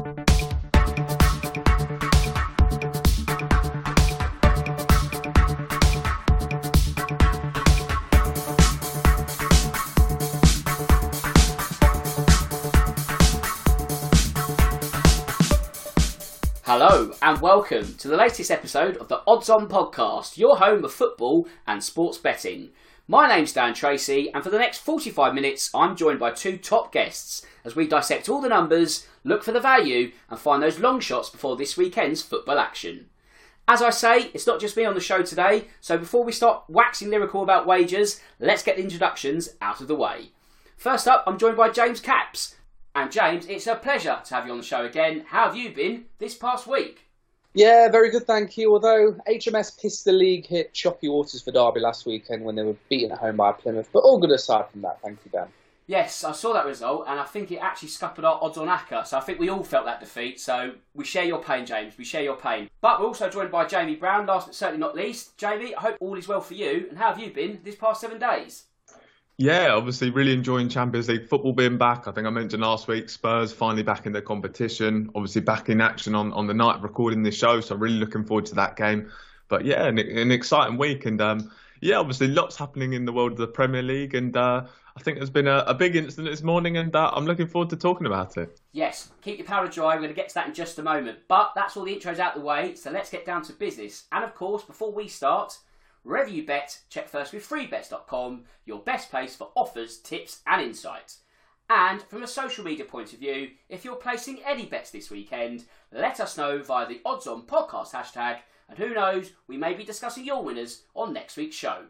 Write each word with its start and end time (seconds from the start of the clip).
Hello 0.00 0.14
and 17.20 17.42
welcome 17.42 17.94
to 17.96 18.08
the 18.08 18.16
latest 18.16 18.50
episode 18.50 18.96
of 18.96 19.08
the 19.08 19.20
Odds 19.26 19.50
On 19.50 19.68
podcast, 19.68 20.38
your 20.38 20.56
home 20.56 20.82
of 20.82 20.94
football 20.94 21.46
and 21.66 21.84
sports 21.84 22.16
betting. 22.16 22.70
My 23.06 23.28
name's 23.28 23.52
Dan 23.52 23.74
Tracey, 23.74 24.32
and 24.32 24.42
for 24.42 24.50
the 24.50 24.58
next 24.58 24.78
45 24.78 25.34
minutes, 25.34 25.68
I'm 25.74 25.94
joined 25.94 26.20
by 26.20 26.30
two 26.30 26.56
top 26.56 26.90
guests 26.90 27.44
as 27.64 27.76
we 27.76 27.86
dissect 27.86 28.28
all 28.28 28.40
the 28.40 28.48
numbers, 28.48 29.06
look 29.24 29.42
for 29.42 29.52
the 29.52 29.60
value, 29.60 30.12
and 30.28 30.38
find 30.38 30.62
those 30.62 30.78
long 30.78 31.00
shots 31.00 31.30
before 31.30 31.56
this 31.56 31.76
weekend's 31.76 32.22
football 32.22 32.58
action. 32.58 33.10
As 33.68 33.82
I 33.82 33.90
say, 33.90 34.30
it's 34.34 34.46
not 34.46 34.60
just 34.60 34.76
me 34.76 34.84
on 34.84 34.94
the 34.94 35.00
show 35.00 35.22
today, 35.22 35.66
so 35.80 35.96
before 35.96 36.24
we 36.24 36.32
start 36.32 36.64
waxing 36.68 37.10
lyrical 37.10 37.42
about 37.42 37.66
wagers, 37.66 38.20
let's 38.40 38.62
get 38.62 38.76
the 38.76 38.82
introductions 38.82 39.50
out 39.60 39.80
of 39.80 39.88
the 39.88 39.94
way. 39.94 40.32
First 40.76 41.06
up, 41.06 41.22
I'm 41.26 41.38
joined 41.38 41.56
by 41.56 41.70
James 41.70 42.00
Capps, 42.00 42.56
and 42.94 43.12
James, 43.12 43.46
it's 43.46 43.66
a 43.66 43.76
pleasure 43.76 44.18
to 44.24 44.34
have 44.34 44.46
you 44.46 44.52
on 44.52 44.58
the 44.58 44.64
show 44.64 44.84
again. 44.84 45.24
How 45.28 45.44
have 45.44 45.56
you 45.56 45.72
been 45.72 46.06
this 46.18 46.34
past 46.34 46.66
week? 46.66 47.06
Yeah, 47.54 47.88
very 47.88 48.10
good, 48.10 48.26
thank 48.26 48.56
you. 48.56 48.72
Although 48.72 49.16
HMS 49.28 49.80
pissed 49.80 50.04
the 50.04 50.12
League 50.12 50.46
hit 50.46 50.72
choppy 50.72 51.08
waters 51.08 51.42
for 51.42 51.50
Derby 51.50 51.80
last 51.80 52.06
weekend 52.06 52.44
when 52.44 52.54
they 52.54 52.62
were 52.62 52.76
beaten 52.88 53.12
at 53.12 53.18
home 53.18 53.36
by 53.36 53.52
Plymouth, 53.52 53.88
but 53.92 54.00
all 54.00 54.18
good 54.18 54.30
aside 54.30 54.68
from 54.70 54.82
that, 54.82 55.00
thank 55.02 55.18
you, 55.24 55.30
Dan. 55.30 55.48
Yes, 55.90 56.22
I 56.22 56.30
saw 56.30 56.52
that 56.52 56.66
result, 56.66 57.06
and 57.08 57.18
I 57.18 57.24
think 57.24 57.50
it 57.50 57.56
actually 57.56 57.88
scuppered 57.88 58.24
our 58.24 58.38
odds 58.40 58.56
on 58.56 58.68
ACCA. 58.68 59.04
So 59.04 59.18
I 59.18 59.20
think 59.22 59.40
we 59.40 59.48
all 59.48 59.64
felt 59.64 59.86
that 59.86 59.98
defeat. 59.98 60.38
So 60.38 60.74
we 60.94 61.04
share 61.04 61.24
your 61.24 61.42
pain, 61.42 61.66
James. 61.66 61.98
We 61.98 62.04
share 62.04 62.22
your 62.22 62.36
pain. 62.36 62.70
But 62.80 63.00
we're 63.00 63.08
also 63.08 63.28
joined 63.28 63.50
by 63.50 63.64
Jamie 63.64 63.96
Brown, 63.96 64.24
last 64.24 64.46
but 64.46 64.54
certainly 64.54 64.78
not 64.78 64.94
least. 64.94 65.36
Jamie, 65.36 65.74
I 65.74 65.80
hope 65.80 65.96
all 65.98 66.16
is 66.16 66.28
well 66.28 66.42
for 66.42 66.54
you. 66.54 66.86
And 66.90 66.96
how 66.96 67.08
have 67.08 67.18
you 67.18 67.32
been 67.32 67.58
this 67.64 67.74
past 67.74 68.02
seven 68.02 68.20
days? 68.20 68.66
Yeah, 69.36 69.70
obviously, 69.72 70.10
really 70.10 70.32
enjoying 70.32 70.68
Champions 70.68 71.08
League 71.08 71.28
football 71.28 71.54
being 71.54 71.76
back. 71.76 72.06
I 72.06 72.12
think 72.12 72.24
I 72.24 72.30
mentioned 72.30 72.62
last 72.62 72.86
week 72.86 73.10
Spurs 73.10 73.52
finally 73.52 73.82
back 73.82 74.06
in 74.06 74.12
the 74.12 74.22
competition. 74.22 75.10
Obviously, 75.16 75.40
back 75.40 75.70
in 75.70 75.80
action 75.80 76.14
on, 76.14 76.32
on 76.34 76.46
the 76.46 76.54
night 76.54 76.76
of 76.76 76.84
recording 76.84 77.24
this 77.24 77.36
show. 77.36 77.60
So, 77.60 77.74
really 77.74 77.98
looking 77.98 78.24
forward 78.24 78.46
to 78.46 78.54
that 78.54 78.76
game. 78.76 79.10
But 79.48 79.64
yeah, 79.64 79.86
an, 79.86 79.98
an 79.98 80.30
exciting 80.30 80.78
week. 80.78 81.06
And 81.06 81.20
um, 81.20 81.50
yeah, 81.80 81.96
obviously, 81.96 82.28
lots 82.28 82.54
happening 82.54 82.92
in 82.92 83.06
the 83.06 83.12
world 83.12 83.32
of 83.32 83.38
the 83.38 83.48
Premier 83.48 83.82
League. 83.82 84.14
And 84.14 84.36
uh, 84.36 84.66
I 85.00 85.02
think 85.02 85.16
there's 85.16 85.30
been 85.30 85.48
a, 85.48 85.64
a, 85.66 85.72
big 85.72 85.96
incident 85.96 86.28
this 86.28 86.42
morning, 86.42 86.76
and 86.76 86.94
uh, 86.94 87.10
I'm 87.14 87.24
looking 87.24 87.46
forward 87.46 87.70
to 87.70 87.76
talking 87.76 88.06
about 88.06 88.36
it. 88.36 88.60
Yes, 88.72 89.10
keep 89.22 89.38
your 89.38 89.46
powder 89.46 89.70
dry. 89.70 89.94
We're 89.94 90.02
going 90.02 90.10
to 90.10 90.14
get 90.14 90.28
to 90.28 90.34
that 90.34 90.48
in 90.48 90.54
just 90.54 90.78
a 90.78 90.82
moment. 90.82 91.20
But 91.26 91.52
that's 91.54 91.76
all 91.76 91.84
the 91.84 91.96
intros 91.96 92.18
out 92.18 92.34
the 92.34 92.42
way. 92.42 92.74
So, 92.74 92.90
let's 92.90 93.10
get 93.10 93.24
down 93.24 93.42
to 93.44 93.54
business. 93.54 94.04
And 94.12 94.24
of 94.24 94.34
course, 94.34 94.62
before 94.62 94.92
we 94.92 95.08
start, 95.08 95.58
Wherever 96.02 96.30
you 96.30 96.46
bet, 96.46 96.78
check 96.88 97.08
first 97.08 97.34
with 97.34 97.46
freebets.com, 97.46 98.44
your 98.64 98.78
best 98.78 99.10
place 99.10 99.36
for 99.36 99.50
offers, 99.54 99.98
tips, 99.98 100.40
and 100.46 100.62
insights. 100.62 101.20
And 101.68 102.02
from 102.02 102.22
a 102.22 102.26
social 102.26 102.64
media 102.64 102.86
point 102.86 103.12
of 103.12 103.18
view, 103.18 103.50
if 103.68 103.84
you're 103.84 103.96
placing 103.96 104.42
any 104.44 104.64
bets 104.64 104.90
this 104.90 105.10
weekend, 105.10 105.66
let 105.92 106.18
us 106.18 106.38
know 106.38 106.62
via 106.62 106.88
the 106.88 107.02
Odds 107.04 107.26
On 107.26 107.42
Podcast 107.42 107.92
hashtag, 107.92 108.38
and 108.68 108.78
who 108.78 108.94
knows, 108.94 109.32
we 109.46 109.58
may 109.58 109.74
be 109.74 109.84
discussing 109.84 110.24
your 110.24 110.42
winners 110.42 110.84
on 110.94 111.12
next 111.12 111.36
week's 111.36 111.56
show. 111.56 111.84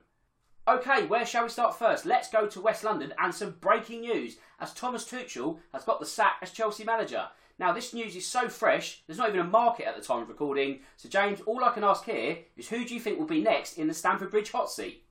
Okay, 0.69 1.07
where 1.07 1.25
shall 1.25 1.45
we 1.45 1.49
start 1.49 1.79
first? 1.79 2.05
Let's 2.05 2.31
go 2.31 2.47
to 2.47 2.61
West 2.61 2.85
London 2.85 3.15
and 3.19 3.35
some 3.35 3.57
breaking 3.61 4.03
news 4.03 4.37
as 4.61 4.75
Thomas 4.75 5.05
Tuchel 5.05 5.59
has 5.73 5.85
got 5.85 6.01
the 6.01 6.07
sack 6.07 6.37
as 6.43 6.51
Chelsea 6.51 6.85
manager. 6.85 7.29
Now, 7.59 7.73
this 7.73 7.93
news 7.93 8.15
is 8.15 8.27
so 8.27 8.49
fresh, 8.49 9.03
there's 9.07 9.19
not 9.19 9.29
even 9.29 9.41
a 9.41 9.45
market 9.45 9.87
at 9.87 9.97
the 9.97 10.03
time 10.03 10.23
of 10.23 10.29
recording. 10.29 10.81
So, 10.97 11.09
James, 11.09 11.41
all 11.43 11.65
I 11.65 11.73
can 11.73 11.85
ask 11.85 12.05
here 12.05 12.39
is 12.57 12.69
who 12.69 12.85
do 12.85 12.95
you 12.95 13.01
think 13.01 13.19
will 13.19 13.27
be 13.27 13.43
next 13.43 13.79
in 13.79 13.89
the 13.89 13.95
Stamford 13.95 14.31
Bridge 14.31 14.51
hot 14.51 14.71
seat? 14.71 15.03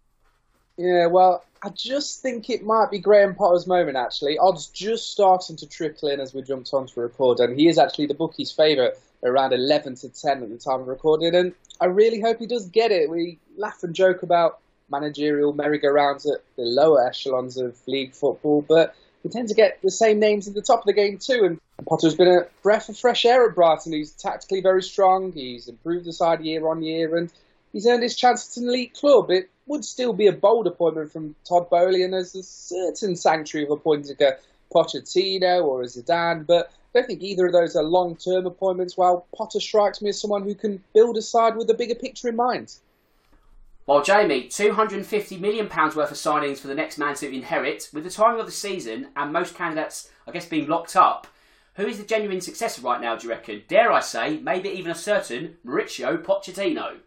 Yeah, 0.77 1.07
well, 1.07 1.43
I 1.61 1.69
just 1.69 2.21
think 2.21 2.49
it 2.49 2.63
might 2.63 2.89
be 2.89 2.99
Graham 2.99 3.35
Potter's 3.35 3.67
moment, 3.67 3.97
actually. 3.97 4.37
Odds 4.37 4.67
just 4.67 5.11
starting 5.11 5.57
to 5.57 5.67
trickle 5.67 6.09
in 6.09 6.19
as 6.19 6.33
we 6.33 6.41
jumped 6.41 6.73
on 6.73 6.87
to 6.87 7.01
record, 7.01 7.39
and 7.39 7.59
he 7.59 7.67
is 7.67 7.77
actually 7.77 8.05
the 8.05 8.13
bookie's 8.13 8.51
favourite 8.51 8.93
around 9.23 9.51
11 9.51 9.95
to 9.95 10.09
10 10.09 10.43
at 10.43 10.49
the 10.49 10.57
time 10.57 10.79
of 10.79 10.87
recording, 10.87 11.35
and 11.35 11.53
I 11.81 11.85
really 11.85 12.21
hope 12.21 12.39
he 12.39 12.47
does 12.47 12.67
get 12.67 12.91
it. 12.91 13.09
We 13.09 13.39
laugh 13.57 13.83
and 13.83 13.93
joke 13.93 14.23
about 14.23 14.59
managerial 14.91 15.53
merry-go-rounds 15.53 16.25
at 16.25 16.41
the 16.55 16.63
lower 16.63 17.05
echelons 17.05 17.57
of 17.57 17.77
league 17.87 18.13
football, 18.13 18.61
but 18.61 18.95
we 19.23 19.29
tend 19.29 19.49
to 19.49 19.53
get 19.53 19.81
the 19.81 19.91
same 19.91 20.19
names 20.19 20.47
at 20.47 20.53
the 20.53 20.61
top 20.61 20.79
of 20.79 20.85
the 20.85 20.93
game 20.93 21.17
too. 21.17 21.43
And 21.43 21.59
Potter's 21.85 22.15
been 22.15 22.27
a 22.27 22.47
breath 22.63 22.89
of 22.89 22.97
fresh 22.97 23.25
air 23.25 23.47
at 23.47 23.55
Brighton. 23.55 23.93
He's 23.93 24.11
tactically 24.11 24.61
very 24.61 24.81
strong. 24.81 25.31
He's 25.31 25.67
improved 25.67 26.05
the 26.05 26.13
side 26.13 26.41
year 26.41 26.67
on 26.67 26.81
year, 26.81 27.17
and 27.17 27.31
he's 27.73 27.85
earned 27.85 28.03
his 28.03 28.15
chance 28.15 28.57
at 28.57 28.61
an 28.61 28.69
elite 28.69 28.93
club. 28.93 29.29
It 29.29 29.49
would 29.67 29.85
still 29.85 30.13
be 30.13 30.27
a 30.27 30.31
bold 30.31 30.67
appointment 30.67 31.11
from 31.11 31.35
Todd 31.47 31.69
Boehly, 31.69 32.03
and 32.03 32.13
there's 32.13 32.35
a 32.35 32.43
certain 32.43 33.15
sanctuary 33.15 33.65
of 33.65 33.71
appointing 33.71 34.15
a 34.21 34.37
Pochettino 34.73 35.63
or 35.63 35.81
a 35.81 35.85
Zidane, 35.85 36.45
but 36.45 36.71
I 36.93 36.99
don't 36.99 37.07
think 37.07 37.21
either 37.21 37.47
of 37.47 37.53
those 37.53 37.75
are 37.75 37.83
long-term 37.83 38.45
appointments. 38.45 38.97
While 38.97 39.27
Potter 39.35 39.59
strikes 39.59 40.01
me 40.01 40.09
as 40.09 40.19
someone 40.19 40.43
who 40.43 40.55
can 40.55 40.83
build 40.93 41.17
a 41.17 41.21
side 41.21 41.55
with 41.55 41.69
a 41.69 41.75
bigger 41.75 41.95
picture 41.95 42.29
in 42.29 42.35
mind. 42.35 42.73
Well, 43.89 44.03
Jamie, 44.03 44.43
£250 44.43 45.39
million 45.39 45.67
worth 45.67 45.97
of 45.97 46.09
signings 46.11 46.59
for 46.59 46.67
the 46.67 46.75
next 46.75 46.99
man 46.99 47.15
to 47.15 47.33
inherit. 47.33 47.89
With 47.91 48.03
the 48.03 48.11
timing 48.11 48.39
of 48.39 48.45
the 48.45 48.51
season 48.51 49.07
and 49.15 49.33
most 49.33 49.55
candidates, 49.55 50.11
I 50.27 50.31
guess, 50.31 50.45
being 50.45 50.67
locked 50.67 50.95
up, 50.95 51.25
who 51.73 51.87
is 51.87 51.97
the 51.97 52.05
genuine 52.05 52.39
successor 52.39 52.83
right 52.83 53.01
now, 53.01 53.15
do 53.15 53.25
you 53.25 53.33
reckon? 53.33 53.63
Dare 53.67 53.91
I 53.91 54.01
say, 54.01 54.37
maybe 54.41 54.69
even 54.69 54.91
a 54.91 54.95
certain 54.95 55.57
Mauricio 55.65 56.23
Pochettino? 56.23 56.97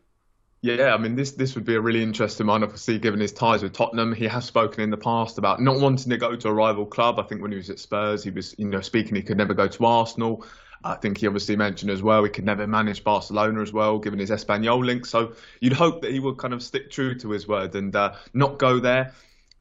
Yeah, 0.62 0.92
I 0.92 0.98
mean, 0.98 1.14
this 1.14 1.30
this 1.30 1.54
would 1.54 1.64
be 1.64 1.76
a 1.76 1.80
really 1.80 2.02
interesting 2.02 2.48
one, 2.48 2.64
obviously, 2.64 2.98
given 2.98 3.20
his 3.20 3.30
ties 3.30 3.62
with 3.62 3.74
Tottenham. 3.74 4.12
He 4.12 4.26
has 4.26 4.44
spoken 4.44 4.80
in 4.80 4.90
the 4.90 4.96
past 4.96 5.38
about 5.38 5.60
not 5.60 5.78
wanting 5.78 6.10
to 6.10 6.16
go 6.16 6.34
to 6.34 6.48
a 6.48 6.52
rival 6.52 6.84
club. 6.84 7.20
I 7.20 7.22
think 7.22 7.42
when 7.42 7.52
he 7.52 7.58
was 7.58 7.70
at 7.70 7.78
Spurs, 7.78 8.24
he 8.24 8.30
was, 8.30 8.56
you 8.58 8.66
know, 8.66 8.80
speaking 8.80 9.14
he 9.14 9.22
could 9.22 9.38
never 9.38 9.54
go 9.54 9.68
to 9.68 9.84
Arsenal. 9.86 10.44
I 10.84 10.94
think 10.94 11.18
he 11.18 11.26
obviously 11.26 11.56
mentioned 11.56 11.90
as 11.90 12.02
well 12.02 12.24
he 12.24 12.30
could 12.30 12.44
never 12.44 12.66
manage 12.66 13.04
Barcelona 13.04 13.60
as 13.62 13.72
well, 13.72 13.98
given 13.98 14.18
his 14.18 14.30
Espanyol 14.30 14.84
link. 14.84 15.06
So 15.06 15.34
you'd 15.60 15.72
hope 15.72 16.02
that 16.02 16.10
he 16.10 16.20
would 16.20 16.38
kind 16.38 16.52
of 16.52 16.62
stick 16.62 16.90
true 16.90 17.14
to 17.16 17.30
his 17.30 17.46
word 17.46 17.74
and 17.74 17.94
uh, 17.94 18.14
not 18.34 18.58
go 18.58 18.78
there. 18.78 19.12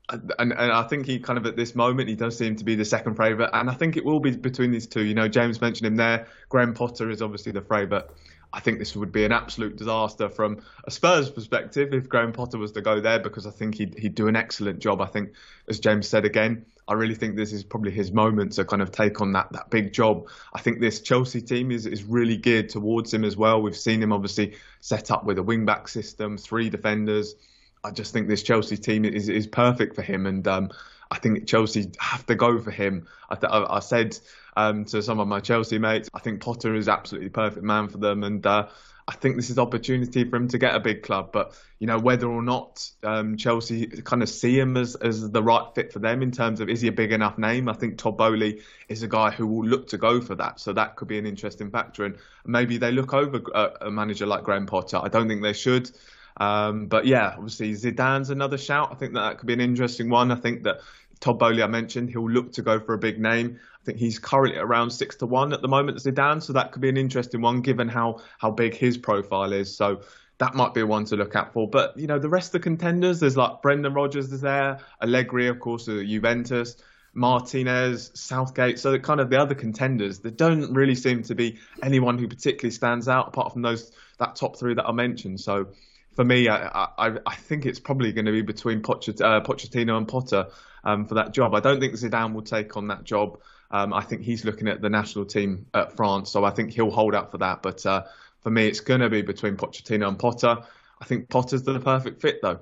And, 0.10 0.34
and 0.40 0.54
I 0.54 0.84
think 0.84 1.06
he 1.06 1.20
kind 1.20 1.38
of 1.38 1.46
at 1.46 1.56
this 1.56 1.74
moment 1.74 2.10
he 2.10 2.16
does 2.16 2.38
seem 2.38 2.56
to 2.58 2.66
be 2.66 2.76
the 2.76 2.84
second 2.84 3.16
favourite, 3.16 3.50
and 3.54 3.70
I 3.70 3.74
think 3.74 3.96
it 3.96 4.04
will 4.04 4.20
be 4.20 4.32
between 4.32 4.72
these 4.72 4.88
two. 4.88 5.06
You 5.06 5.14
know, 5.14 5.30
James 5.30 5.62
mentioned 5.62 5.88
him 5.88 5.96
there. 5.96 6.28
Graham 6.50 6.74
Potter 6.74 7.10
is 7.10 7.22
obviously 7.22 7.54
the 7.54 7.62
favourite. 7.62 8.06
I 8.54 8.60
think 8.60 8.80
this 8.80 8.96
would 8.96 9.12
be 9.12 9.24
an 9.24 9.32
absolute 9.32 9.78
disaster 9.78 10.28
from 10.28 10.62
a 10.84 10.92
Spurs 10.92 11.30
perspective 11.30 11.94
if 11.94 12.10
Graham 12.10 12.34
Potter 12.34 12.58
was 12.58 12.74
to 12.74 12.82
go 12.82 13.00
there 13.00 13.20
because 13.20 13.48
I 13.48 13.52
think 13.52 13.76
he'd, 13.76 13.98
he'd 13.98 14.16
do 14.16 14.28
an 14.28 14.36
excellent 14.36 14.80
job. 14.80 15.00
I 15.00 15.06
think, 15.06 15.32
as 15.70 15.80
James 15.80 16.08
said 16.08 16.26
again, 16.26 16.66
I 16.88 16.94
really 16.94 17.16
think 17.16 17.38
this 17.38 17.54
is 17.54 17.64
probably 17.64 17.92
his 17.92 18.12
moment 18.12 18.54
to 18.54 18.66
kind 18.66 18.82
of 18.82 18.92
take 18.92 19.22
on 19.22 19.32
that, 19.34 19.54
that 19.54 19.70
big 19.70 19.94
job. 19.94 20.28
I 20.54 20.60
think 20.60 20.82
this 20.82 21.00
Chelsea 21.00 21.42
team 21.42 21.72
is, 21.72 21.86
is 21.86 22.04
really 22.04 22.36
geared 22.36 22.68
towards 22.68 23.14
him 23.14 23.24
as 23.24 23.38
well. 23.38 23.62
We've 23.62 23.78
seen 23.78 24.04
him 24.04 24.12
obviously 24.12 24.56
set 24.82 25.12
up 25.12 25.24
with 25.24 25.38
a 25.38 25.44
wing 25.44 25.66
back 25.66 25.88
system, 25.88 26.38
three 26.38 26.70
defenders. 26.70 27.36
I 27.84 27.92
just 27.92 28.12
think 28.12 28.28
this 28.28 28.44
Chelsea 28.44 28.76
team 28.76 29.06
is, 29.06 29.30
is 29.30 29.48
perfect 29.48 29.96
for 29.96 30.02
him. 30.02 30.26
And 30.26 30.46
um, 30.50 30.72
I 31.10 31.20
think 31.20 31.48
Chelsea 31.48 31.92
have 32.00 32.26
to 32.26 32.36
go 32.36 32.60
for 32.60 32.72
him. 32.72 33.08
I, 33.30 33.36
th- 33.36 33.52
I 33.52 33.80
said 33.80 34.20
um, 34.56 34.86
to 34.86 35.02
some 35.02 35.20
of 35.20 35.28
my 35.28 35.40
Chelsea 35.40 35.78
mates. 35.78 36.10
I 36.14 36.20
think 36.20 36.42
Potter 36.42 36.76
is 36.76 36.88
absolutely 36.88 37.30
perfect 37.30 37.64
man 37.64 37.88
for 37.88 37.98
them, 37.98 38.24
and 38.24 38.46
uh, 38.46 38.68
I 39.08 39.14
think 39.14 39.36
this 39.36 39.50
is 39.50 39.58
opportunity 39.58 40.24
for 40.24 40.38
him 40.38 40.48
to 40.50 40.58
get 40.58 40.76
a 40.76 40.80
big 40.80 41.04
club. 41.04 41.32
But 41.32 41.54
you 41.80 41.88
know 41.88 42.00
whether 42.00 42.28
or 42.28 42.42
not 42.42 42.90
um, 43.04 43.38
Chelsea 43.38 43.88
kind 43.88 44.22
of 44.24 44.30
see 44.30 44.58
him 44.60 44.78
as 44.78 44.96
as 44.96 45.30
the 45.30 45.44
right 45.44 45.66
fit 45.76 45.92
for 45.92 46.00
them 46.00 46.22
in 46.22 46.32
terms 46.32 46.62
of 46.62 46.70
is 46.70 46.82
he 46.82 46.88
a 46.88 46.92
big 46.92 47.12
enough 47.12 47.38
name? 47.38 47.70
I 47.70 47.74
think 47.74 47.98
Todd 47.98 48.18
Boehly 48.18 48.62
is 48.88 49.04
a 49.04 49.08
guy 49.08 49.32
who 49.32 49.48
will 49.48 49.66
look 49.66 49.88
to 49.90 49.98
go 49.98 50.22
for 50.22 50.36
that, 50.36 50.60
so 50.60 50.74
that 50.74 50.96
could 50.96 51.08
be 51.08 51.18
an 51.18 51.26
interesting 51.26 51.72
factor. 51.72 52.06
And 52.06 52.18
maybe 52.46 52.78
they 52.78 52.92
look 52.92 53.14
over 53.14 53.42
a, 53.54 53.88
a 53.88 53.92
manager 53.92 54.26
like 54.26 54.44
Graham 54.44 54.66
Potter. 54.66 55.00
I 55.02 55.08
don't 55.08 55.28
think 55.28 55.42
they 55.42 55.54
should. 55.54 55.92
Um, 56.38 56.88
but 56.88 57.06
yeah, 57.06 57.34
obviously 57.36 57.74
Zidane's 57.74 58.30
another 58.30 58.58
shout. 58.58 58.90
I 58.92 58.96
think 58.96 59.14
that, 59.14 59.22
that 59.22 59.38
could 59.38 59.48
be 59.48 59.54
an 59.54 59.62
interesting 59.62 60.10
one. 60.10 60.32
I 60.32 60.36
think 60.36 60.64
that 60.64 60.80
Todd 61.22 61.40
Boehly, 61.40 61.64
I 61.64 61.68
mentioned, 61.68 62.10
he'll 62.10 62.30
look 62.30 62.52
to 62.54 62.64
go 62.64 62.80
for 62.80 62.94
a 62.94 62.98
big 62.98 63.20
name. 63.20 63.60
I 63.82 63.86
think 63.86 64.00
he's 64.00 64.20
currently 64.20 64.60
around 64.60 64.90
six 64.90 65.16
to 65.18 65.28
one 65.28 65.54
at 65.54 65.62
the 65.62 65.68
moment, 65.68 66.00
Zidane. 66.00 66.42
So 66.42 66.54
that 66.54 66.72
could 66.72 66.82
be 66.82 66.90
an 66.90 66.98
interesting 66.98 67.42
one, 67.42 67.62
given 67.62 67.88
how 67.88 68.22
how 68.40 68.52
big 68.52 68.74
his 68.74 68.98
profile 68.98 69.54
is. 69.54 69.74
So 69.74 70.02
that 70.40 70.56
might 70.56 70.74
be 70.74 70.82
one 70.84 71.06
to 71.06 71.16
look 71.16 71.36
out 71.36 71.54
for. 71.54 71.70
But 71.70 71.98
you 71.98 72.08
know, 72.08 72.20
the 72.20 72.28
rest 72.30 72.48
of 72.50 72.54
the 72.54 72.60
contenders, 72.60 73.20
there's 73.20 73.38
like 73.38 73.62
Brendan 73.62 73.94
Rodgers 73.94 74.34
is 74.34 74.42
there, 74.42 74.80
Allegri, 75.02 75.48
of 75.48 75.60
course, 75.60 75.88
uh, 75.88 76.04
Juventus. 76.06 76.76
Martinez, 77.14 78.10
Southgate, 78.14 78.80
so 78.80 78.98
kind 78.98 79.20
of 79.20 79.30
the 79.30 79.38
other 79.38 79.54
contenders, 79.54 80.20
there 80.20 80.32
don't 80.32 80.74
really 80.74 80.96
seem 80.96 81.24
to 81.24 81.36
be 81.36 81.60
anyone 81.84 82.18
who 82.18 82.26
particularly 82.26 82.72
stands 82.72 83.10
out 83.10 83.28
apart 83.28 83.52
from 83.52 83.62
those 83.62 83.92
that 84.18 84.38
top 84.38 84.58
three 84.58 84.76
that 84.76 84.88
I 84.88 84.94
mentioned. 84.94 85.42
So 85.42 85.68
for 86.14 86.24
me, 86.24 86.48
I, 86.48 86.88
I, 86.98 87.18
I 87.26 87.36
think 87.36 87.66
it's 87.66 87.82
probably 87.82 88.14
going 88.14 88.28
to 88.28 88.32
be 88.32 88.42
between 88.42 88.78
uh, 88.78 89.42
Pochettino 89.42 89.98
and 89.98 90.08
Potter 90.08 90.48
um, 90.84 91.06
for 91.06 91.16
that 91.16 91.34
job. 91.34 91.54
I 91.54 91.60
don't 91.60 91.80
think 91.80 91.94
Zidane 91.94 92.34
will 92.34 92.42
take 92.42 92.78
on 92.78 92.88
that 92.88 93.04
job. 93.04 93.40
Um, 93.72 93.94
I 93.94 94.02
think 94.02 94.22
he's 94.24 94.44
looking 94.44 94.68
at 94.68 94.82
the 94.82 94.90
national 94.90 95.26
team 95.26 95.66
at 95.74 95.96
France, 95.96 96.30
so 96.30 96.44
I 96.44 96.50
think 96.50 96.72
he'll 96.72 96.92
hold 96.92 97.16
out 97.16 97.32
for 97.32 97.38
that. 97.38 97.62
But 97.62 97.86
uh, 97.86 98.04
for 98.42 98.50
me, 98.50 98.68
it's 98.68 98.82
going 98.82 99.02
to 99.02 99.10
be 99.10 99.22
between 99.22 99.56
Pochettino 99.56 100.08
and 100.08 100.20
Potter. 100.20 100.58
I 101.00 101.06
think 101.06 101.30
Potter's 101.30 101.64
the 101.64 101.80
perfect 101.80 102.22
fit, 102.22 102.42
though. 102.42 102.60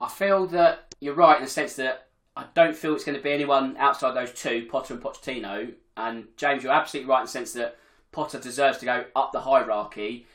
I 0.00 0.08
feel 0.08 0.46
that 0.48 0.94
you're 1.00 1.14
right 1.14 1.36
in 1.36 1.44
the 1.44 1.50
sense 1.50 1.76
that 1.76 2.08
I 2.36 2.46
don't 2.54 2.76
feel 2.76 2.94
it's 2.94 3.04
going 3.04 3.16
to 3.16 3.22
be 3.22 3.32
anyone 3.32 3.76
outside 3.76 4.12
those 4.12 4.32
two, 4.32 4.66
Potter 4.70 4.94
and 4.94 5.02
Pochettino. 5.02 5.72
And 5.96 6.26
James, 6.36 6.64
you're 6.64 6.72
absolutely 6.72 7.08
right 7.08 7.20
in 7.20 7.26
the 7.26 7.30
sense 7.30 7.52
that 7.52 7.76
Potter 8.10 8.40
deserves 8.40 8.78
to 8.78 8.86
go 8.86 9.04
up 9.14 9.32
the 9.32 9.40
hierarchy. 9.40 10.26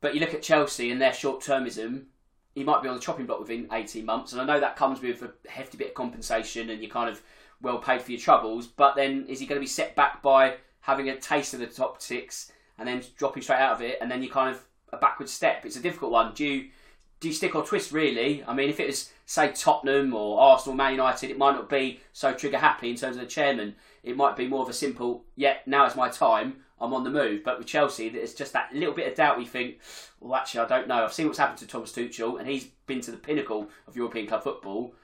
But 0.00 0.14
you 0.14 0.20
look 0.20 0.34
at 0.34 0.42
Chelsea 0.42 0.90
and 0.90 1.00
their 1.00 1.12
short 1.12 1.42
termism, 1.42 2.04
he 2.60 2.64
might 2.64 2.82
be 2.82 2.88
on 2.90 2.94
the 2.94 3.00
chopping 3.00 3.24
block 3.24 3.40
within 3.40 3.66
18 3.72 4.04
months. 4.04 4.32
And 4.32 4.40
I 4.42 4.44
know 4.44 4.60
that 4.60 4.76
comes 4.76 5.00
with 5.00 5.22
a 5.22 5.32
hefty 5.48 5.78
bit 5.78 5.88
of 5.88 5.94
compensation 5.94 6.68
and 6.68 6.82
you're 6.82 6.90
kind 6.90 7.08
of 7.08 7.22
well 7.62 7.78
paid 7.78 8.02
for 8.02 8.12
your 8.12 8.20
troubles. 8.20 8.66
But 8.66 8.96
then 8.96 9.24
is 9.28 9.40
he 9.40 9.46
going 9.46 9.56
to 9.56 9.62
be 9.62 9.66
set 9.66 9.96
back 9.96 10.20
by 10.20 10.56
having 10.80 11.08
a 11.08 11.16
taste 11.16 11.54
of 11.54 11.60
the 11.60 11.66
top 11.66 12.02
six 12.02 12.52
and 12.76 12.86
then 12.86 13.02
dropping 13.16 13.42
straight 13.42 13.60
out 13.60 13.72
of 13.72 13.80
it? 13.80 13.96
And 14.02 14.10
then 14.10 14.22
you 14.22 14.28
kind 14.28 14.54
of 14.54 14.62
a 14.92 14.98
backward 14.98 15.30
step. 15.30 15.64
It's 15.64 15.76
a 15.76 15.80
difficult 15.80 16.12
one. 16.12 16.34
Do 16.34 16.44
you 16.44 16.68
do 17.20 17.28
you 17.28 17.34
stick 17.34 17.54
or 17.54 17.64
twist 17.64 17.92
really? 17.92 18.44
I 18.46 18.52
mean, 18.52 18.68
if 18.68 18.78
it 18.78 18.88
was 18.88 19.10
say 19.24 19.52
Tottenham 19.52 20.12
or 20.12 20.38
Arsenal, 20.38 20.76
Man 20.76 20.92
United, 20.92 21.30
it 21.30 21.38
might 21.38 21.52
not 21.52 21.70
be 21.70 22.00
so 22.12 22.34
trigger 22.34 22.58
happy 22.58 22.90
in 22.90 22.96
terms 22.96 23.16
of 23.16 23.22
the 23.22 23.28
chairman. 23.28 23.74
It 24.02 24.16
might 24.16 24.36
be 24.36 24.48
more 24.48 24.62
of 24.62 24.68
a 24.68 24.72
simple, 24.72 25.24
yeah, 25.36 25.58
now 25.66 25.86
it's 25.86 25.96
my 25.96 26.08
time. 26.08 26.56
I'm 26.80 26.94
on 26.94 27.04
the 27.04 27.10
move. 27.10 27.44
But 27.44 27.58
with 27.58 27.66
Chelsea, 27.66 28.06
it's 28.06 28.32
just 28.34 28.54
that 28.54 28.74
little 28.74 28.94
bit 28.94 29.06
of 29.06 29.14
doubt. 29.14 29.38
We 29.38 29.44
think, 29.44 29.80
well, 30.18 30.34
actually, 30.34 30.60
I 30.60 30.66
don't 30.66 30.88
know. 30.88 31.04
I've 31.04 31.12
seen 31.12 31.26
what's 31.26 31.38
happened 31.38 31.58
to 31.58 31.66
Thomas 31.66 31.92
Tuchel, 31.92 32.38
and 32.38 32.48
he's 32.48 32.64
been 32.86 33.02
to 33.02 33.10
the 33.10 33.18
pinnacle 33.18 33.68
of 33.86 33.96
European 33.96 34.26
club 34.26 34.42
football. 34.42 34.94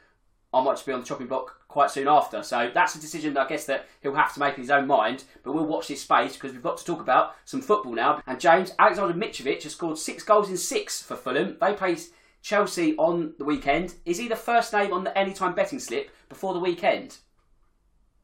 I 0.54 0.62
might 0.62 0.72
just 0.72 0.87
be 0.87 0.93
on 0.93 1.00
the 1.00 1.06
chopping 1.06 1.26
block 1.26 1.60
quite 1.69 1.90
soon 1.90 2.08
after. 2.08 2.43
So 2.43 2.70
that's 2.72 2.94
a 2.94 3.00
decision 3.00 3.34
that 3.34 3.46
I 3.46 3.48
guess 3.48 3.66
that 3.66 3.87
he'll 4.00 4.14
have 4.14 4.32
to 4.34 4.40
make 4.40 4.54
in 4.54 4.62
his 4.62 4.70
own 4.70 4.87
mind. 4.87 5.25
But 5.43 5.52
we'll 5.52 5.66
watch 5.66 5.88
this 5.88 6.00
space 6.00 6.32
because 6.32 6.52
we've 6.52 6.62
got 6.62 6.78
to 6.78 6.84
talk 6.84 7.00
about 7.00 7.34
some 7.44 7.60
football 7.60 7.93
now. 7.93 8.22
And 8.26 8.40
James 8.40 8.70
Aleksandar 8.78 9.12
Mitrovic 9.12 9.64
has 9.64 9.72
scored 9.72 9.98
six 9.98 10.22
goals 10.22 10.48
in 10.48 10.56
six 10.56 11.02
for 11.02 11.16
Fulham. 11.16 11.58
They 11.60 11.75
play 11.75 11.98
Chelsea 12.40 12.96
on 12.96 13.34
the 13.38 13.44
weekend. 13.44 13.94
Is 14.06 14.19
he 14.19 14.28
the 14.28 14.37
first 14.37 14.72
name 14.72 14.94
on 14.94 15.04
the 15.04 15.19
anytime 15.19 15.54
betting 15.54 15.81
slip 15.81 16.10
before 16.31 16.54
the 16.54 16.60
weekend? 16.60 17.19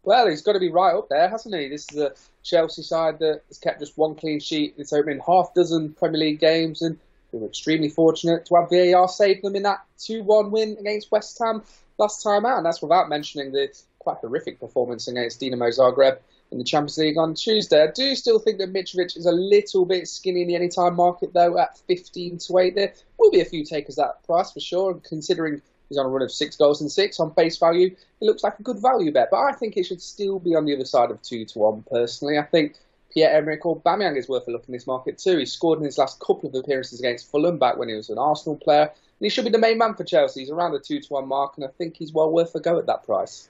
Well, 0.05 0.29
he's 0.29 0.43
got 0.43 0.55
to 0.55 0.59
be 0.59 0.71
right 0.71 0.95
up 0.95 1.09
there, 1.09 1.29
hasn't 1.29 1.55
he? 1.55 1.69
This 1.69 1.87
is 1.93 1.99
a 1.99 2.13
Chelsea 2.43 2.83
side 2.83 3.21
that 3.21 3.43
has 3.49 3.59
kept 3.59 3.79
just 3.79 3.97
one 3.97 4.17
clean 4.17 4.41
sheet. 4.41 4.75
in 4.77 4.83
It's 4.83 4.93
opening 4.93 5.21
half 5.25 5.55
dozen 5.55 5.93
Premier 5.93 6.19
League 6.19 6.41
games, 6.41 6.83
and 6.83 6.99
we 7.31 7.39
were 7.39 7.47
extremely 7.47 7.89
fortunate 7.89 8.47
to 8.47 8.57
have 8.57 8.71
VAR 8.71 9.07
save 9.09 9.43
them 9.43 9.55
in 9.55 9.63
that 9.63 9.85
2-1 10.01 10.51
win 10.51 10.77
against 10.81 11.13
West 11.13 11.39
Ham 11.39 11.63
last 11.99 12.23
time 12.23 12.45
out, 12.45 12.57
and 12.57 12.67
that's 12.67 12.83
without 12.83 13.09
mentioning 13.09 13.53
the 13.53 13.69
quite 14.01 14.19
horrific 14.19 14.59
performance 14.59 15.07
against 15.07 15.41
Dinamo 15.41 15.69
Zagreb 15.69 16.19
in 16.51 16.59
the 16.59 16.65
Champions 16.65 16.99
League 16.99 17.17
on 17.17 17.35
Tuesday. 17.35 17.83
I 17.83 17.91
do 17.93 18.17
still 18.17 18.41
think 18.41 18.59
that 18.59 18.73
Mitrovic 18.73 19.17
is 19.17 19.27
a 19.27 19.33
little 19.33 19.87
bit 19.87 20.09
skinny 20.09 20.43
in 20.43 20.49
the 20.49 20.57
anytime 20.57 20.97
market, 20.97 21.33
though, 21.33 21.57
at 21.59 21.79
15 21.79 22.39
to 22.39 22.59
8. 22.59 22.75
There 22.75 22.93
will 23.19 23.31
be 23.31 23.41
a 23.41 23.45
few 23.45 23.65
takers 23.65 23.99
at 24.01 24.07
that 24.07 24.27
price 24.27 24.51
for 24.51 24.61
sure, 24.61 24.91
and 24.91 25.05
considering 25.05 25.63
he's 25.93 25.99
on 25.99 26.07
a 26.07 26.09
run 26.09 26.23
of 26.23 26.33
six 26.33 26.57
goals 26.57 26.81
and 26.81 26.91
six 26.91 27.21
on 27.21 27.35
face 27.35 27.59
value, 27.59 27.89
it 27.89 28.25
looks 28.25 28.43
like 28.43 28.59
a 28.59 28.63
good 28.63 28.81
value 28.81 29.13
bet. 29.13 29.29
But 29.31 29.41
I 29.41 29.53
think 29.53 29.77
it 29.77 29.85
should 29.85 30.01
still 30.01 30.39
be 30.39 30.55
on 30.55 30.65
the 30.65 30.75
other 30.75 30.85
side 30.85 31.11
of 31.11 31.21
2 31.23 31.45
to 31.45 31.59
1, 31.59 31.85
personally. 31.91 32.39
I 32.39 32.43
think 32.43 32.77
Pierre-Emerick 33.13 33.63
Aubameyang 33.63 34.17
is 34.17 34.29
worth 34.29 34.49
a 34.49 34.51
look 34.51 34.65
in 34.67 34.73
this 34.73 34.87
market 34.87 35.19
too. 35.19 35.39
He 35.39 35.47
scored 35.47 35.79
in 35.79 35.85
his 35.85 35.99
last 35.99 36.19
couple 36.21 36.49
of 36.49 36.55
appearances 36.55 36.99
against 36.99 37.31
Fulham 37.31 37.59
back 37.59 37.77
when 37.77 37.89
he 37.89 37.95
was 37.95 38.09
an 38.09 38.19
Arsenal 38.19 38.57
player. 38.57 38.85
And 38.85 39.27
he 39.27 39.29
should 39.29 39.45
be 39.45 39.51
the 39.51 39.59
main 39.59 39.79
man 39.79 39.95
for 39.95 40.05
Chelsea. 40.05 40.41
He's 40.41 40.51
around 40.51 40.73
the 40.73 40.81
2 40.81 41.01
to 41.01 41.09
1 41.13 41.29
mark, 41.29 41.53
and 41.57 41.65
I 41.65 41.69
think 41.69 41.97
he's 41.97 42.13
well 42.13 42.33
worth 42.33 42.55
a 42.55 42.61
go 42.61 42.79
at 42.79 42.87
that 42.87 43.05
price. 43.05 43.49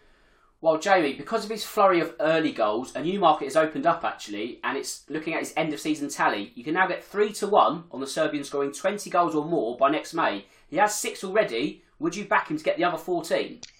Well, 0.63 0.79
Jamie, 0.79 1.15
because 1.15 1.43
of 1.43 1.51
his 1.51 1.65
flurry 1.65 1.99
of 1.99 2.15
early 2.21 2.53
goals, 2.53 2.95
a 2.95 3.03
new 3.03 3.19
market 3.19 3.47
has 3.47 3.57
opened 3.57 3.85
up 3.85 4.05
actually, 4.05 4.61
and 4.63 4.79
it's 4.79 5.03
looking 5.11 5.35
at 5.35 5.41
his 5.41 5.53
end 5.57 5.73
of 5.73 5.81
season 5.81 6.09
tally. 6.09 6.53
You 6.55 6.63
can 6.63 6.75
now 6.75 6.87
get 6.87 7.03
3 7.03 7.33
to 7.33 7.49
1 7.49 7.85
on 7.91 8.01
the 8.01 8.07
Serbian 8.07 8.45
scoring 8.45 8.71
20 8.71 9.11
goals 9.11 9.35
or 9.35 9.45
more 9.45 9.77
by 9.77 9.91
next 9.91 10.15
May. 10.15 10.45
He 10.71 10.77
has 10.77 10.95
six 10.95 11.25
already. 11.25 11.83
Would 12.03 12.17
you 12.17 12.25
back 12.25 12.51
him 12.51 12.59
to 12.59 12.65
get 12.65 12.77
the 12.77 12.85
other 12.85 12.99
14? 12.99 13.61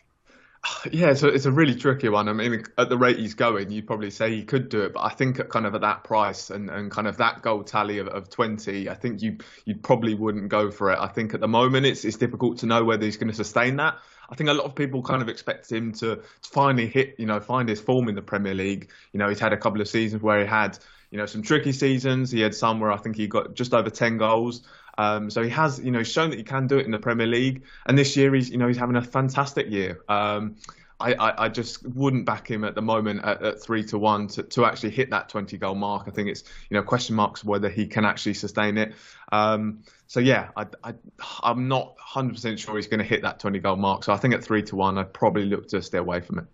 Yeah, 0.93 1.15
so 1.15 1.27
it's 1.27 1.45
a 1.45 1.51
really 1.51 1.75
tricky 1.75 2.09
one. 2.09 2.29
I 2.29 2.33
mean, 2.33 2.65
at 2.79 2.89
the 2.89 2.97
rate 2.97 3.19
he's 3.19 3.35
going, 3.35 3.73
you'd 3.73 3.87
probably 3.87 4.11
say 4.11 4.31
he 4.31 4.45
could 4.45 4.69
do 4.69 4.83
it, 4.83 4.93
but 4.93 5.01
I 5.01 5.09
think 5.09 5.41
at 5.41 5.49
kind 5.49 5.67
of 5.67 5.75
at 5.75 5.81
that 5.81 6.05
price 6.05 6.51
and, 6.51 6.71
and 6.71 6.89
kind 6.89 7.09
of 7.09 7.17
that 7.17 7.43
goal 7.43 7.65
tally 7.65 7.99
of, 7.99 8.07
of 8.07 8.31
20, 8.31 8.89
I 8.89 8.95
think 8.95 9.23
you 9.23 9.39
you 9.65 9.75
probably 9.75 10.15
wouldn't 10.15 10.49
go 10.51 10.71
for 10.71 10.93
it. 10.93 10.99
I 11.01 11.09
think 11.09 11.35
at 11.35 11.41
the 11.41 11.49
moment 11.49 11.87
it's 11.87 12.05
it's 12.05 12.17
difficult 12.17 12.59
to 12.59 12.67
know 12.67 12.85
whether 12.85 13.05
he's 13.05 13.17
going 13.17 13.31
to 13.31 13.35
sustain 13.35 13.77
that. 13.77 13.97
I 14.31 14.37
think 14.37 14.51
a 14.51 14.55
lot 14.55 14.65
of 14.65 14.77
people 14.77 15.03
kind 15.03 15.21
of 15.21 15.29
expect 15.29 15.71
him 15.71 15.93
to, 15.95 16.17
to 16.17 16.51
finally 16.51 16.87
hit, 16.87 17.17
you 17.19 17.27
know, 17.27 17.41
find 17.41 17.69
his 17.69 17.81
form 17.81 18.09
in 18.09 18.15
the 18.15 18.23
Premier 18.23 18.55
League. 18.55 18.91
You 19.13 19.19
know, 19.19 19.29
he's 19.29 19.41
had 19.41 19.53
a 19.53 19.57
couple 19.57 19.81
of 19.81 19.89
seasons 19.89 20.23
where 20.23 20.41
he 20.41 20.47
had, 20.47 20.79
you 21.11 21.19
know, 21.19 21.27
some 21.27 21.43
tricky 21.43 21.73
seasons. 21.73 22.31
He 22.31 22.41
had 22.41 22.55
some 22.55 22.79
where 22.79 22.93
I 22.93 22.99
think 22.99 23.17
he 23.17 23.27
got 23.27 23.55
just 23.55 23.75
over 23.75 23.91
10 23.91 24.17
goals. 24.17 24.63
Um, 24.99 25.31
so 25.31 25.43
he 25.43 25.51
has, 25.51 25.81
you 25.81 25.91
know, 25.91 26.03
shown 26.03 26.31
that 26.31 26.37
he 26.37 26.45
can 26.45 26.67
do 26.67 26.79
it 26.79 26.85
in 26.85 26.93
the 26.93 26.99
Premier 26.99 27.27
League. 27.27 27.63
And 27.87 27.97
this 27.97 28.17
year, 28.17 28.35
he's, 28.35 28.51
you 28.51 28.59
know, 28.59 28.69
he's 28.69 28.77
having 28.77 28.97
a 28.97 29.03
fantastic 29.03 29.71
year. 29.71 30.03
Um, 30.09 30.57
I, 31.03 31.15
I, 31.15 31.45
I, 31.45 31.49
just 31.49 31.85
wouldn't 31.85 32.25
back 32.27 32.49
him 32.49 32.63
at 32.63 32.75
the 32.75 32.83
moment 32.83 33.25
at, 33.25 33.43
at 33.43 33.63
three 33.63 33.83
to 33.85 33.99
one 33.99 34.29
to, 34.29 34.45
to 34.45 34.65
actually 34.65 34.91
hit 34.91 35.11
that 35.11 35.29
20 35.29 35.59
goal 35.59 35.75
mark. 35.75 36.05
I 36.07 36.11
think 36.13 36.29
it's 36.29 36.45
you 36.71 36.77
know 36.77 36.83
question 36.83 37.17
marks 37.17 37.45
whether 37.45 37.69
he 37.69 37.87
can 37.87 38.05
actually 38.05 38.35
sustain 38.35 38.79
it. 38.79 38.95
Um, 39.33 39.83
so 40.07 40.21
yeah, 40.21 40.51
I, 40.57 40.95
I'm 41.43 41.67
not 41.69 41.97
100% 41.99 42.59
sure 42.59 42.77
he's 42.77 42.87
going 42.87 42.99
to 42.99 43.05
hit 43.05 43.23
that 43.23 43.41
20 43.41 43.59
goal 43.59 43.77
mark. 43.77 44.05
So 44.05 44.13
I 44.13 44.17
think 44.17 44.35
at 44.35 44.45
three 44.45 44.63
to 44.65 44.77
one, 44.77 44.97
I'd 44.99 45.13
probably 45.13 45.47
look 45.47 45.69
to 45.69 45.83
stay 45.83 45.99
away 45.99 46.21
from 46.21 46.39
it. 46.41 46.45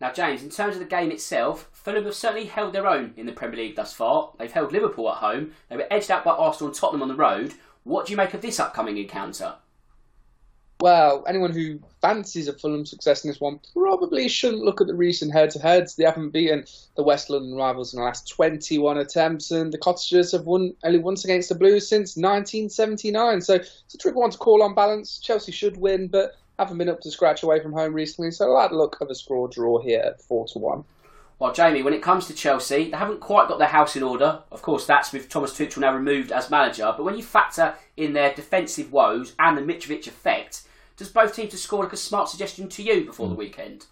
Now, 0.00 0.12
James, 0.12 0.42
in 0.42 0.48
terms 0.48 0.76
of 0.76 0.80
the 0.80 0.86
game 0.86 1.10
itself, 1.10 1.68
Fulham 1.72 2.04
have 2.04 2.14
certainly 2.14 2.46
held 2.46 2.72
their 2.72 2.86
own 2.86 3.12
in 3.18 3.26
the 3.26 3.32
Premier 3.32 3.58
League 3.58 3.76
thus 3.76 3.92
far. 3.92 4.32
They've 4.38 4.50
held 4.50 4.72
Liverpool 4.72 5.10
at 5.10 5.18
home. 5.18 5.52
They 5.68 5.76
were 5.76 5.86
edged 5.90 6.10
out 6.10 6.24
by 6.24 6.32
Arsenal 6.32 6.68
and 6.68 6.78
Tottenham 6.78 7.02
on 7.02 7.08
the 7.08 7.14
road. 7.14 7.52
What 7.84 8.06
do 8.06 8.12
you 8.12 8.16
make 8.16 8.32
of 8.32 8.40
this 8.40 8.58
upcoming 8.58 8.96
encounter? 8.96 9.56
Well, 10.80 11.24
anyone 11.28 11.52
who 11.52 11.80
fancies 12.00 12.48
a 12.48 12.54
Fulham 12.54 12.86
success 12.86 13.22
in 13.22 13.28
this 13.28 13.40
one 13.40 13.60
probably 13.74 14.26
shouldn't 14.28 14.64
look 14.64 14.80
at 14.80 14.86
the 14.86 14.94
recent 14.94 15.32
head-to-heads. 15.32 15.94
They 15.94 16.04
haven't 16.04 16.30
beaten 16.30 16.64
the 16.96 17.02
West 17.02 17.28
London 17.28 17.54
rivals 17.54 17.92
in 17.92 18.00
the 18.00 18.06
last 18.06 18.26
21 18.30 18.96
attempts, 18.96 19.50
and 19.50 19.70
the 19.70 19.76
Cottagers 19.76 20.32
have 20.32 20.46
won 20.46 20.74
only 20.82 20.98
once 20.98 21.24
against 21.24 21.50
the 21.50 21.54
Blues 21.54 21.86
since 21.86 22.16
1979. 22.16 23.42
So 23.42 23.56
it's 23.56 23.94
a 23.94 23.98
tricky 23.98 24.16
one 24.16 24.30
to 24.30 24.38
call 24.38 24.62
on 24.62 24.74
balance. 24.74 25.18
Chelsea 25.18 25.52
should 25.52 25.76
win, 25.76 26.08
but 26.08 26.36
haven't 26.60 26.78
been 26.78 26.88
up 26.88 27.00
to 27.00 27.10
scratch 27.10 27.42
away 27.42 27.60
from 27.60 27.72
home 27.72 27.92
recently. 27.92 28.30
So 28.30 28.50
I 28.50 28.62
like 28.62 28.70
the 28.70 28.76
look 28.76 29.00
of 29.00 29.10
a 29.10 29.14
score 29.14 29.48
draw 29.48 29.80
here 29.80 30.00
at 30.00 30.22
four 30.22 30.46
to 30.48 30.58
one. 30.58 30.84
Well, 31.38 31.54
Jamie, 31.54 31.82
when 31.82 31.94
it 31.94 32.02
comes 32.02 32.26
to 32.26 32.34
Chelsea, 32.34 32.90
they 32.90 32.96
haven't 32.96 33.20
quite 33.20 33.48
got 33.48 33.58
their 33.58 33.68
house 33.68 33.96
in 33.96 34.02
order. 34.02 34.42
Of 34.52 34.60
course, 34.60 34.86
that's 34.86 35.10
with 35.10 35.30
Thomas 35.30 35.52
Tuchel 35.52 35.78
now 35.78 35.94
removed 35.94 36.32
as 36.32 36.50
manager. 36.50 36.92
But 36.94 37.04
when 37.04 37.16
you 37.16 37.22
factor 37.22 37.74
in 37.96 38.12
their 38.12 38.34
defensive 38.34 38.92
woes 38.92 39.34
and 39.38 39.56
the 39.56 39.62
Mitrovic 39.62 40.06
effect, 40.06 40.64
does 40.98 41.08
both 41.08 41.34
teams 41.34 41.52
to 41.52 41.56
score 41.56 41.82
like 41.82 41.94
a 41.94 41.96
smart 41.96 42.28
suggestion 42.28 42.68
to 42.68 42.82
you 42.82 43.06
before 43.06 43.28
the 43.28 43.34
hmm. 43.34 43.40
weekend? 43.40 43.86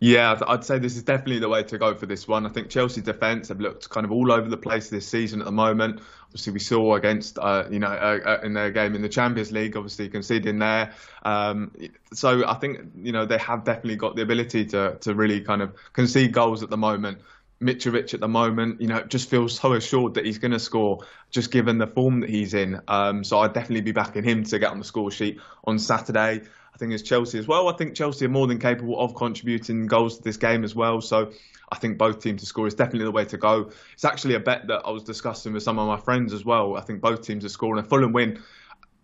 Yeah, 0.00 0.38
I'd 0.46 0.64
say 0.64 0.78
this 0.78 0.96
is 0.96 1.02
definitely 1.02 1.40
the 1.40 1.48
way 1.48 1.64
to 1.64 1.76
go 1.76 1.92
for 1.92 2.06
this 2.06 2.28
one. 2.28 2.46
I 2.46 2.50
think 2.50 2.68
Chelsea 2.68 3.00
defence 3.00 3.48
have 3.48 3.60
looked 3.60 3.90
kind 3.90 4.04
of 4.04 4.12
all 4.12 4.30
over 4.30 4.48
the 4.48 4.56
place 4.56 4.90
this 4.90 5.08
season 5.08 5.40
at 5.40 5.44
the 5.46 5.52
moment. 5.52 6.00
Obviously, 6.26 6.52
we 6.52 6.60
saw 6.60 6.94
against, 6.94 7.36
uh, 7.38 7.64
you 7.68 7.80
know, 7.80 7.88
uh, 7.88 8.20
uh, 8.24 8.40
in 8.44 8.52
their 8.52 8.70
game 8.70 8.94
in 8.94 9.02
the 9.02 9.08
Champions 9.08 9.50
League, 9.50 9.76
obviously 9.76 10.08
conceding 10.08 10.60
there. 10.60 10.92
Um, 11.24 11.72
so 12.12 12.46
I 12.46 12.54
think, 12.54 12.78
you 13.02 13.10
know, 13.10 13.26
they 13.26 13.38
have 13.38 13.64
definitely 13.64 13.96
got 13.96 14.14
the 14.14 14.22
ability 14.22 14.66
to 14.66 14.98
to 15.00 15.14
really 15.14 15.40
kind 15.40 15.62
of 15.62 15.74
concede 15.94 16.32
goals 16.32 16.62
at 16.62 16.70
the 16.70 16.76
moment. 16.76 17.18
Mitrovic 17.60 18.14
at 18.14 18.20
the 18.20 18.28
moment, 18.28 18.80
you 18.80 18.86
know, 18.86 19.02
just 19.02 19.28
feels 19.28 19.58
so 19.58 19.72
assured 19.72 20.14
that 20.14 20.24
he's 20.24 20.38
going 20.38 20.52
to 20.52 20.60
score, 20.60 21.00
just 21.30 21.50
given 21.50 21.78
the 21.78 21.88
form 21.88 22.20
that 22.20 22.30
he's 22.30 22.54
in. 22.54 22.80
Um, 22.86 23.24
so 23.24 23.40
I'd 23.40 23.52
definitely 23.52 23.80
be 23.80 23.90
backing 23.90 24.22
him 24.22 24.44
to 24.44 24.60
get 24.60 24.70
on 24.70 24.78
the 24.78 24.84
score 24.84 25.10
sheet 25.10 25.40
on 25.64 25.80
Saturday. 25.80 26.42
I 26.78 26.86
think 26.86 27.04
Chelsea 27.04 27.38
as 27.38 27.48
well. 27.48 27.68
I 27.68 27.72
think 27.72 27.96
Chelsea 27.96 28.24
are 28.26 28.28
more 28.28 28.46
than 28.46 28.60
capable 28.60 29.00
of 29.00 29.16
contributing 29.16 29.86
goals 29.86 30.18
to 30.18 30.22
this 30.22 30.36
game 30.36 30.62
as 30.62 30.76
well. 30.76 31.00
So 31.00 31.32
I 31.72 31.76
think 31.76 31.98
both 31.98 32.22
teams 32.22 32.40
to 32.42 32.46
score 32.46 32.68
is 32.68 32.74
definitely 32.74 33.04
the 33.04 33.10
way 33.10 33.24
to 33.24 33.36
go. 33.36 33.72
It's 33.94 34.04
actually 34.04 34.34
a 34.34 34.40
bet 34.40 34.68
that 34.68 34.82
I 34.84 34.90
was 34.90 35.02
discussing 35.02 35.52
with 35.52 35.64
some 35.64 35.78
of 35.78 35.88
my 35.88 35.96
friends 35.96 36.32
as 36.32 36.44
well. 36.44 36.76
I 36.76 36.82
think 36.82 37.00
both 37.00 37.22
teams 37.22 37.44
are 37.44 37.48
scoring 37.48 37.84
a 37.84 37.86
Fulham 37.86 38.12
win, 38.12 38.40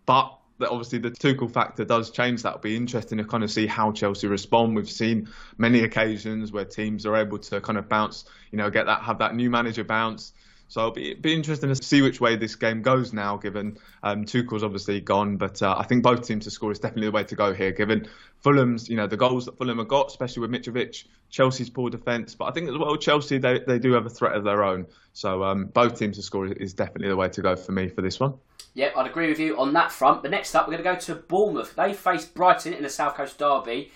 but 0.06 0.38
obviously 0.60 1.00
the 1.00 1.10
Tuchel 1.10 1.52
factor 1.52 1.84
does 1.84 2.12
change 2.12 2.42
that. 2.42 2.50
It'll 2.50 2.60
be 2.60 2.76
interesting 2.76 3.18
to 3.18 3.24
kind 3.24 3.42
of 3.42 3.50
see 3.50 3.66
how 3.66 3.90
Chelsea 3.90 4.28
respond. 4.28 4.76
We've 4.76 4.88
seen 4.88 5.28
many 5.58 5.82
occasions 5.82 6.52
where 6.52 6.64
teams 6.64 7.04
are 7.06 7.16
able 7.16 7.38
to 7.38 7.60
kind 7.60 7.76
of 7.76 7.88
bounce, 7.88 8.24
you 8.52 8.58
know, 8.58 8.70
get 8.70 8.86
that 8.86 9.02
have 9.02 9.18
that 9.18 9.34
new 9.34 9.50
manager 9.50 9.82
bounce. 9.82 10.32
So 10.74 10.80
it'll 10.80 10.90
be, 10.90 11.14
be 11.14 11.32
interesting 11.32 11.68
to 11.68 11.76
see 11.76 12.02
which 12.02 12.20
way 12.20 12.34
this 12.34 12.56
game 12.56 12.82
goes 12.82 13.12
now, 13.12 13.36
given 13.36 13.78
um, 14.02 14.24
Tuchel's 14.24 14.64
obviously 14.64 15.00
gone. 15.00 15.36
But 15.36 15.62
uh, 15.62 15.76
I 15.78 15.84
think 15.84 16.02
both 16.02 16.26
teams 16.26 16.46
to 16.46 16.50
score 16.50 16.72
is 16.72 16.80
definitely 16.80 17.06
the 17.06 17.12
way 17.12 17.22
to 17.22 17.36
go 17.36 17.54
here, 17.54 17.70
given 17.70 18.08
Fulham's, 18.40 18.88
you 18.88 18.96
know, 18.96 19.06
the 19.06 19.16
goals 19.16 19.44
that 19.44 19.56
Fulham 19.56 19.78
have 19.78 19.86
got, 19.86 20.08
especially 20.08 20.40
with 20.40 20.50
Mitrovic, 20.50 21.04
Chelsea's 21.30 21.70
poor 21.70 21.90
defence. 21.90 22.34
But 22.34 22.46
I 22.46 22.50
think 22.50 22.68
as 22.68 22.76
well, 22.76 22.96
Chelsea, 22.96 23.38
they, 23.38 23.60
they 23.60 23.78
do 23.78 23.92
have 23.92 24.04
a 24.04 24.10
threat 24.10 24.34
of 24.34 24.42
their 24.42 24.64
own. 24.64 24.88
So 25.12 25.44
um, 25.44 25.66
both 25.66 25.96
teams 25.96 26.16
to 26.16 26.22
score 26.22 26.48
is 26.48 26.74
definitely 26.74 27.06
the 27.06 27.16
way 27.16 27.28
to 27.28 27.40
go 27.40 27.54
for 27.54 27.70
me 27.70 27.86
for 27.86 28.02
this 28.02 28.18
one. 28.18 28.34
Yep, 28.74 28.94
I'd 28.96 29.06
agree 29.06 29.28
with 29.28 29.38
you 29.38 29.56
on 29.56 29.74
that 29.74 29.92
front. 29.92 30.22
But 30.22 30.32
next 30.32 30.56
up, 30.56 30.66
we're 30.66 30.76
going 30.76 30.98
to 30.98 31.06
go 31.06 31.14
to 31.14 31.22
Bournemouth. 31.22 31.76
They 31.76 31.94
face 31.94 32.24
Brighton 32.24 32.72
in 32.72 32.82
the 32.82 32.90
South 32.90 33.14
Coast 33.14 33.38
Derby. 33.38 33.92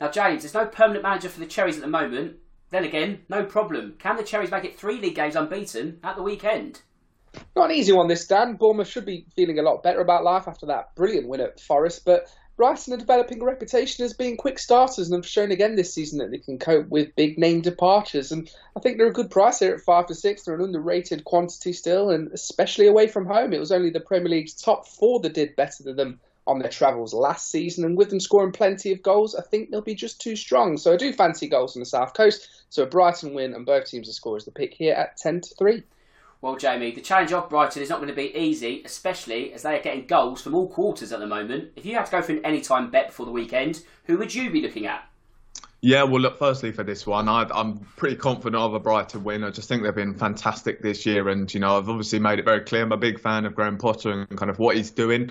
Now, 0.00 0.08
James, 0.10 0.44
there's 0.44 0.54
no 0.54 0.64
permanent 0.64 1.02
manager 1.02 1.28
for 1.28 1.40
the 1.40 1.46
Cherries 1.46 1.76
at 1.76 1.82
the 1.82 1.88
moment. 1.88 2.38
Then 2.72 2.84
again, 2.84 3.20
no 3.28 3.44
problem. 3.44 3.96
Can 3.98 4.16
the 4.16 4.22
Cherries 4.22 4.50
make 4.50 4.64
it 4.64 4.78
three 4.78 4.98
league 4.98 5.14
games 5.14 5.36
unbeaten 5.36 6.00
at 6.02 6.16
the 6.16 6.22
weekend? 6.22 6.80
Not 7.54 7.70
an 7.70 7.76
easy 7.76 7.92
one 7.92 8.08
this, 8.08 8.26
Dan. 8.26 8.54
Bournemouth 8.54 8.88
should 8.88 9.04
be 9.04 9.26
feeling 9.36 9.58
a 9.58 9.62
lot 9.62 9.82
better 9.82 10.00
about 10.00 10.24
life 10.24 10.48
after 10.48 10.64
that 10.66 10.94
brilliant 10.94 11.28
win 11.28 11.42
at 11.42 11.60
Forest, 11.60 12.06
but 12.06 12.32
Brighton 12.56 12.94
are 12.94 12.98
developing 12.98 13.42
a 13.42 13.44
reputation 13.44 14.06
as 14.06 14.14
being 14.14 14.38
quick 14.38 14.58
starters 14.58 15.10
and 15.10 15.14
have 15.14 15.30
shown 15.30 15.50
again 15.50 15.76
this 15.76 15.92
season 15.92 16.18
that 16.18 16.30
they 16.30 16.38
can 16.38 16.58
cope 16.58 16.88
with 16.88 17.14
big 17.14 17.38
name 17.38 17.60
departures. 17.60 18.32
And 18.32 18.50
I 18.74 18.80
think 18.80 18.96
they're 18.96 19.06
a 19.06 19.12
good 19.12 19.30
price 19.30 19.58
here 19.58 19.74
at 19.74 19.82
five 19.82 20.06
to 20.06 20.14
six. 20.14 20.44
They're 20.44 20.54
an 20.54 20.62
underrated 20.62 21.24
quantity 21.24 21.74
still, 21.74 22.08
and 22.08 22.32
especially 22.32 22.86
away 22.86 23.06
from 23.06 23.26
home. 23.26 23.52
It 23.52 23.60
was 23.60 23.72
only 23.72 23.90
the 23.90 24.00
Premier 24.00 24.30
League's 24.30 24.54
top 24.54 24.86
four 24.86 25.20
that 25.20 25.34
did 25.34 25.56
better 25.56 25.82
than 25.82 25.96
them 25.96 26.20
on 26.46 26.58
their 26.58 26.70
travels 26.70 27.14
last 27.14 27.50
season, 27.50 27.84
and 27.84 27.96
with 27.96 28.10
them 28.10 28.20
scoring 28.20 28.52
plenty 28.52 28.92
of 28.92 29.02
goals, 29.02 29.34
I 29.34 29.42
think 29.42 29.70
they'll 29.70 29.80
be 29.80 29.94
just 29.94 30.20
too 30.20 30.34
strong. 30.36 30.76
So 30.76 30.92
I 30.92 30.96
do 30.96 31.12
fancy 31.12 31.48
goals 31.48 31.76
on 31.76 31.80
the 31.80 31.86
south 31.86 32.14
coast. 32.14 32.48
So 32.72 32.84
a 32.84 32.86
Brighton 32.86 33.34
win 33.34 33.52
and 33.52 33.66
both 33.66 33.84
teams 33.84 34.06
to 34.06 34.14
score 34.14 34.38
is 34.38 34.46
the 34.46 34.50
pick 34.50 34.72
here 34.72 34.94
at 34.94 35.18
ten 35.18 35.42
to 35.42 35.54
three. 35.56 35.82
Well, 36.40 36.56
Jamie, 36.56 36.90
the 36.90 37.02
challenge 37.02 37.30
of 37.30 37.50
Brighton 37.50 37.82
is 37.82 37.90
not 37.90 37.96
going 37.96 38.08
to 38.08 38.14
be 38.14 38.34
easy, 38.34 38.80
especially 38.86 39.52
as 39.52 39.60
they 39.60 39.78
are 39.78 39.82
getting 39.82 40.06
goals 40.06 40.40
from 40.40 40.54
all 40.54 40.66
quarters 40.68 41.12
at 41.12 41.20
the 41.20 41.26
moment. 41.26 41.72
If 41.76 41.84
you 41.84 41.94
had 41.96 42.06
to 42.06 42.10
go 42.10 42.22
for 42.22 42.32
an 42.32 42.42
anytime 42.46 42.90
bet 42.90 43.08
before 43.08 43.26
the 43.26 43.32
weekend, 43.32 43.82
who 44.04 44.16
would 44.16 44.34
you 44.34 44.48
be 44.48 44.62
looking 44.62 44.86
at? 44.86 45.06
Yeah, 45.82 46.04
well, 46.04 46.22
look, 46.22 46.38
firstly 46.38 46.72
for 46.72 46.82
this 46.82 47.06
one, 47.06 47.28
I, 47.28 47.46
am 47.54 47.80
pretty 47.96 48.16
confident 48.16 48.62
of 48.62 48.72
a 48.72 48.80
Brighton 48.80 49.22
win. 49.22 49.44
I 49.44 49.50
just 49.50 49.68
think 49.68 49.82
they've 49.82 49.94
been 49.94 50.14
fantastic 50.14 50.80
this 50.80 51.04
year, 51.04 51.28
and 51.28 51.52
you 51.52 51.60
know, 51.60 51.76
I've 51.76 51.90
obviously 51.90 52.20
made 52.20 52.38
it 52.38 52.46
very 52.46 52.60
clear 52.60 52.84
I'm 52.84 52.92
a 52.92 52.96
big 52.96 53.20
fan 53.20 53.44
of 53.44 53.54
Graham 53.54 53.76
Potter 53.76 54.12
and 54.12 54.38
kind 54.38 54.50
of 54.50 54.58
what 54.58 54.76
he's 54.76 54.90
doing 54.90 55.30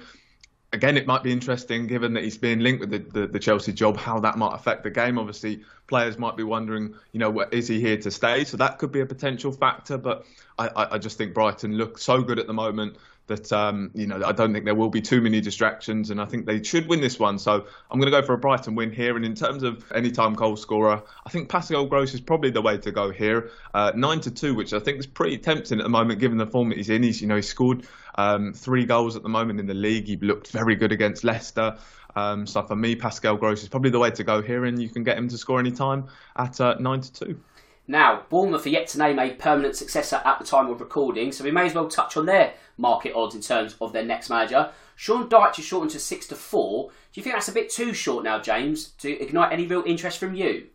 again, 0.74 0.98
it 0.98 1.06
might 1.06 1.24
be 1.24 1.32
interesting, 1.32 1.88
given 1.88 2.14
that 2.14 2.24
he's 2.24 2.38
being 2.38 2.60
linked 2.60 2.80
with 2.80 2.92
the, 2.92 3.20
the, 3.20 3.28
the, 3.28 3.40
Chelsea 3.40 3.74
job, 3.74 3.98
how 3.98 4.20
that 4.20 4.38
might 4.38 4.54
affect 4.54 4.84
the 4.84 4.90
game. 4.90 5.18
Obviously, 5.18 5.64
players 5.88 6.18
might 6.18 6.38
be 6.38 6.44
wondering, 6.44 6.96
you 7.12 7.20
know, 7.20 7.42
is 7.52 7.68
he 7.68 7.80
here 7.80 7.98
to 7.98 8.12
stay? 8.12 8.44
So 8.46 8.58
that 8.58 8.78
could 8.78 8.92
be 8.92 9.02
a 9.02 9.06
potential 9.06 9.52
factor. 9.52 9.98
But 9.98 10.26
I, 10.58 10.88
I 10.92 10.98
just 10.98 11.18
think 11.18 11.34
Brighton 11.34 11.78
look 11.78 11.98
so 11.98 12.22
good 12.22 12.40
at 12.40 12.48
the 12.48 12.54
moment 12.54 12.98
that 13.28 13.52
um, 13.54 13.92
you 13.94 14.08
know 14.08 14.22
I 14.26 14.32
don't 14.32 14.52
think 14.52 14.66
there 14.66 14.76
will 14.76 14.90
be 14.90 15.02
too 15.02 15.22
many 15.22 15.42
distractions, 15.42 16.10
and 16.10 16.20
I 16.20 16.26
think 16.26 16.46
they 16.46 16.62
should 16.64 16.88
win 16.88 17.02
this 17.02 17.20
one. 17.20 17.40
So 17.40 17.66
I'm 17.90 18.00
going 18.00 18.12
to 18.12 18.20
go 18.20 18.26
for 18.26 18.34
a 18.34 18.38
Brighton 18.38 18.76
win 18.76 18.92
here. 18.92 19.16
And 19.16 19.26
in 19.26 19.36
terms 19.36 19.64
of 19.64 19.90
anytime 19.94 20.34
goal 20.34 20.58
scorer, 20.58 21.02
I 21.26 21.30
think 21.30 21.50
Pascal 21.50 21.86
Gross 21.86 22.14
is 22.14 22.22
probably 22.22 22.50
the 22.50 22.62
way 22.62 22.78
to 22.80 22.92
go 22.92 23.12
here. 23.12 23.52
Uh, 23.74 23.92
Nine 23.96 24.20
to 24.22 24.32
two, 24.32 24.54
which 24.54 24.74
I 24.74 24.80
think 24.80 25.00
is 25.00 25.08
pretty 25.08 25.38
tempting 25.38 25.80
at 25.80 25.84
the 25.84 25.90
moment, 25.90 26.20
given 26.20 26.38
the 26.38 26.48
form 26.48 26.70
that 26.70 26.78
he's 26.78 26.90
in. 26.90 27.04
He's 27.04 27.22
you 27.22 27.28
know 27.28 27.38
he 27.38 27.42
scored 27.42 27.88
um, 28.16 28.54
three 28.54 28.86
goals 28.86 29.16
at 29.16 29.24
the 29.24 29.30
moment 29.30 29.60
in 29.60 29.68
the 29.68 29.74
league. 29.74 30.08
He 30.08 30.18
looked 30.18 30.52
very 30.52 30.76
good 30.76 30.92
against 30.92 31.24
Leicester. 31.24 31.78
Um, 32.16 32.46
so 32.46 32.62
for 32.64 32.76
me, 32.76 32.96
Pascal 32.96 33.38
Gross 33.38 33.64
is 33.64 33.70
probably 33.70 33.90
the 33.90 34.00
way 34.00 34.12
to 34.12 34.24
go 34.24 34.42
here, 34.42 34.66
and 34.66 34.82
you 34.82 34.90
can 34.90 35.04
get 35.04 35.18
him 35.18 35.28
to 35.30 35.38
score 35.38 35.60
any 35.60 35.72
time 35.72 36.08
at 36.36 36.60
uh, 36.60 36.76
nine 36.80 37.02
to 37.02 37.14
two. 37.14 37.40
Now, 37.88 38.24
Bournemouth 38.30 38.66
are 38.66 38.70
yet 38.70 38.88
to 38.90 39.00
name 39.00 39.20
a 39.20 39.32
permanent 39.32 39.76
successor 39.76 40.22
at 40.24 40.40
the 40.40 40.46
time 40.46 40.70
of 40.70 40.80
recording, 40.80 41.32
so 41.32 41.44
we 41.44 41.52
may 41.52 41.66
as 41.66 41.74
well 41.74 41.88
touch 41.88 42.16
on 42.16 42.26
their 42.26 42.54
market 42.78 43.14
odds 43.14 43.36
in 43.36 43.42
terms 43.42 43.76
of 43.82 43.92
their 43.92 44.06
next 44.06 44.30
manager. 44.30 44.72
Sean 44.96 45.28
Dyche 45.28 45.60
is 45.60 45.66
shortened 45.66 45.92
to 45.92 46.00
six 46.00 46.28
to 46.28 46.36
four. 46.36 46.90
Do 46.90 47.20
you 47.20 47.24
think 47.24 47.36
that's 47.36 47.50
a 47.50 47.54
bit 47.54 47.70
too 47.70 47.94
short 47.94 48.24
now, 48.24 48.40
James, 48.40 48.90
to 49.00 49.20
ignite 49.22 49.52
any 49.52 49.66
real 49.66 49.84
interest 49.86 50.20
from 50.20 50.36
you? 50.36 50.68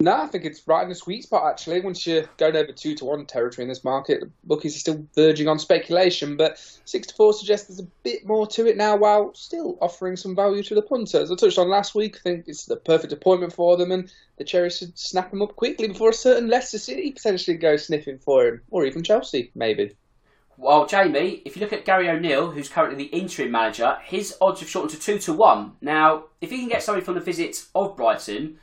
No, 0.00 0.22
I 0.22 0.26
think 0.26 0.44
it's 0.44 0.66
right 0.66 0.82
in 0.82 0.88
the 0.88 0.94
sweet 0.94 1.22
spot 1.22 1.48
actually. 1.48 1.80
Once 1.80 2.06
you're 2.06 2.28
going 2.36 2.56
over 2.56 2.72
two 2.72 2.94
to 2.96 3.04
one 3.04 3.24
territory 3.26 3.62
in 3.62 3.68
this 3.68 3.84
market, 3.84 4.20
the 4.20 4.30
bookies 4.42 4.74
are 4.74 4.80
still 4.80 5.06
verging 5.14 5.46
on 5.46 5.58
speculation, 5.58 6.36
but 6.36 6.58
six 6.84 7.06
to 7.06 7.14
four 7.14 7.32
suggests 7.32 7.68
there's 7.68 7.80
a 7.80 7.88
bit 8.02 8.26
more 8.26 8.46
to 8.48 8.66
it 8.66 8.76
now 8.76 8.96
while 8.96 9.32
still 9.34 9.78
offering 9.80 10.16
some 10.16 10.34
value 10.34 10.64
to 10.64 10.74
the 10.74 10.82
punters. 10.82 11.30
I 11.30 11.36
touched 11.36 11.58
on 11.58 11.68
last 11.68 11.94
week, 11.94 12.16
I 12.16 12.20
think 12.20 12.44
it's 12.48 12.66
the 12.66 12.76
perfect 12.76 13.12
appointment 13.12 13.52
for 13.52 13.76
them 13.76 13.92
and 13.92 14.12
the 14.36 14.44
Cherries 14.44 14.78
should 14.78 14.98
snap 14.98 15.32
him 15.32 15.42
up 15.42 15.54
quickly 15.54 15.86
before 15.86 16.10
a 16.10 16.14
certain 16.14 16.48
Leicester 16.48 16.78
City 16.78 17.12
potentially 17.12 17.56
goes 17.56 17.86
sniffing 17.86 18.18
for 18.18 18.46
him. 18.46 18.60
Or 18.70 18.84
even 18.84 19.04
Chelsea, 19.04 19.52
maybe. 19.54 19.94
Well, 20.56 20.86
Jamie, 20.86 21.42
if 21.44 21.56
you 21.56 21.60
look 21.60 21.72
at 21.72 21.84
Gary 21.84 22.08
O'Neill, 22.08 22.50
who's 22.50 22.68
currently 22.68 22.96
the 22.96 23.16
interim 23.16 23.50
manager, 23.50 23.98
his 24.04 24.36
odds 24.40 24.60
have 24.60 24.68
shortened 24.68 24.92
to 24.92 25.04
two 25.04 25.18
to 25.20 25.32
one. 25.32 25.72
Now, 25.80 26.24
if 26.40 26.50
he 26.50 26.58
can 26.58 26.68
get 26.68 26.82
something 26.82 27.04
from 27.04 27.14
the 27.14 27.20
visit 27.20 27.64
of 27.74 27.96
Brighton, 27.96 28.58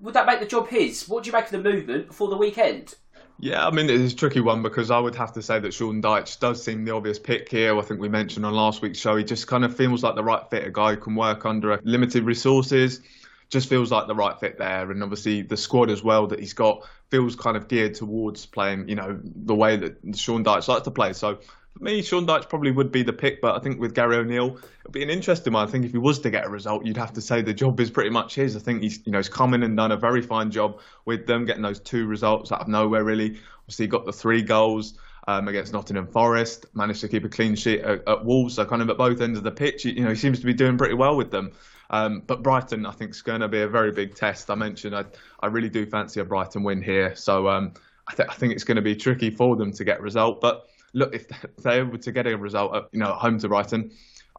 would 0.00 0.14
that 0.14 0.26
make 0.26 0.40
the 0.40 0.46
job 0.46 0.68
his? 0.68 1.08
What 1.08 1.24
do 1.24 1.28
you 1.28 1.32
make 1.32 1.46
of 1.46 1.50
the 1.50 1.58
movement 1.62 2.08
before 2.08 2.28
the 2.28 2.36
weekend? 2.36 2.94
Yeah, 3.42 3.66
I 3.66 3.70
mean, 3.70 3.88
it's 3.88 4.12
a 4.12 4.16
tricky 4.16 4.40
one 4.40 4.62
because 4.62 4.90
I 4.90 4.98
would 4.98 5.14
have 5.14 5.32
to 5.32 5.42
say 5.42 5.58
that 5.60 5.72
Sean 5.72 6.02
Dyche 6.02 6.38
does 6.40 6.62
seem 6.62 6.84
the 6.84 6.94
obvious 6.94 7.18
pick 7.18 7.48
here. 7.48 7.78
I 7.78 7.80
think 7.80 7.98
we 7.98 8.08
mentioned 8.08 8.44
on 8.44 8.52
last 8.52 8.82
week's 8.82 8.98
show, 8.98 9.16
he 9.16 9.24
just 9.24 9.46
kind 9.46 9.64
of 9.64 9.74
feels 9.74 10.02
like 10.02 10.14
the 10.14 10.24
right 10.24 10.42
fit, 10.50 10.66
a 10.66 10.70
guy 10.70 10.90
who 10.90 10.96
can 10.98 11.14
work 11.14 11.46
under 11.46 11.80
limited 11.82 12.24
resources, 12.24 13.00
just 13.48 13.68
feels 13.68 13.90
like 13.90 14.08
the 14.08 14.14
right 14.14 14.38
fit 14.38 14.58
there. 14.58 14.90
And 14.90 15.02
obviously, 15.02 15.40
the 15.40 15.56
squad 15.56 15.88
as 15.88 16.02
well 16.04 16.26
that 16.26 16.38
he's 16.38 16.52
got 16.52 16.86
feels 17.10 17.34
kind 17.34 17.56
of 17.56 17.66
geared 17.66 17.94
towards 17.94 18.44
playing, 18.44 18.90
you 18.90 18.94
know, 18.94 19.18
the 19.22 19.54
way 19.54 19.76
that 19.76 20.18
Sean 20.18 20.44
Dyche 20.44 20.68
likes 20.68 20.82
to 20.82 20.90
play. 20.90 21.14
So 21.14 21.38
for 21.80 21.84
me, 21.84 22.02
Sean 22.02 22.26
Dyche 22.26 22.46
probably 22.46 22.70
would 22.70 22.92
be 22.92 23.02
the 23.02 23.12
pick, 23.12 23.40
but 23.40 23.56
I 23.56 23.58
think 23.58 23.80
with 23.80 23.94
Gary 23.94 24.16
O'Neill, 24.16 24.58
it'd 24.80 24.92
be 24.92 25.02
an 25.02 25.08
interesting 25.08 25.54
one. 25.54 25.66
I 25.66 25.70
think 25.70 25.86
if 25.86 25.92
he 25.92 25.98
was 25.98 26.18
to 26.20 26.30
get 26.30 26.44
a 26.44 26.48
result, 26.50 26.84
you'd 26.84 26.98
have 26.98 27.14
to 27.14 27.22
say 27.22 27.40
the 27.40 27.54
job 27.54 27.80
is 27.80 27.90
pretty 27.90 28.10
much 28.10 28.34
his. 28.34 28.54
I 28.54 28.58
think 28.60 28.82
he's, 28.82 29.00
you 29.06 29.12
know, 29.12 29.18
he's 29.18 29.30
come 29.30 29.54
in 29.54 29.62
and 29.62 29.78
done 29.78 29.90
a 29.90 29.96
very 29.96 30.20
fine 30.20 30.50
job 30.50 30.80
with 31.06 31.26
them, 31.26 31.46
getting 31.46 31.62
those 31.62 31.80
two 31.80 32.06
results 32.06 32.52
out 32.52 32.60
of 32.60 32.68
nowhere, 32.68 33.02
really. 33.02 33.38
Obviously, 33.60 33.86
he 33.86 33.88
got 33.88 34.04
the 34.04 34.12
three 34.12 34.42
goals 34.42 34.98
um, 35.26 35.48
against 35.48 35.72
Nottingham 35.72 36.06
Forest, 36.06 36.66
managed 36.74 37.00
to 37.00 37.08
keep 37.08 37.24
a 37.24 37.30
clean 37.30 37.54
sheet 37.54 37.80
at, 37.80 38.06
at, 38.06 38.24
Wolves, 38.26 38.56
so 38.56 38.66
kind 38.66 38.82
of 38.82 38.90
at 38.90 38.98
both 38.98 39.18
ends 39.22 39.38
of 39.38 39.44
the 39.44 39.50
pitch, 39.50 39.86
you 39.86 40.02
know, 40.04 40.10
he 40.10 40.16
seems 40.16 40.38
to 40.40 40.46
be 40.46 40.52
doing 40.52 40.76
pretty 40.76 40.94
well 40.94 41.16
with 41.16 41.30
them. 41.30 41.52
Um, 41.88 42.22
but 42.26 42.42
Brighton, 42.42 42.84
I 42.84 42.92
think, 42.92 43.12
is 43.12 43.22
going 43.22 43.40
to 43.40 43.48
be 43.48 43.62
a 43.62 43.68
very 43.68 43.90
big 43.90 44.14
test. 44.14 44.50
I 44.50 44.54
mentioned 44.54 44.94
I, 44.94 45.06
I 45.40 45.46
really 45.46 45.70
do 45.70 45.86
fancy 45.86 46.20
a 46.20 46.24
Brighton 46.24 46.62
win 46.62 46.82
here, 46.82 47.16
so 47.16 47.48
um, 47.48 47.72
I, 48.06 48.14
th- 48.14 48.28
I 48.28 48.34
think 48.34 48.52
it's 48.52 48.64
going 48.64 48.76
to 48.76 48.82
be 48.82 48.96
tricky 48.96 49.30
for 49.30 49.56
them 49.56 49.72
to 49.72 49.84
get 49.84 50.00
a 50.00 50.02
result, 50.02 50.42
but 50.42 50.66
look, 50.92 51.14
if 51.14 51.28
they 51.62 51.82
were 51.82 51.98
to 51.98 52.12
get 52.12 52.26
a 52.26 52.36
result, 52.36 52.74
at, 52.74 52.84
you 52.92 53.00
know, 53.00 53.10
at 53.10 53.16
home 53.16 53.38
to 53.38 53.48
Brighton, 53.48 53.90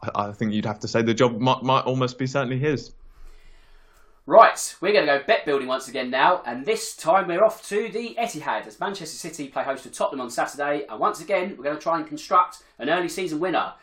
I, 0.02 0.28
I, 0.28 0.32
think 0.32 0.54
you'd 0.54 0.66
have 0.66 0.80
to 0.80 0.88
say 0.88 1.02
the 1.02 1.14
job 1.14 1.40
might, 1.40 1.64
might 1.64 1.86
almost 1.86 2.18
be 2.18 2.28
certainly 2.28 2.58
his. 2.58 2.94
Right, 4.28 4.76
we're 4.82 4.94
going 4.94 5.08
to 5.08 5.18
go 5.18 5.24
bet 5.26 5.46
building 5.46 5.68
once 5.68 5.88
again 5.88 6.12
now, 6.12 6.44
and 6.46 6.66
this 6.66 6.96
time 6.96 7.28
we're 7.28 7.44
off 7.44 7.68
to 7.70 7.90
the 7.90 8.16
Etihad 8.20 8.68
as 8.68 8.80
Manchester 8.80 9.18
City 9.18 9.48
play 9.48 9.64
host 9.64 9.84
to 9.84 9.90
Tottenham 9.90 10.22
on 10.22 10.30
Saturday, 10.30 10.86
and 10.88 11.00
once 11.00 11.22
again 11.22 11.56
we're 11.58 11.64
going 11.64 11.76
to 11.76 11.82
try 11.82 11.98
and 11.98 12.08
construct 12.08 12.64
an 12.78 12.90
early 12.90 13.10
season 13.10 13.40
winner. 13.40 13.74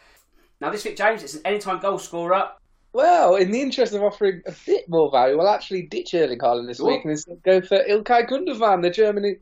Now 0.61 0.71
this 0.71 0.85
week, 0.85 0.97
James, 0.97 1.23
it's 1.25 1.35
an 1.35 1.43
anytime 1.45 1.81
goal 1.81 1.99
scorer. 1.99 2.51
Well, 2.93 3.37
in 3.37 3.51
the 3.51 3.61
interest 3.61 3.93
of 3.93 4.03
offering 4.03 4.43
a 4.47 4.53
bit 4.65 4.89
more 4.89 5.11
value, 5.11 5.37
we'll 5.37 5.49
actually 5.49 5.83
ditch 5.83 6.15
Erling 6.15 6.39
Haaland 6.39 6.67
this 6.67 6.81
Ooh. 6.81 6.87
week 6.87 7.05
and 7.05 7.43
go 7.43 7.61
for 7.61 7.85
Ilkay 7.85 8.29
Gundogan, 8.29 8.81
the 8.83 8.91
German 8.91 9.37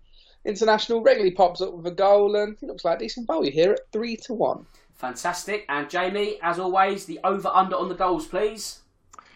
international 0.47 1.03
regularly 1.03 1.33
pops 1.35 1.61
up 1.61 1.75
with 1.75 1.87
a 1.87 1.91
goal, 1.91 2.37
and 2.37 2.57
he 2.61 2.67
looks 2.67 2.85
like 2.85 2.97
a 2.97 3.00
decent 3.00 3.26
value 3.26 3.50
here 3.50 3.73
at 3.73 3.91
three 3.93 4.17
to 4.17 4.35
one. 4.35 4.67
Fantastic. 4.95 5.67
And 5.69 5.91
Jamie, 5.91 6.38
as 6.43 6.59
always, 6.59 7.05
the 7.05 7.21
over 7.23 7.49
under 7.49 7.76
on 7.76 7.88
the 7.88 7.95
goals, 7.95 8.26
please. 8.26 8.81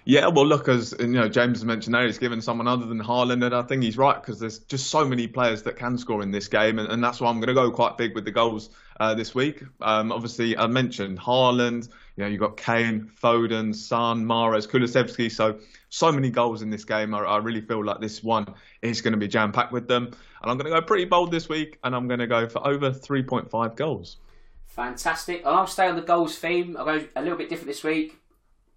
Yeah, 0.07 0.29
well, 0.29 0.47
look, 0.47 0.67
as 0.67 0.95
you 0.99 1.09
know, 1.09 1.29
James 1.29 1.63
mentioned 1.63 1.95
there, 1.95 2.07
he's 2.07 2.19
given 2.19 2.41
someone 2.41 2.67
other 2.67 2.87
than 2.87 2.99
Haaland, 2.99 3.45
and 3.45 3.55
I 3.55 3.63
think 3.63 3.83
he's 3.83 3.99
right 3.99 4.21
because 4.21 4.41
there's 4.41 4.61
just 4.61 4.91
so 4.91 5.05
many 5.05 5.27
players 5.27 5.63
that 5.65 5.77
can 5.77 5.99
score 5.99 6.23
in 6.23 6.31
this 6.31 6.49
game, 6.49 6.79
and, 6.79 6.91
and 6.91 7.05
that's 7.05 7.21
why 7.21 7.29
I'm 7.29 7.37
going 7.37 7.49
to 7.49 7.55
go 7.55 7.71
quite 7.71 7.99
big 7.99 8.15
with 8.15 8.25
the 8.25 8.31
goals 8.31 8.71
uh, 8.99 9.15
this 9.15 9.35
week. 9.35 9.63
Um, 9.83 10.11
obviously, 10.11 10.57
I 10.57 10.67
mentioned 10.69 11.19
Haaland. 11.19 11.89
You 12.17 12.25
know, 12.25 12.31
you've 12.31 12.41
got 12.41 12.57
Kane, 12.57 13.11
Foden, 13.23 13.75
Sane, 13.75 14.25
Mahrez, 14.25 14.67
Kulusevski. 14.67 15.31
So, 15.31 15.59
so 15.91 16.11
many 16.11 16.31
goals 16.31 16.63
in 16.63 16.71
this 16.71 16.85
game. 16.85 17.15
I, 17.15 17.21
I 17.21 17.37
really 17.37 17.61
feel 17.61 17.85
like 17.85 18.01
this 18.01 18.23
one 18.23 18.47
is 18.81 19.03
going 19.03 19.13
to 19.13 19.19
be 19.19 19.29
jam 19.29 19.53
packed 19.53 19.73
with 19.73 19.87
them. 19.87 20.13
And 20.43 20.51
I'm 20.51 20.57
going 20.57 20.73
to 20.73 20.81
go 20.81 20.85
pretty 20.85 21.05
bold 21.05 21.31
this 21.31 21.49
week, 21.49 21.79
and 21.85 21.95
I'm 21.95 22.09
going 22.09 22.21
to 22.21 22.27
go 22.27 22.49
for 22.49 22.67
over 22.67 22.91
3.5 22.91 23.77
goals. 23.77 24.19
Fantastic. 24.67 25.41
And 25.41 25.49
I'll 25.49 25.67
stay 25.67 25.89
on 25.89 25.97
the 25.97 26.03
goals 26.03 26.39
theme. 26.39 26.77
I'll 26.77 26.85
go 26.85 27.07
a 27.17 27.23
little 27.23 27.37
bit 27.37 27.49
different 27.49 27.69
this 27.69 27.85
week. 27.85 28.19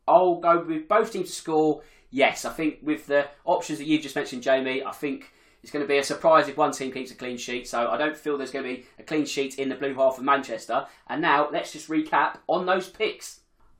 I'll 0.07 0.39
go 0.39 0.63
with 0.65 0.87
both 0.87 1.13
teams 1.13 1.29
to 1.29 1.35
score. 1.35 1.81
Yes, 2.09 2.45
I 2.45 2.51
think 2.51 2.79
with 2.83 3.07
the 3.07 3.27
options 3.45 3.79
that 3.79 3.87
you've 3.87 4.01
just 4.01 4.15
mentioned, 4.15 4.43
Jamie, 4.43 4.83
I 4.83 4.91
think 4.91 5.31
it's 5.61 5.71
going 5.71 5.83
to 5.83 5.87
be 5.87 5.97
a 5.97 6.03
surprise 6.03 6.49
if 6.49 6.57
one 6.57 6.71
team 6.71 6.91
keeps 6.91 7.11
a 7.11 7.15
clean 7.15 7.37
sheet. 7.37 7.67
So 7.67 7.87
I 7.87 7.97
don't 7.97 8.17
feel 8.17 8.37
there's 8.37 8.51
going 8.51 8.65
to 8.65 8.75
be 8.75 8.85
a 8.99 9.03
clean 9.03 9.25
sheet 9.25 9.57
in 9.57 9.69
the 9.69 9.75
blue 9.75 9.95
half 9.95 10.17
of 10.17 10.23
Manchester. 10.23 10.85
And 11.07 11.21
now 11.21 11.49
let's 11.51 11.71
just 11.71 11.89
recap 11.89 12.37
on 12.47 12.65
those 12.65 12.89
picks. 12.89 13.39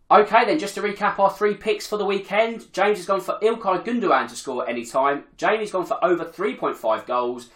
Okay, 0.10 0.46
then 0.46 0.60
just 0.60 0.76
to 0.76 0.82
recap 0.82 1.20
our 1.20 1.32
three 1.32 1.56
picks 1.56 1.88
for 1.88 1.98
the 1.98 2.06
weekend. 2.06 2.72
James 2.72 3.00
has 3.00 3.06
gone 3.06 3.22
for 3.22 3.38
Ilkay 3.42 3.84
Gundogan 3.84 4.30
to 4.30 4.36
score 4.36 4.64
at 4.64 4.70
any 4.70 4.86
time. 4.86 5.24
Jamie's 5.38 5.72
gone 5.72 5.86
for 5.86 6.04
over 6.04 6.24
3.5 6.24 7.06
goals. 7.06 7.50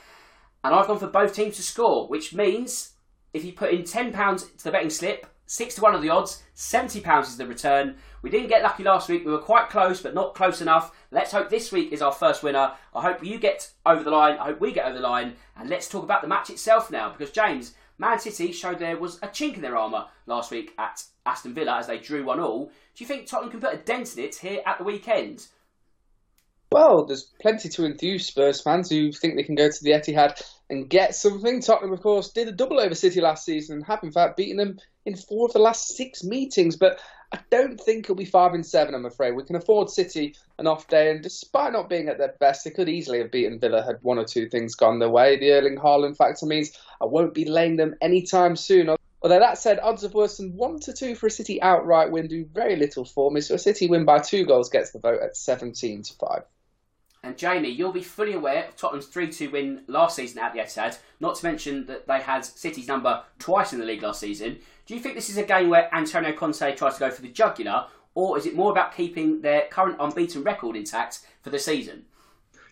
And 0.67 0.75
I've 0.75 0.87
gone 0.87 0.99
for 0.99 1.07
both 1.07 1.33
teams 1.33 1.55
to 1.55 1.63
score, 1.63 2.09
which 2.09 2.33
means 2.33 2.91
if 3.33 3.45
you 3.45 3.53
put 3.53 3.71
in 3.71 3.83
£10 3.83 4.57
to 4.57 4.63
the 4.65 4.69
betting 4.69 4.89
slip, 4.89 5.25
6 5.45 5.75
to 5.75 5.81
1 5.81 5.95
of 5.95 6.01
the 6.01 6.09
odds, 6.09 6.43
£70 6.57 7.21
is 7.21 7.37
the 7.37 7.47
return. 7.47 7.95
We 8.21 8.29
didn't 8.29 8.49
get 8.49 8.63
lucky 8.63 8.83
last 8.83 9.07
week. 9.07 9.25
We 9.25 9.31
were 9.31 9.39
quite 9.39 9.69
close, 9.69 10.01
but 10.01 10.13
not 10.13 10.35
close 10.35 10.59
enough. 10.59 10.93
Let's 11.09 11.31
hope 11.31 11.49
this 11.49 11.71
week 11.71 11.93
is 11.93 12.01
our 12.01 12.11
first 12.11 12.43
winner. 12.43 12.73
I 12.93 13.01
hope 13.01 13.23
you 13.23 13.39
get 13.39 13.71
over 13.85 14.03
the 14.03 14.11
line. 14.11 14.37
I 14.39 14.47
hope 14.47 14.59
we 14.59 14.73
get 14.73 14.85
over 14.85 14.97
the 14.97 15.07
line. 15.07 15.35
And 15.55 15.69
let's 15.69 15.87
talk 15.87 16.03
about 16.03 16.21
the 16.21 16.27
match 16.27 16.49
itself 16.49 16.91
now, 16.91 17.13
because 17.13 17.31
James, 17.31 17.73
Man 17.97 18.19
City 18.19 18.51
showed 18.51 18.77
there 18.77 18.99
was 18.99 19.19
a 19.23 19.29
chink 19.29 19.55
in 19.55 19.61
their 19.61 19.77
armour 19.77 20.07
last 20.25 20.51
week 20.51 20.73
at 20.77 21.01
Aston 21.25 21.53
Villa 21.53 21.77
as 21.77 21.87
they 21.87 21.97
drew 21.97 22.25
one 22.25 22.41
all. 22.41 22.65
Do 22.65 23.03
you 23.05 23.05
think 23.05 23.25
Tottenham 23.25 23.51
can 23.51 23.61
put 23.61 23.73
a 23.73 23.77
dent 23.77 24.17
in 24.17 24.25
it 24.25 24.35
here 24.35 24.59
at 24.65 24.79
the 24.79 24.83
weekend? 24.83 25.47
Well, 26.73 27.05
there's 27.05 27.31
plenty 27.41 27.69
to 27.69 27.85
enthuse 27.85 28.27
Spurs 28.27 28.61
fans 28.61 28.89
who 28.89 29.13
think 29.13 29.37
they 29.37 29.43
can 29.43 29.55
go 29.55 29.69
to 29.69 29.83
the 29.83 29.91
Etihad 29.91 30.43
and 30.69 30.89
get 30.89 31.15
something. 31.15 31.61
Tottenham, 31.61 31.93
of 31.93 32.01
course, 32.01 32.29
did 32.29 32.47
a 32.47 32.51
double 32.51 32.79
over 32.79 32.95
City 32.95 33.21
last 33.21 33.45
season 33.45 33.77
and 33.77 33.85
have, 33.85 34.03
in 34.03 34.11
fact, 34.11 34.37
beaten 34.37 34.57
them 34.57 34.77
in 35.05 35.15
four 35.15 35.45
of 35.45 35.53
the 35.53 35.59
last 35.59 35.95
six 35.95 36.23
meetings. 36.23 36.75
But 36.75 36.99
I 37.31 37.39
don't 37.49 37.79
think 37.79 38.05
it'll 38.05 38.15
be 38.15 38.25
five 38.25 38.53
and 38.53 38.65
seven. 38.65 38.95
I'm 38.95 39.05
afraid 39.05 39.31
we 39.31 39.43
can 39.43 39.55
afford 39.55 39.89
City 39.89 40.35
an 40.59 40.67
off 40.67 40.87
day, 40.87 41.11
and 41.11 41.21
despite 41.21 41.73
not 41.73 41.89
being 41.89 42.09
at 42.09 42.17
their 42.17 42.35
best, 42.39 42.63
they 42.63 42.71
could 42.71 42.89
easily 42.89 43.19
have 43.19 43.31
beaten 43.31 43.59
Villa 43.59 43.83
had 43.83 43.97
one 44.01 44.17
or 44.17 44.25
two 44.25 44.49
things 44.49 44.75
gone 44.75 44.99
their 44.99 45.09
way. 45.09 45.37
The 45.37 45.51
Erling 45.51 45.77
Haaland 45.77 46.17
factor 46.17 46.45
means 46.45 46.71
I 47.01 47.05
won't 47.05 47.33
be 47.33 47.45
laying 47.45 47.75
them 47.75 47.95
anytime 48.01 48.55
soon. 48.55 48.89
Although 49.21 49.39
that 49.39 49.57
said, 49.57 49.79
odds 49.79 50.03
of 50.03 50.13
worse 50.13 50.37
than 50.37 50.55
one 50.55 50.79
to 50.81 50.93
two 50.93 51.15
for 51.15 51.27
a 51.27 51.31
City 51.31 51.61
outright 51.61 52.11
win 52.11 52.27
do 52.27 52.45
very 52.45 52.75
little 52.75 53.03
for 53.03 53.31
me. 53.31 53.41
So 53.41 53.55
a 53.55 53.59
City 53.59 53.87
win 53.87 54.05
by 54.05 54.19
two 54.19 54.45
goals 54.45 54.69
gets 54.69 54.91
the 54.91 54.99
vote 54.99 55.21
at 55.21 55.35
seventeen 55.35 56.03
to 56.03 56.13
five. 56.13 56.43
And 57.27 57.37
Jamie, 57.37 57.67
you'll 57.67 57.91
be 57.91 58.03
fully 58.03 58.31
aware 58.31 58.69
of 58.69 58.77
Tottenham's 58.77 59.07
3 59.07 59.29
2 59.29 59.49
win 59.51 59.81
last 59.87 60.15
season 60.15 60.39
at 60.39 60.53
the 60.53 60.59
Etihad, 60.59 60.97
not 61.19 61.35
to 61.35 61.45
mention 61.45 61.85
that 61.87 62.07
they 62.07 62.21
had 62.21 62.45
City's 62.45 62.87
number 62.87 63.21
twice 63.37 63.73
in 63.73 63.79
the 63.79 63.85
league 63.85 64.01
last 64.01 64.21
season. 64.21 64.59
Do 64.85 64.95
you 64.95 65.01
think 65.01 65.15
this 65.15 65.29
is 65.29 65.35
a 65.35 65.43
game 65.43 65.67
where 65.67 65.93
Antonio 65.93 66.31
Conte 66.31 66.73
tries 66.77 66.93
to 66.93 66.99
go 67.01 67.11
for 67.11 67.21
the 67.21 67.27
jugular, 67.27 67.87
or 68.15 68.37
is 68.37 68.45
it 68.45 68.55
more 68.55 68.71
about 68.71 68.95
keeping 68.95 69.41
their 69.41 69.63
current 69.69 69.97
unbeaten 69.99 70.41
record 70.41 70.77
intact 70.77 71.19
for 71.41 71.49
the 71.49 71.59
season? 71.59 72.05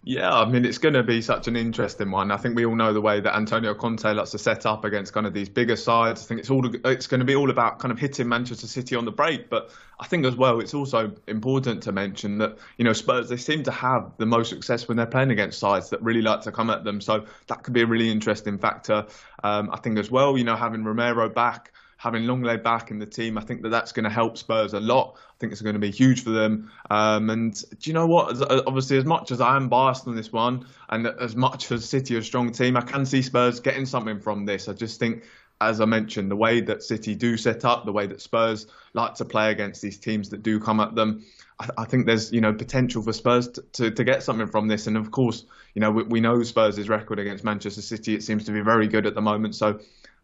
Yeah, 0.08 0.32
I 0.32 0.46
mean, 0.48 0.66
it's 0.66 0.78
going 0.78 0.94
to 0.94 1.02
be 1.02 1.20
such 1.24 1.48
an 1.48 1.56
interesting 1.56 2.12
one. 2.12 2.30
I 2.30 2.38
think 2.38 2.56
we 2.56 2.64
all 2.64 2.76
know 2.76 2.94
the 2.94 3.02
way 3.02 3.22
that 3.22 3.36
Antonio 3.36 3.74
Conte 3.74 4.14
likes 4.14 4.30
to 4.32 4.38
set 4.38 4.68
up 4.68 4.86
against 4.86 5.14
kind 5.14 5.26
of 5.26 5.34
these 5.34 5.50
bigger 5.50 5.76
sides. 5.76 6.24
I 6.24 6.28
think 6.28 6.42
it's 6.42 6.52
all 6.52 6.64
it's 6.86 7.08
going 7.08 7.22
to 7.22 7.26
be 7.26 7.36
all 7.36 7.50
about 7.50 7.80
kind 7.80 7.92
of 7.92 7.98
hitting 7.98 8.30
Manchester 8.30 8.68
City 8.68 8.96
on 8.96 9.06
the 9.06 9.12
break. 9.12 9.50
But 9.50 9.72
I 10.00 10.06
think 10.06 10.28
as 10.28 10.36
well, 10.36 10.60
it's 10.60 10.76
also 10.76 11.12
important 11.26 11.82
to 11.84 11.92
mention 11.92 12.38
that 12.38 12.60
you 12.78 12.86
know 12.86 12.94
Spurs 12.94 13.30
they 13.30 13.38
seem 13.38 13.64
to 13.64 13.72
have 13.72 14.12
the 14.20 14.28
most 14.28 14.50
success 14.50 14.88
when 14.88 14.96
they're 14.96 15.08
playing 15.08 15.32
against 15.32 15.58
sides 15.58 15.90
that 15.90 16.04
really 16.04 16.22
like 16.22 16.42
to 16.42 16.52
come 16.52 16.70
at 16.70 16.84
them. 16.84 17.02
So 17.02 17.26
that 17.48 17.64
could 17.64 17.74
be 17.74 17.82
a 17.82 17.88
really 17.88 18.12
interesting 18.12 18.60
factor. 18.60 19.08
Um, 19.44 19.72
I 19.72 19.78
think 19.78 19.98
as 19.98 20.12
well, 20.12 20.38
you 20.38 20.44
know, 20.44 20.56
having 20.56 20.84
Romero 20.84 21.30
back 21.30 21.72
having 22.06 22.24
Lenglet 22.24 22.62
back 22.62 22.92
in 22.92 23.00
the 23.00 23.06
team, 23.08 23.36
I 23.36 23.42
think 23.42 23.64
that 23.64 23.70
that's 23.70 23.92
going 23.92 24.04
to 24.04 24.12
help 24.12 24.38
Spurs 24.38 24.74
a 24.74 24.80
lot. 24.80 25.16
I 25.18 25.34
think 25.40 25.52
it's 25.52 25.62
going 25.64 25.74
to 25.74 25.80
be 25.80 25.90
huge 25.90 26.24
for 26.24 26.30
them. 26.30 26.72
Um, 26.92 27.32
and 27.32 27.52
do 27.80 27.90
you 27.90 27.96
know 27.96 28.06
what? 28.06 28.40
Uh, 28.40 28.62
obviously, 28.68 28.98
as 28.98 29.06
much 29.06 29.32
as 29.32 29.42
I 29.42 29.56
am 29.56 29.70
biased 29.70 30.08
on 30.08 30.16
this 30.16 30.32
one, 30.32 30.68
and 30.90 31.08
as 31.08 31.36
much 31.36 31.72
as 31.72 31.84
City 31.84 32.16
are 32.16 32.20
a 32.20 32.24
strong 32.24 32.52
team, 32.52 32.78
I 32.78 32.82
can 32.82 33.08
see 33.08 33.24
Spurs 33.24 33.60
getting 33.60 33.88
something 33.88 34.20
from 34.20 34.46
this. 34.46 34.70
I 34.70 34.74
just 34.74 35.00
think, 35.00 35.24
as 35.60 35.82
I 35.82 35.86
mentioned, 35.86 36.30
the 36.30 36.36
way 36.36 36.62
that 36.62 36.84
City 36.84 37.16
do 37.16 37.38
set 37.38 37.66
up, 37.66 37.86
the 37.86 37.92
way 37.92 38.06
that 38.06 38.22
Spurs 38.22 38.68
like 38.94 39.16
to 39.16 39.26
play 39.26 39.50
against 39.50 39.82
these 39.82 39.98
teams 39.98 40.30
that 40.30 40.44
do 40.44 40.60
come 40.60 40.80
at 40.80 40.94
them, 40.94 41.26
I, 41.60 41.70
I 41.76 41.86
think 41.86 42.06
there's 42.06 42.32
you 42.32 42.40
know 42.40 42.54
potential 42.54 43.02
for 43.02 43.14
Spurs 43.14 43.48
to, 43.48 43.62
to, 43.74 43.90
to, 43.90 44.04
get 44.04 44.22
something 44.22 44.48
from 44.48 44.68
this. 44.68 44.86
And 44.86 44.96
of 44.96 45.10
course, 45.10 45.44
you 45.74 45.80
know 45.80 45.90
we, 45.90 46.04
we 46.04 46.22
know 46.22 46.44
Spurs' 46.44 46.88
record 46.88 47.18
against 47.18 47.44
Manchester 47.44 47.82
City; 47.82 48.14
it 48.14 48.22
seems 48.22 48.46
to 48.46 48.52
be 48.52 48.62
very 48.62 48.88
good 48.88 49.08
at 49.08 49.16
the 49.16 49.22
moment. 49.22 49.56
So 49.56 49.80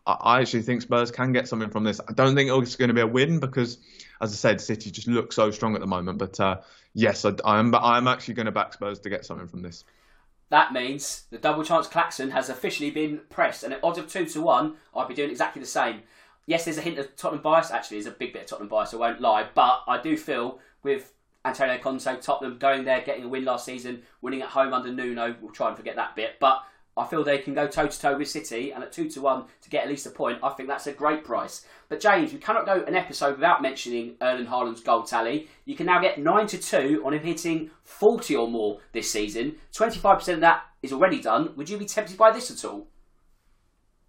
I 0.05 0.41
actually 0.41 0.63
think 0.63 0.81
Spurs 0.81 1.11
can 1.11 1.31
get 1.31 1.47
something 1.47 1.69
from 1.69 1.83
this. 1.83 2.01
I 2.07 2.13
don't 2.13 2.35
think 2.35 2.49
it's 2.49 2.75
going 2.75 2.87
to 2.87 2.93
be 2.93 3.01
a 3.01 3.07
win 3.07 3.39
because, 3.39 3.77
as 4.19 4.31
I 4.31 4.35
said, 4.35 4.61
City 4.61 4.89
just 4.89 5.07
look 5.07 5.31
so 5.31 5.51
strong 5.51 5.75
at 5.75 5.81
the 5.81 5.87
moment. 5.87 6.17
But 6.17 6.39
uh, 6.39 6.61
yes, 6.93 7.23
I, 7.23 7.33
I'm, 7.45 7.73
I'm 7.75 8.07
actually 8.07 8.33
going 8.33 8.47
to 8.47 8.51
back 8.51 8.73
Spurs 8.73 8.99
to 8.99 9.09
get 9.09 9.25
something 9.25 9.47
from 9.47 9.61
this. 9.61 9.83
That 10.49 10.73
means 10.73 11.23
the 11.29 11.37
double 11.37 11.63
chance 11.63 11.87
klaxon 11.87 12.31
has 12.31 12.49
officially 12.49 12.91
been 12.91 13.21
pressed, 13.29 13.63
and 13.63 13.73
at 13.73 13.83
odds 13.83 13.97
of 13.99 14.11
two 14.11 14.25
to 14.25 14.41
one, 14.41 14.75
I'd 14.95 15.07
be 15.07 15.13
doing 15.13 15.29
exactly 15.29 15.61
the 15.61 15.67
same. 15.67 16.01
Yes, 16.45 16.65
there's 16.65 16.77
a 16.77 16.81
hint 16.81 16.97
of 16.97 17.15
Tottenham 17.15 17.43
bias. 17.43 17.71
Actually, 17.71 17.97
there's 17.97 18.13
a 18.13 18.17
big 18.17 18.33
bit 18.33 18.43
of 18.43 18.47
Tottenham 18.49 18.67
bias. 18.67 18.93
I 18.93 18.97
won't 18.97 19.21
lie, 19.21 19.47
but 19.53 19.83
I 19.87 20.01
do 20.01 20.17
feel 20.17 20.59
with 20.83 21.13
Antonio 21.45 21.77
Conte, 21.77 22.19
Tottenham 22.21 22.57
going 22.57 22.83
there, 22.83 23.01
getting 23.01 23.23
a 23.23 23.27
win 23.27 23.45
last 23.45 23.65
season, 23.65 24.01
winning 24.21 24.41
at 24.41 24.49
home 24.49 24.73
under 24.73 24.91
Nuno. 24.91 25.35
We'll 25.41 25.51
try 25.51 25.69
and 25.69 25.77
forget 25.77 25.95
that 25.95 26.15
bit, 26.15 26.31
but 26.39 26.63
I 26.97 27.07
feel 27.07 27.23
they 27.23 27.37
can 27.37 27.53
go 27.53 27.67
toe 27.67 27.87
to 27.87 27.99
toe 27.99 28.17
with 28.17 28.29
City, 28.29 28.71
and 28.71 28.83
at 28.83 28.91
two 28.91 29.09
to 29.11 29.21
one 29.21 29.45
to 29.61 29.69
get 29.69 29.83
at 29.83 29.89
least 29.89 30.05
a 30.05 30.09
point, 30.09 30.39
I 30.43 30.49
think 30.49 30.67
that's 30.67 30.87
a 30.87 30.91
great 30.91 31.23
price. 31.23 31.65
But 31.87 32.01
James, 32.01 32.33
we 32.33 32.39
cannot 32.39 32.65
go 32.65 32.83
an 32.85 32.95
episode 32.95 33.35
without 33.35 33.61
mentioning 33.61 34.15
Erling 34.21 34.47
Haaland's 34.47 34.81
goal 34.81 35.03
tally. 35.03 35.47
You 35.65 35.75
can 35.75 35.85
now 35.85 36.01
get 36.01 36.19
nine 36.19 36.47
to 36.47 36.57
two 36.57 37.01
on 37.05 37.13
him 37.13 37.23
hitting 37.23 37.71
forty 37.83 38.35
or 38.35 38.47
more 38.49 38.79
this 38.91 39.11
season. 39.11 39.55
Twenty 39.73 39.99
five 39.99 40.19
percent 40.19 40.35
of 40.35 40.41
that 40.41 40.63
is 40.81 40.91
already 40.91 41.21
done. 41.21 41.53
Would 41.55 41.69
you 41.69 41.77
be 41.77 41.85
tempted 41.85 42.17
by 42.17 42.31
this 42.31 42.51
at 42.51 42.69
all? 42.69 42.87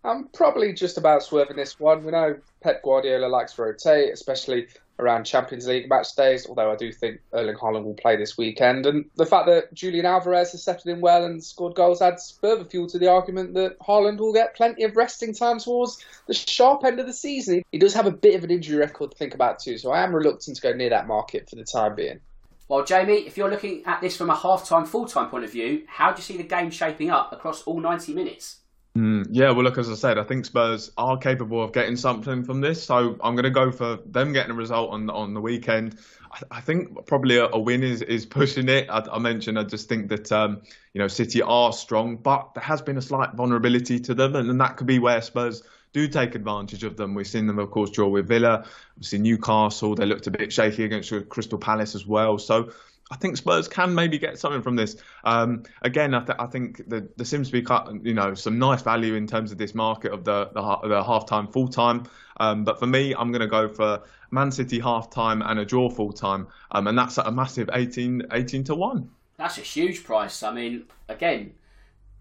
I'm 0.05 0.29
probably 0.35 0.73
just 0.73 0.99
about 0.99 1.23
swerving 1.23 1.57
this 1.57 1.79
one. 1.79 2.05
We 2.05 2.11
know 2.11 2.37
Pep 2.61 2.83
Guardiola 2.83 3.27
likes 3.27 3.55
to 3.55 3.63
rotate, 3.63 4.13
especially 4.13 4.67
around 4.99 5.25
Champions 5.25 5.67
League 5.67 5.89
match 5.89 6.15
days, 6.17 6.47
although 6.47 6.71
I 6.71 6.77
do 6.77 6.93
think 6.93 7.21
Erling 7.33 7.57
Haaland 7.57 7.85
will 7.85 7.95
play 7.95 8.17
this 8.17 8.37
weekend. 8.37 8.87
And 8.87 9.05
the 9.17 9.27
fact 9.27 9.47
that 9.47 9.73
Julian 9.75 10.07
Alvarez 10.07 10.53
has 10.53 10.63
settled 10.63 10.95
in 10.95 11.01
well 11.01 11.25
and 11.25 11.43
scored 11.43 11.75
goals 11.75 12.03
adds 12.03 12.39
further 12.41 12.65
fuel 12.65 12.87
to 12.89 12.99
the 12.99 13.11
argument 13.11 13.55
that 13.55 13.79
Haaland 13.81 14.19
will 14.19 14.33
get 14.33 14.57
plenty 14.57 14.85
of 14.85 14.97
resting 14.97 15.35
time 15.35 15.59
towards 15.59 16.05
the 16.27 16.35
sharp 16.35 16.85
end 16.85 17.01
of 17.01 17.07
the 17.07 17.13
season. 17.13 17.63
He 17.73 17.79
does 17.79 17.95
have 17.95 18.07
a 18.07 18.13
bit 18.13 18.35
of 18.35 18.45
an 18.45 18.51
injury 18.51 18.79
record 18.79 19.13
to 19.13 19.17
think 19.17 19.35
about 19.35 19.59
too, 19.59 19.79
so 19.79 19.91
I 19.91 20.03
am 20.03 20.15
reluctant 20.15 20.57
to 20.57 20.63
go 20.63 20.73
near 20.73 20.91
that 20.91 21.07
market 21.07 21.49
for 21.49 21.57
the 21.57 21.65
time 21.65 21.95
being. 21.95 22.21
Well, 22.69 22.85
Jamie, 22.85 23.27
if 23.27 23.37
you're 23.37 23.51
looking 23.51 23.83
at 23.85 24.01
this 24.01 24.17
from 24.17 24.31
a 24.31 24.37
half-time, 24.37 24.87
full-time 24.87 25.29
point 25.29 25.45
of 25.45 25.53
view, 25.53 25.83
how 25.89 26.11
do 26.11 26.19
you 26.19 26.23
see 26.23 26.39
the 26.39 26.43
game 26.43 26.71
shaping 26.71 27.11
up 27.11 27.31
across 27.31 27.63
all 27.65 27.81
90 27.81 28.15
minutes? 28.15 28.61
Mm, 28.97 29.27
yeah, 29.31 29.51
well, 29.53 29.65
look, 29.65 29.79
as 29.79 29.89
I 29.89 29.95
said, 29.95 30.19
I 30.19 30.25
think 30.25 30.45
Spurs 30.45 30.91
are 30.99 31.17
capable 31.17 31.63
of 31.63 31.73
getting 31.73 31.97
something 31.97 32.45
from 32.45 32.61
this, 32.61 32.83
so 32.83 33.17
I'm 33.23 33.35
going 33.35 33.45
to 33.45 33.51
go 33.51 33.73
for 33.73 33.97
them 34.05 34.35
getting 34.35 34.51
a 34.51 34.55
result 34.55 34.91
on 34.91 35.09
on 35.09 35.33
the 35.33 35.41
weekend. 35.41 35.97
I, 36.31 36.59
I 36.59 36.61
think 36.61 37.07
probably 37.07 37.39
a, 37.39 37.47
a, 37.47 37.59
win 37.59 37.83
is, 37.83 38.03
is 38.03 38.27
pushing 38.27 38.69
it. 38.69 38.91
I, 38.91 39.03
I, 39.11 39.19
mentioned, 39.19 39.59
I 39.59 39.65
just 39.65 39.89
think 39.89 40.09
that 40.11 40.31
um, 40.31 40.61
you 40.93 40.99
know 40.99 41.09
City 41.09 41.41
are 41.41 41.73
strong, 41.73 42.17
but 42.17 42.53
there 42.53 42.63
has 42.63 42.83
been 42.83 42.99
a 42.99 43.03
slight 43.03 43.33
vulnerability 43.33 43.99
to 44.01 44.15
them, 44.15 44.37
and, 44.37 44.51
and 44.51 44.61
that 44.61 44.77
could 44.77 44.87
be 44.87 44.99
where 44.99 45.23
Spurs 45.23 45.63
do 45.95 46.07
take 46.07 46.35
advantage 46.35 46.85
of 46.85 46.99
them. 46.99 47.15
We've 47.15 47.27
seen 47.27 47.47
them, 47.47 47.59
of 47.59 47.71
course, 47.71 47.91
draw 47.91 48.09
with 48.09 48.29
Villa. 48.29 48.67
We've 48.97 49.07
seen 49.07 49.23
Newcastle. 49.23 49.95
They 49.95 50.05
looked 50.05 50.27
a 50.27 50.31
bit 50.31 50.53
shaky 50.53 50.85
against 50.85 51.13
Crystal 51.31 51.59
Palace 51.59 51.95
as 51.95 52.07
well. 52.07 52.37
So 52.39 52.73
I 53.13 53.17
think 53.17 53.37
Spurs 53.37 53.69
can 53.69 53.95
maybe 53.95 54.19
get 54.19 54.39
something 54.39 54.63
from 54.63 54.75
this. 54.75 54.97
Um, 55.25 55.65
again, 55.83 56.15
I, 56.15 56.25
th- 56.25 56.39
I 56.39 56.47
think 56.47 56.89
the, 56.89 57.07
there 57.17 57.27
seems 57.27 57.51
to 57.51 57.61
be 57.61 58.09
you 58.09 58.15
know 58.15 58.33
some 58.33 58.59
nice 58.59 58.81
value 58.81 59.17
in 59.17 59.27
terms 59.27 59.53
of 59.53 59.59
this 59.59 59.75
market 59.75 60.13
of 60.13 60.25
the 60.25 60.47
the, 60.55 60.89
the 60.89 61.05
half 61.05 61.27
time, 61.27 61.47
full 61.47 61.69
time. 61.69 62.05
Um, 62.39 62.65
but 62.65 62.79
for 62.79 62.87
me, 62.87 63.15
I'm 63.15 63.31
going 63.31 63.43
to 63.43 63.47
go 63.47 63.69
for 63.69 64.03
Man 64.31 64.51
City 64.51 64.81
half 64.81 65.11
time 65.11 65.43
and 65.43 65.61
a 65.61 65.65
draw 65.65 65.91
full 65.91 66.11
time, 66.11 66.49
um, 66.71 66.87
and 66.87 66.97
that's 66.97 67.19
at 67.19 67.27
a 67.27 67.31
massive 67.31 67.69
18, 67.75 68.29
18 68.33 68.65
to 68.65 68.75
one. 68.75 69.11
That's 69.37 69.59
a 69.59 69.63
huge 69.63 70.05
price. 70.05 70.43
I 70.43 70.51
mean, 70.51 70.85
again, 71.11 71.53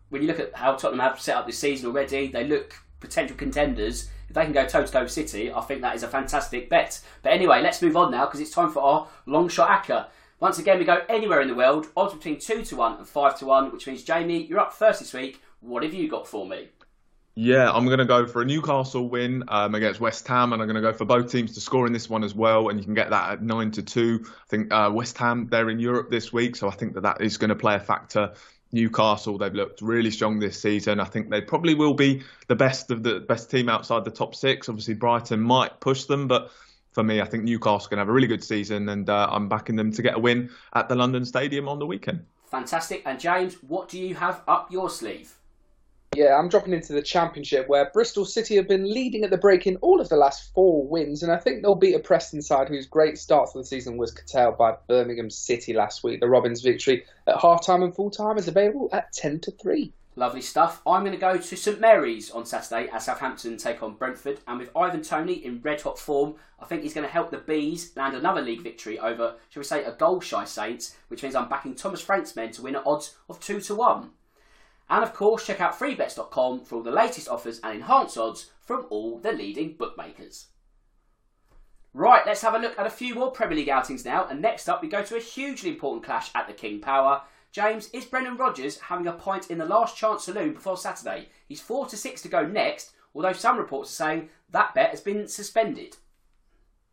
when 0.10 0.22
you 0.22 0.28
look 0.28 0.42
at 0.42 0.54
how 0.54 0.74
Tottenham 0.76 1.00
have 1.00 1.22
set 1.22 1.38
up 1.38 1.48
this 1.48 1.58
season 1.58 1.88
already, 1.88 2.28
they 2.28 2.44
look 2.44 2.76
potential 3.00 3.38
contenders. 3.38 4.10
If 4.28 4.36
they 4.36 4.44
can 4.44 4.52
go 4.52 4.66
toe 4.68 4.84
to 4.84 4.92
toe 4.92 5.08
City, 5.08 5.54
I 5.54 5.62
think 5.62 5.82
that 5.82 5.96
is 5.96 6.04
a 6.04 6.10
fantastic 6.10 6.70
bet. 6.70 7.00
But 7.24 7.32
anyway, 7.32 7.62
let's 7.62 7.82
move 7.82 7.96
on 7.96 8.12
now 8.12 8.26
because 8.26 8.42
it's 8.42 8.52
time 8.52 8.72
for 8.72 8.82
our 8.82 9.08
long 9.26 9.48
shot 9.48 9.70
acca. 9.70 10.08
Once 10.42 10.58
again, 10.58 10.80
we 10.80 10.86
go 10.86 11.00
anywhere 11.08 11.40
in 11.40 11.48
the 11.48 11.54
world. 11.54 11.86
Odds 11.96 12.16
between 12.16 12.40
2 12.40 12.64
to 12.64 12.76
1 12.76 12.98
and 12.98 13.08
5 13.08 13.40
to 13.40 13.46
1, 13.46 13.72
which 13.72 13.86
means, 13.86 14.02
Jamie, 14.02 14.44
you're 14.48 14.60
up 14.60 14.74
first 14.74 15.00
this 15.00 15.14
week. 15.14 15.40
What 15.60 15.84
have 15.84 15.94
you 15.94 16.10
got 16.10 16.28
for 16.28 16.48
me? 16.48 16.70
Yeah, 17.36 17.72
I'm 17.72 17.86
going 17.86 18.00
to 18.00 18.06
go 18.06 18.26
for 18.26 18.42
a 18.42 18.46
Newcastle 18.46 19.08
win 19.08 19.44
um, 19.50 19.76
against 19.76 20.00
West 20.00 20.28
Ham, 20.28 20.52
and 20.52 20.60
I'm 20.60 20.68
going 20.68 20.82
to 20.84 20.92
go 20.92 20.94
for 20.94 21.06
both 21.06 21.32
teams 21.32 21.54
to 21.54 21.62
score 21.62 21.86
in 21.86 21.94
this 21.94 22.10
one 22.10 22.24
as 22.24 22.34
well. 22.34 22.70
And 22.70 22.80
you 22.80 22.84
can 22.84 22.96
get 22.96 23.12
that 23.12 23.34
at 23.34 23.44
nine 23.44 23.70
to 23.72 23.84
two. 23.84 24.26
I 24.26 24.48
think 24.50 24.74
uh, 24.74 24.90
West 24.92 25.16
Ham 25.20 25.48
they're 25.52 25.70
in 25.70 25.80
Europe 25.80 26.10
this 26.10 26.34
week, 26.34 26.56
so 26.56 26.68
I 26.68 26.72
think 26.72 26.96
that 26.96 27.02
that 27.02 27.22
is 27.22 27.38
going 27.38 27.50
to 27.50 27.56
play 27.56 27.76
a 27.76 27.80
factor. 27.80 28.34
Newcastle 28.72 29.38
they've 29.38 29.54
looked 29.54 29.82
really 29.82 30.10
strong 30.10 30.40
this 30.40 30.60
season. 30.60 31.00
I 31.00 31.06
think 31.06 31.30
they 31.30 31.42
probably 31.42 31.76
will 31.76 31.94
be 31.94 32.24
the 32.48 32.56
best 32.56 32.90
of 32.90 33.04
the 33.04 33.20
best 33.20 33.52
team 33.52 33.70
outside 33.70 34.06
the 34.06 34.12
top 34.12 34.34
six. 34.34 34.70
Obviously, 34.70 34.96
Brighton 34.96 35.40
might 35.40 35.80
push 35.80 36.06
them, 36.06 36.28
but 36.28 36.52
for 36.92 37.04
me, 37.04 37.22
I 37.22 37.26
think 37.26 37.44
Newcastle 37.44 37.90
can 37.90 37.98
have 37.98 38.10
a 38.10 38.12
really 38.12 38.28
good 38.28 38.44
season, 38.44 38.90
and 38.90 39.10
uh, 39.10 39.30
I'm 39.32 39.48
backing 39.48 39.76
them 39.76 39.92
to 39.92 40.02
get 40.02 40.16
a 40.16 40.20
win 40.20 40.50
at 40.74 40.90
the 40.90 40.96
London 40.96 41.26
Stadium 41.26 41.68
on 41.68 41.80
the 41.80 41.86
weekend. 41.86 42.26
Fantastic. 42.50 43.02
And 43.06 43.20
James, 43.20 43.56
what 43.68 43.88
do 43.88 43.98
you 43.98 44.14
have 44.16 44.42
up 44.48 44.72
your 44.72 44.90
sleeve? 44.90 45.34
Yeah, 46.14 46.38
I'm 46.38 46.50
dropping 46.50 46.74
into 46.74 46.92
the 46.92 47.02
Championship 47.02 47.70
where 47.70 47.90
Bristol 47.94 48.26
City 48.26 48.58
have 48.58 48.68
been 48.68 48.84
leading 48.84 49.24
at 49.24 49.30
the 49.30 49.38
break 49.38 49.66
in 49.66 49.78
all 49.78 50.02
of 50.02 50.10
the 50.10 50.18
last 50.18 50.54
four 50.54 50.86
wins, 50.86 51.24
and 51.24 51.32
I 51.32 51.38
think 51.38 51.62
they'll 51.62 51.76
beat 51.76 51.96
a 51.96 52.00
Preston 52.00 52.42
side 52.42 52.68
whose 52.68 52.86
great 52.86 53.18
start 53.18 53.50
to 53.54 53.60
the 53.60 53.64
season 53.64 53.96
was 53.96 54.12
curtailed 54.12 54.58
by 54.58 54.76
Birmingham 54.90 55.30
City 55.30 55.72
last 55.72 56.04
week. 56.04 56.20
The 56.20 56.28
Robins 56.28 56.62
victory 56.62 57.06
at 57.28 57.40
half 57.40 57.66
time 57.66 57.82
and 57.82 57.96
full 57.96 58.12
time 58.12 58.38
is 58.38 58.50
available 58.50 58.90
at 58.92 59.14
10 59.14 59.40
to 59.40 59.52
3. 59.52 59.94
Lovely 60.18 60.42
stuff. 60.42 60.82
I'm 60.86 61.04
going 61.04 61.14
to 61.14 61.18
go 61.18 61.38
to 61.38 61.56
St 61.56 61.80
Mary's 61.80 62.32
on 62.32 62.46
Saturday 62.46 62.90
as 62.92 63.06
Southampton 63.06 63.56
take 63.56 63.82
on 63.82 63.94
Brentford. 63.94 64.40
And 64.46 64.60
with 64.60 64.76
Ivan 64.76 65.02
Toney 65.02 65.36
in 65.36 65.62
red 65.62 65.82
hot 65.82 65.98
form, 65.98 66.36
I 66.60 66.66
think 66.66 66.84
he's 66.84 66.94
going 66.94 67.08
to 67.08 67.14
help 67.14 67.32
the 67.32 67.38
Bees 67.38 67.96
land 67.96 68.16
another 68.16 68.42
league 68.42 68.62
victory 68.62 69.00
over, 69.00 69.36
shall 69.50 69.62
we 69.62 69.66
say, 69.66 69.86
a 69.86 69.94
goal 69.94 70.20
shy 70.20 70.44
Saints, 70.44 70.98
which 71.08 71.24
means 71.24 71.34
I'm 71.34 71.48
backing 71.48 71.76
Thomas 71.76 72.02
Frank's 72.02 72.36
men 72.36 72.52
to 72.52 72.62
win 72.62 72.76
at 72.76 72.86
odds 72.86 73.16
of 73.30 73.40
2 73.40 73.62
to 73.62 73.76
1. 73.76 74.10
And 74.90 75.04
of 75.04 75.14
course, 75.14 75.48
check 75.48 75.62
out 75.62 75.80
freebets.com 75.80 76.66
for 76.66 76.76
all 76.76 76.84
the 76.84 76.92
latest 76.92 77.30
offers 77.30 77.62
and 77.64 77.76
enhanced 77.76 78.18
odds 78.18 78.52
from 78.60 78.88
all 78.90 79.18
the 79.18 79.32
leading 79.32 79.76
bookmakers. 79.78 80.48
Right, 81.94 82.26
let's 82.26 82.42
have 82.42 82.56
a 82.56 82.60
look 82.60 82.78
at 82.78 82.86
a 82.86 82.90
few 82.90 83.16
more 83.16 83.32
Premier 83.32 83.58
League 83.58 83.70
outings 83.70 84.04
now. 84.04 84.28
And 84.28 84.42
next 84.42 84.68
up, 84.68 84.82
we 84.82 84.90
go 84.90 85.04
to 85.04 85.16
a 85.16 85.22
hugely 85.22 85.70
important 85.70 86.04
clash 86.06 86.32
at 86.36 86.48
the 86.48 86.54
King 86.54 86.82
Power. 86.82 87.22
James, 87.52 87.90
is 87.92 88.06
Brendan 88.06 88.38
Rodgers 88.38 88.80
having 88.80 89.08
a 89.08 89.14
point 89.14 89.52
in 89.52 89.58
the 89.58 89.66
last 89.66 89.98
chance 89.98 90.24
saloon 90.24 90.54
before 90.54 90.78
Saturday? 90.78 91.28
He's 91.48 91.60
four 91.60 91.86
to 91.88 91.98
six 91.98 92.22
to 92.22 92.30
go 92.30 92.48
next, 92.48 92.94
although 93.14 93.34
some 93.34 93.58
reports 93.58 93.92
are 93.92 94.06
saying 94.06 94.30
that 94.52 94.74
bet 94.74 94.92
has 94.92 95.02
been 95.02 95.28
suspended. 95.28 95.98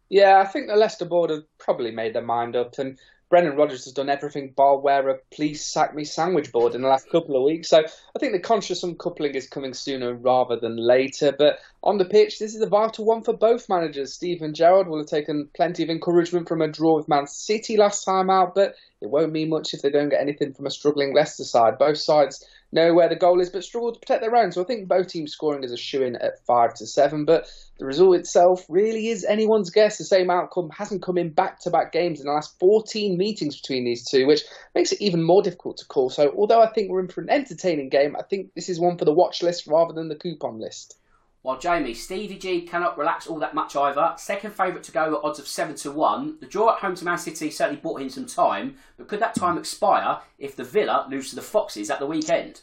Yeah, 0.08 0.40
I 0.40 0.46
think 0.46 0.66
the 0.66 0.74
Leicester 0.74 1.04
board 1.04 1.30
have 1.30 1.44
probably 1.58 1.92
made 1.92 2.12
their 2.12 2.22
mind 2.22 2.56
up, 2.56 2.78
and 2.78 2.98
Brendan 3.30 3.56
Rodgers 3.56 3.84
has 3.84 3.92
done 3.92 4.08
everything 4.08 4.52
bar 4.56 4.78
wear 4.78 5.08
a 5.08 5.18
please 5.30 5.64
sack 5.64 5.94
me 5.94 6.04
sandwich 6.04 6.50
board 6.50 6.74
in 6.74 6.80
the 6.80 6.88
last 6.88 7.10
couple 7.10 7.36
of 7.36 7.42
weeks. 7.42 7.68
So 7.68 7.78
I 7.78 8.18
think 8.18 8.32
the 8.32 8.40
conscious 8.40 8.82
uncoupling 8.82 9.34
is 9.34 9.48
coming 9.48 9.74
sooner 9.74 10.14
rather 10.14 10.56
than 10.56 10.76
later. 10.76 11.32
But 11.32 11.58
on 11.82 11.98
the 11.98 12.06
pitch, 12.06 12.38
this 12.38 12.54
is 12.54 12.62
a 12.62 12.66
vital 12.66 13.04
one 13.04 13.22
for 13.22 13.34
both 13.34 13.68
managers. 13.68 14.14
Steven 14.14 14.54
Gerrard 14.54 14.88
will 14.88 14.98
have 14.98 15.08
taken 15.08 15.48
plenty 15.54 15.82
of 15.82 15.90
encouragement 15.90 16.48
from 16.48 16.62
a 16.62 16.68
draw 16.68 16.96
with 16.96 17.08
Man 17.08 17.26
City 17.26 17.76
last 17.76 18.04
time 18.04 18.30
out, 18.30 18.54
but 18.54 18.74
it 19.00 19.10
won't 19.10 19.32
mean 19.32 19.50
much 19.50 19.74
if 19.74 19.82
they 19.82 19.90
don't 19.90 20.08
get 20.08 20.22
anything 20.22 20.54
from 20.54 20.66
a 20.66 20.70
struggling 20.70 21.14
Leicester 21.14 21.44
side. 21.44 21.78
Both 21.78 21.98
sides 21.98 22.44
know 22.72 22.92
where 22.92 23.08
the 23.08 23.16
goal 23.16 23.40
is, 23.40 23.50
but 23.50 23.64
struggle 23.64 23.92
to 23.92 23.98
protect 23.98 24.20
their 24.20 24.36
own. 24.36 24.52
So 24.52 24.62
I 24.62 24.64
think 24.64 24.88
both 24.88 25.08
teams 25.08 25.32
scoring 25.32 25.64
is 25.64 25.72
a 25.72 25.76
shoe 25.76 26.02
in 26.02 26.16
at 26.16 26.44
five 26.46 26.74
to 26.74 26.86
seven. 26.86 27.24
But 27.24 27.48
the 27.78 27.86
result 27.86 28.16
itself 28.16 28.64
really 28.68 29.08
is 29.08 29.24
anyone's 29.24 29.70
guess. 29.70 29.98
The 29.98 30.04
same 30.04 30.30
outcome 30.30 30.70
hasn't 30.70 31.02
come 31.02 31.18
in 31.18 31.30
back 31.30 31.60
to 31.60 31.70
back 31.70 31.92
games 31.92 32.20
in 32.20 32.26
the 32.26 32.32
last 32.32 32.58
14 32.58 33.16
meetings 33.16 33.60
between 33.60 33.84
these 33.84 34.04
two, 34.04 34.26
which 34.26 34.42
makes 34.74 34.92
it 34.92 35.00
even 35.00 35.22
more 35.22 35.42
difficult 35.42 35.78
to 35.78 35.86
call. 35.86 36.10
So 36.10 36.34
although 36.36 36.60
I 36.60 36.70
think 36.72 36.90
we're 36.90 37.00
in 37.00 37.08
for 37.08 37.22
an 37.22 37.30
entertaining 37.30 37.88
game, 37.88 38.16
I 38.16 38.22
think 38.22 38.54
this 38.54 38.68
is 38.68 38.80
one 38.80 38.98
for 38.98 39.04
the 39.04 39.14
watch 39.14 39.42
list 39.42 39.66
rather 39.66 39.94
than 39.94 40.08
the 40.08 40.16
coupon 40.16 40.60
list. 40.60 40.96
While 41.42 41.58
Jamie, 41.58 41.94
Stevie 41.94 42.36
G 42.36 42.62
cannot 42.62 42.98
relax 42.98 43.26
all 43.26 43.38
that 43.38 43.54
much 43.54 43.76
either. 43.76 44.14
Second 44.16 44.54
favourite 44.54 44.82
to 44.84 44.92
go 44.92 45.16
at 45.16 45.24
odds 45.24 45.38
of 45.38 45.46
7 45.46 45.76
to 45.76 45.90
1. 45.90 46.38
The 46.40 46.46
draw 46.46 46.74
at 46.74 46.80
home 46.80 46.96
to 46.96 47.04
Man 47.04 47.18
City 47.18 47.50
certainly 47.50 47.80
bought 47.80 48.00
him 48.00 48.10
some 48.10 48.26
time, 48.26 48.76
but 48.96 49.08
could 49.08 49.20
that 49.20 49.34
time 49.34 49.56
expire 49.56 50.18
if 50.38 50.56
the 50.56 50.64
Villa 50.64 51.06
lose 51.08 51.30
to 51.30 51.36
the 51.36 51.42
Foxes 51.42 51.90
at 51.90 52.00
the 52.00 52.06
weekend? 52.06 52.62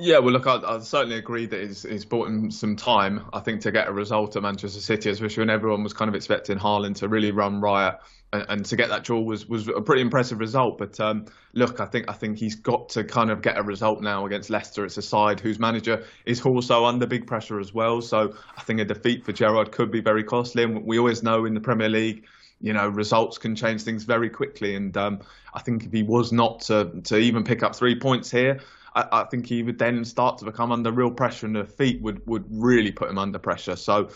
Yeah, 0.00 0.18
well, 0.18 0.32
look, 0.32 0.46
I, 0.46 0.60
I 0.64 0.78
certainly 0.78 1.16
agree 1.16 1.46
that 1.46 1.60
it's, 1.60 1.84
it's 1.84 2.04
bought 2.04 2.28
him 2.28 2.52
some 2.52 2.76
time, 2.76 3.24
I 3.32 3.40
think, 3.40 3.62
to 3.62 3.72
get 3.72 3.88
a 3.88 3.92
result 3.92 4.36
at 4.36 4.42
Manchester 4.44 4.78
City, 4.78 5.10
especially 5.10 5.40
when 5.40 5.50
everyone 5.50 5.82
was 5.82 5.92
kind 5.92 6.08
of 6.08 6.14
expecting 6.14 6.56
Haaland 6.56 6.94
to 6.98 7.08
really 7.08 7.32
run 7.32 7.60
riot 7.60 7.96
and, 8.32 8.46
and 8.48 8.64
to 8.66 8.76
get 8.76 8.90
that 8.90 9.02
draw 9.02 9.20
was, 9.20 9.48
was 9.48 9.66
a 9.66 9.80
pretty 9.80 10.02
impressive 10.02 10.38
result. 10.38 10.78
But 10.78 11.00
um, 11.00 11.26
look, 11.52 11.80
I 11.80 11.86
think 11.86 12.08
I 12.08 12.12
think 12.12 12.38
he's 12.38 12.54
got 12.54 12.90
to 12.90 13.02
kind 13.02 13.28
of 13.28 13.42
get 13.42 13.58
a 13.58 13.62
result 13.64 14.00
now 14.00 14.24
against 14.24 14.50
Leicester. 14.50 14.84
It's 14.84 14.98
a 14.98 15.02
side 15.02 15.40
whose 15.40 15.58
manager 15.58 16.04
is 16.24 16.40
also 16.42 16.84
under 16.84 17.08
big 17.08 17.26
pressure 17.26 17.58
as 17.58 17.74
well. 17.74 18.00
So 18.00 18.36
I 18.56 18.60
think 18.60 18.78
a 18.78 18.84
defeat 18.84 19.24
for 19.24 19.32
Gerrard 19.32 19.72
could 19.72 19.90
be 19.90 20.00
very 20.00 20.22
costly. 20.22 20.62
And 20.62 20.84
we 20.84 21.00
always 21.00 21.24
know 21.24 21.44
in 21.44 21.54
the 21.54 21.60
Premier 21.60 21.88
League, 21.88 22.24
you 22.60 22.72
know, 22.72 22.86
results 22.86 23.38
can 23.38 23.56
change 23.56 23.82
things 23.82 24.04
very 24.04 24.30
quickly. 24.30 24.76
And 24.76 24.96
um, 24.96 25.20
I 25.52 25.60
think 25.60 25.86
if 25.86 25.92
he 25.92 26.04
was 26.04 26.30
not 26.30 26.60
to, 26.62 27.00
to 27.02 27.16
even 27.18 27.42
pick 27.42 27.64
up 27.64 27.74
three 27.74 27.98
points 27.98 28.30
here, 28.30 28.60
I, 28.94 29.06
I, 29.12 29.24
think 29.24 29.46
he 29.46 29.62
would 29.62 29.78
then 29.78 30.04
start 30.04 30.38
to 30.38 30.44
become 30.44 30.72
under 30.72 30.90
real 30.90 31.10
pressure, 31.10 31.46
and 31.46 31.56
the 31.56 31.64
feet 31.64 32.00
would, 32.02 32.26
would 32.26 32.44
really 32.48 32.92
put 32.92 33.10
him 33.10 33.18
under 33.18 33.38
pressure. 33.38 33.76
So 33.76 34.10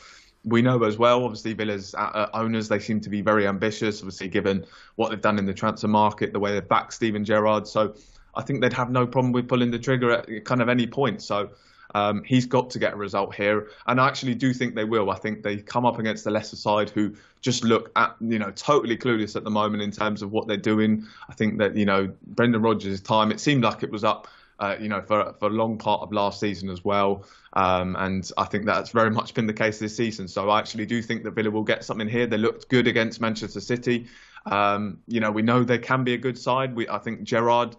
we 0.45 0.63
know 0.63 0.83
as 0.85 0.99
well, 0.99 1.25
obviously, 1.25 1.53
Villa's 1.55 1.95
uh, 1.95 1.99
uh, 1.99 2.31
owners, 2.35 2.69
they 2.69 2.79
seem 2.79 3.01
to 3.01 3.11
be 3.11 3.21
very 3.21 3.47
ambitious, 3.47 4.01
obviously, 4.01 4.29
given 4.29 4.67
what 4.97 5.11
they've 5.11 5.21
done 5.21 5.39
in 5.39 5.47
the 5.47 5.55
transfer 5.55 5.89
market, 5.89 6.33
the 6.33 6.41
way 6.41 6.53
they've 6.53 6.69
backed 6.69 6.95
Steven 6.95 7.25
Gerrard. 7.25 7.67
So 7.67 7.95
I 8.35 8.43
think 8.43 8.61
they'd 8.61 8.73
have 8.73 8.91
no 8.91 9.07
problem 9.07 9.33
with 9.33 9.49
pulling 9.49 9.71
the 9.71 9.79
trigger 9.79 10.11
at 10.13 10.45
kind 10.45 10.61
of 10.61 10.69
any 10.69 10.87
point. 10.87 11.23
So 11.23 11.51
um, 11.95 12.23
he's 12.25 12.47
got 12.47 12.71
to 12.71 12.79
get 12.79 12.95
a 12.95 12.97
result 12.97 13.35
here, 13.35 13.69
and 13.87 14.01
I 14.01 14.09
actually 14.09 14.35
do 14.35 14.53
think 14.53 14.75
they 14.75 14.85
will. 14.85 15.11
I 15.11 15.17
think 15.17 15.43
they 15.43 15.59
come 15.59 15.85
up 15.85 15.99
against 15.99 16.25
the 16.25 16.31
lesser 16.31 16.57
side, 16.57 16.91
who 16.91 17.15
just 17.41 17.65
look 17.65 17.93
at 17.97 18.17
you 18.21 18.39
know 18.39 18.51
totally 18.53 18.97
clueless 18.97 19.37
at 19.37 19.45
the 19.45 19.51
moment 19.51 19.83
in 19.83 19.91
terms 19.91 20.23
of 20.23 20.33
what 20.33 20.49
they're 20.49 20.57
doing. 20.57 21.07
I 21.29 21.35
think 21.35 21.59
that 21.59 21.77
you 21.77 21.85
know 21.85 22.13
Brendan 22.27 22.63
Rodgers' 22.63 23.01
time, 23.01 23.31
it 23.31 23.41
seemed 23.41 23.63
like 23.63 23.83
it 23.83 23.91
was 23.91 24.05
up 24.05 24.27
uh, 24.63 24.77
you 24.81 24.89
know, 24.89 25.03
for, 25.03 25.35
for 25.41 25.47
a 25.47 25.53
long 25.53 25.77
part 25.77 26.03
of 26.03 26.13
last 26.13 26.39
season 26.39 26.71
as 26.71 26.85
well. 26.85 27.25
Um, 27.55 27.97
and 27.99 28.31
I 28.39 28.45
think 28.45 28.65
that's 28.65 28.91
very 28.91 29.11
much 29.11 29.35
been 29.35 29.49
the 29.49 29.53
case 29.53 29.81
this 29.81 29.97
season. 29.97 30.29
So 30.29 30.49
I 30.49 30.61
actually 30.61 30.87
do 30.87 31.03
think 31.03 31.25
that 31.25 31.33
Villa 31.33 31.51
will 31.51 31.65
get 31.65 31.85
something 31.85 32.09
here. 32.09 32.29
They 32.29 32.39
looked 32.39 32.69
good 32.69 32.87
against 32.87 33.21
Manchester 33.21 33.61
City. 33.61 34.07
Um, 34.47 34.99
you 35.09 35.19
know, 35.19 35.33
we 35.33 35.43
know 35.43 35.65
they 35.65 35.79
can 35.79 36.05
be 36.05 36.15
a 36.15 36.19
good 36.19 36.39
side. 36.39 36.77
We, 36.77 36.89
I 36.89 36.99
think 36.99 37.25
Gerrard, 37.25 37.75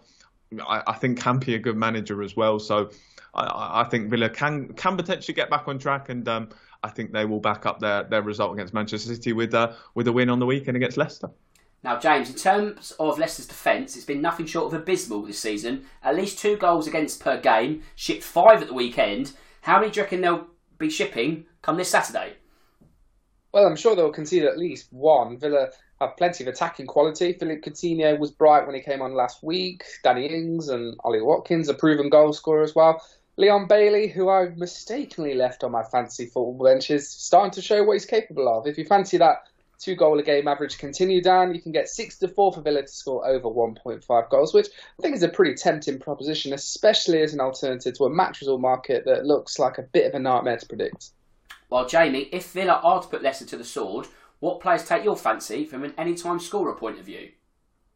I, 0.68 0.82
I 0.86 0.92
think 0.92 1.18
can 1.18 1.38
be 1.38 1.54
a 1.54 1.58
good 1.58 1.76
manager 1.76 2.22
as 2.22 2.36
well. 2.36 2.58
So 2.58 2.90
I, 3.34 3.80
I, 3.80 3.84
think 3.84 4.10
Villa 4.10 4.28
can 4.28 4.74
can 4.74 4.98
potentially 4.98 5.34
get 5.34 5.48
back 5.48 5.66
on 5.66 5.78
track, 5.78 6.10
and 6.10 6.28
um, 6.28 6.50
I 6.82 6.90
think 6.90 7.12
they 7.12 7.24
will 7.24 7.40
back 7.40 7.64
up 7.64 7.80
their, 7.80 8.04
their 8.04 8.22
result 8.22 8.52
against 8.52 8.74
Manchester 8.74 9.14
City 9.14 9.32
with 9.32 9.54
uh, 9.54 9.72
with 9.94 10.06
a 10.06 10.12
win 10.12 10.28
on 10.28 10.38
the 10.38 10.46
weekend 10.46 10.76
against 10.76 10.98
Leicester. 10.98 11.30
Now, 11.84 11.98
James, 11.98 12.30
in 12.30 12.36
terms 12.36 12.92
of 12.98 13.18
Leicester's 13.18 13.46
defence, 13.46 13.94
it's 13.94 14.06
been 14.06 14.22
nothing 14.22 14.46
short 14.46 14.72
of 14.72 14.80
abysmal 14.80 15.22
this 15.22 15.38
season. 15.38 15.84
At 16.02 16.16
least 16.16 16.38
two 16.38 16.56
goals 16.56 16.86
against 16.86 17.20
per 17.20 17.38
game, 17.38 17.82
shipped 17.94 18.22
five 18.22 18.62
at 18.62 18.68
the 18.68 18.74
weekend. 18.74 19.32
How 19.60 19.78
many 19.78 19.92
do 19.92 20.00
you 20.00 20.04
reckon 20.04 20.22
they'll 20.22 20.46
be 20.78 20.88
shipping 20.88 21.44
come 21.60 21.76
this 21.76 21.90
Saturday? 21.90 22.36
Well, 23.52 23.66
I'm 23.66 23.76
sure 23.76 23.94
they'll 23.94 24.10
concede 24.10 24.44
at 24.44 24.56
least 24.56 24.90
one. 24.92 25.38
Villa 25.38 25.68
have 26.00 26.16
plenty 26.16 26.42
of 26.42 26.48
attacking 26.48 26.86
quality. 26.86 27.34
Philippe 27.34 27.70
Coutinho 27.70 28.18
was 28.18 28.30
bright 28.30 28.66
when 28.66 28.74
he 28.74 28.80
came 28.80 29.02
on 29.02 29.12
last 29.12 29.42
week. 29.42 29.84
Danny 30.02 30.24
Ings 30.24 30.70
and 30.70 30.96
Ollie 31.04 31.20
Watkins, 31.20 31.68
a 31.68 31.74
proven 31.74 32.08
goal 32.08 32.32
scorer 32.32 32.62
as 32.62 32.74
well. 32.74 33.02
Leon 33.36 33.66
Bailey, 33.68 34.08
who 34.08 34.30
I 34.30 34.48
mistakenly 34.56 35.34
left 35.34 35.62
on 35.62 35.72
my 35.72 35.82
fancy 35.82 36.24
football 36.24 36.58
bench, 36.64 36.90
is 36.90 37.10
starting 37.10 37.50
to 37.52 37.62
show 37.62 37.84
what 37.84 37.92
he's 37.92 38.06
capable 38.06 38.48
of. 38.48 38.66
If 38.66 38.78
you 38.78 38.86
fancy 38.86 39.18
that 39.18 39.48
two 39.84 39.94
goal 39.94 40.18
a 40.18 40.22
game 40.22 40.48
average 40.48 40.78
continue 40.78 41.20
down, 41.22 41.54
you 41.54 41.60
can 41.60 41.72
get 41.72 41.88
six 41.88 42.18
to 42.18 42.28
four 42.28 42.52
for 42.52 42.62
Villa 42.62 42.82
to 42.82 42.88
score 42.88 43.26
over 43.26 43.48
1.5 43.48 44.30
goals, 44.30 44.54
which 44.54 44.68
I 44.98 45.02
think 45.02 45.14
is 45.14 45.22
a 45.22 45.28
pretty 45.28 45.54
tempting 45.54 45.98
proposition, 45.98 46.54
especially 46.54 47.20
as 47.22 47.34
an 47.34 47.40
alternative 47.40 47.94
to 47.98 48.04
a 48.04 48.10
match 48.10 48.40
result 48.40 48.60
market 48.60 49.04
that 49.04 49.26
looks 49.26 49.58
like 49.58 49.78
a 49.78 49.82
bit 49.82 50.06
of 50.06 50.14
a 50.14 50.18
nightmare 50.18 50.56
to 50.56 50.66
predict. 50.66 51.10
Well, 51.68 51.86
Jamie, 51.86 52.28
if 52.32 52.52
Villa 52.52 52.80
are 52.82 53.02
to 53.02 53.08
put 53.08 53.22
Leicester 53.22 53.44
to 53.46 53.56
the 53.56 53.64
sword, 53.64 54.06
what 54.40 54.60
players 54.60 54.84
take 54.84 55.04
your 55.04 55.16
fancy 55.16 55.64
from 55.64 55.84
an 55.84 55.94
anytime 55.98 56.40
scorer 56.40 56.74
point 56.74 56.98
of 56.98 57.04
view? 57.04 57.30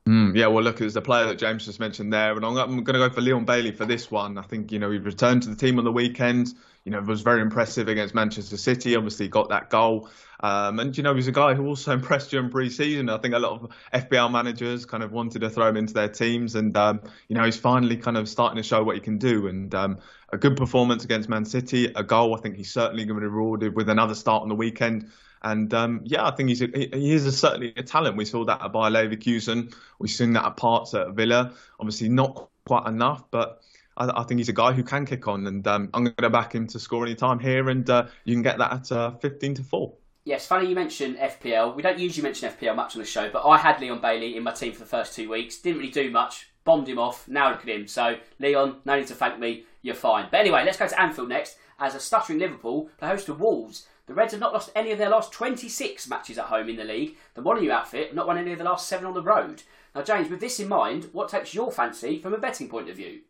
Mm, 0.09 0.35
yeah, 0.35 0.47
well, 0.47 0.65
look, 0.65 0.79
there's 0.79 0.95
the 0.95 1.03
player 1.03 1.27
that 1.27 1.39
James 1.39 1.67
just 1.67 1.81
mentioned 1.81 2.11
there, 2.13 2.35
and 2.35 2.45
I'm, 2.45 2.57
I'm 2.57 2.83
going 2.83 2.99
to 2.99 3.09
go 3.09 3.11
for 3.11 3.21
Leon 3.21 3.45
Bailey 3.45 3.73
for 3.73 3.85
this 3.85 4.11
one. 4.11 4.39
I 4.39 4.43
think 4.43 4.73
you 4.73 4.79
know 4.79 4.91
he 4.91 4.99
returned 4.99 5.43
to 5.43 5.51
the 5.51 5.57
team 5.57 5.79
on 5.79 5.85
the 5.85 5.93
weekend. 5.93 6.55
You 6.85 6.93
know, 6.93 7.01
was 7.01 7.21
very 7.21 7.43
impressive 7.43 7.89
against 7.89 8.15
Manchester 8.15 8.57
City. 8.57 8.97
Obviously, 8.97 9.29
got 9.29 9.51
that 9.51 9.69
goal, 9.71 10.09
um, 10.41 10.79
and 10.79 10.97
you 10.97 11.03
know 11.03 11.15
he's 11.15 11.29
a 11.29 11.33
guy 11.33 11.55
who 11.55 11.67
also 11.67 11.93
impressed 11.99 12.31
during 12.31 12.51
pre-season. 12.51 13.09
I 13.09 13.19
think 13.19 13.35
a 13.35 13.39
lot 13.39 13.63
of 13.63 13.71
FPL 13.93 14.31
managers 14.31 14.87
kind 14.87 15.03
of 15.03 15.13
wanted 15.13 15.41
to 15.41 15.51
throw 15.51 15.69
him 15.69 15.77
into 15.77 15.95
their 15.95 16.09
teams, 16.09 16.55
and 16.55 16.77
um, 16.77 17.01
you 17.29 17.37
know 17.37 17.45
he's 17.45 17.59
finally 17.59 17.97
kind 17.97 18.17
of 18.17 18.29
starting 18.29 18.57
to 18.57 18.63
show 18.63 18.83
what 18.83 18.95
he 18.95 19.01
can 19.01 19.19
do. 19.19 19.49
And 19.49 19.75
um, 19.75 19.99
a 20.31 20.39
good 20.39 20.57
performance 20.57 21.05
against 21.05 21.29
Man 21.29 21.45
City, 21.45 21.87
a 21.95 22.03
goal. 22.03 22.37
I 22.37 22.41
think 22.41 22.57
he's 22.57 22.73
certainly 22.73 23.05
going 23.05 23.21
to 23.21 23.21
be 23.21 23.27
rewarded 23.27 23.75
with 23.75 23.89
another 23.89 24.15
start 24.15 24.43
on 24.43 24.49
the 24.49 24.55
weekend. 24.55 25.11
And 25.43 25.73
um, 25.73 26.01
yeah, 26.05 26.27
I 26.27 26.33
think 26.33 26.49
he's 26.49 26.63
a, 26.63 26.67
he 26.67 27.13
is 27.13 27.27
a, 27.27 27.33
certainly 27.33 27.73
a 27.77 27.83
talent. 27.83 28.17
We 28.17 28.25
saw 28.25 28.45
that 28.45 28.63
at 28.63 28.73
Bayer 28.73 28.91
Leverkusen. 28.91 29.75
We've 29.99 30.11
seen 30.11 30.33
that 30.33 30.45
at 30.45 30.57
parts 30.57 30.95
at 30.95 31.11
Villa. 31.11 31.53
Obviously, 31.79 32.09
not 32.09 32.49
quite 32.67 32.87
enough, 32.87 33.25
but 33.31 33.63
I, 33.99 34.21
I 34.21 34.23
think 34.25 34.39
he's 34.39 34.49
a 34.49 34.55
guy 34.55 34.73
who 34.73 34.83
can 34.83 35.05
kick 35.05 35.29
on. 35.29 35.47
And 35.47 35.67
um, 35.67 35.91
I'm 35.93 36.05
going 36.05 36.15
to 36.17 36.31
back 36.31 36.55
him 36.55 36.67
to 36.69 36.79
score 36.79 37.05
any 37.05 37.15
time 37.15 37.39
here, 37.39 37.69
and 37.69 37.89
uh, 37.91 38.07
you 38.25 38.35
can 38.35 38.43
get 38.43 38.59
that 38.59 38.73
at 38.73 38.93
uh, 38.93 39.11
15 39.13 39.55
to 39.55 39.63
four. 39.63 39.95
Yes, 40.25 40.47
funny 40.47 40.69
you 40.69 40.75
mentioned 40.75 41.17
FPL. 41.17 41.75
We 41.75 41.83
don't 41.83 41.99
usually 41.99 42.23
mention 42.23 42.51
FPL 42.51 42.77
much 42.77 42.95
on 42.95 43.01
the 43.01 43.07
show, 43.07 43.31
but 43.31 43.47
I 43.47 43.57
had 43.57 43.81
Leon 43.81 44.01
Bailey 44.01 44.37
in 44.37 44.43
my 44.43 44.53
team 44.53 44.73
for 44.73 44.81
the 44.81 44.87
first 44.87 45.15
two 45.15 45.31
weeks. 45.31 45.59
Didn't 45.59 45.79
really 45.79 45.91
do 45.91 46.11
much. 46.11 46.51
Bombed 46.65 46.89
him 46.89 46.99
off. 46.99 47.27
Now 47.29 47.51
look 47.51 47.61
at 47.61 47.69
him. 47.69 47.87
So, 47.87 48.17
Leon, 48.39 48.77
no 48.85 48.97
need 48.97 49.07
to 49.07 49.15
thank 49.15 49.39
me. 49.39 49.65
You're 49.81 49.95
fine. 49.95 50.29
But 50.31 50.41
anyway, 50.41 50.65
let's 50.67 50.77
go 50.77 50.87
to 50.87 51.01
Anfield 51.01 51.31
next 51.31 51.57
as 51.79 51.95
a 51.95 52.01
stuttering 52.01 52.39
Liverpool 52.39 52.91
play 52.99 53.09
host 53.09 53.27
to 53.27 53.35
Wolves. 53.35 53.87
The 54.05 54.15
Reds 54.15 54.33
have 54.33 54.41
not 54.41 54.53
lost 54.53 54.71
any 54.75 54.91
of 54.91 54.99
their 54.99 55.11
last 55.11 55.33
26 55.33 56.09
matches 56.09 56.39
at 56.39 56.47
home 56.47 56.69
in 56.69 56.77
the 56.77 56.85
league. 56.85 57.17
The 57.35 57.43
Molineux 57.43 57.71
outfit 57.71 58.15
not 58.15 58.27
won 58.27 58.39
any 58.39 58.53
of 58.53 58.59
the 58.59 58.65
last 58.65 58.89
seven 58.89 59.07
on 59.07 59.15
the 59.15 59.23
road. 59.23 59.63
Now, 59.95 60.03
James, 60.03 60.31
with 60.31 60.41
this 60.41 60.61
in 60.61 60.69
mind, 60.69 61.09
what 61.13 61.29
takes 61.29 61.55
your 61.55 61.73
fancy 61.73 62.19
from 62.19 62.35
a 62.35 62.39
betting 62.39 62.69
point 62.69 62.89
of 62.89 62.97
view? 62.97 63.21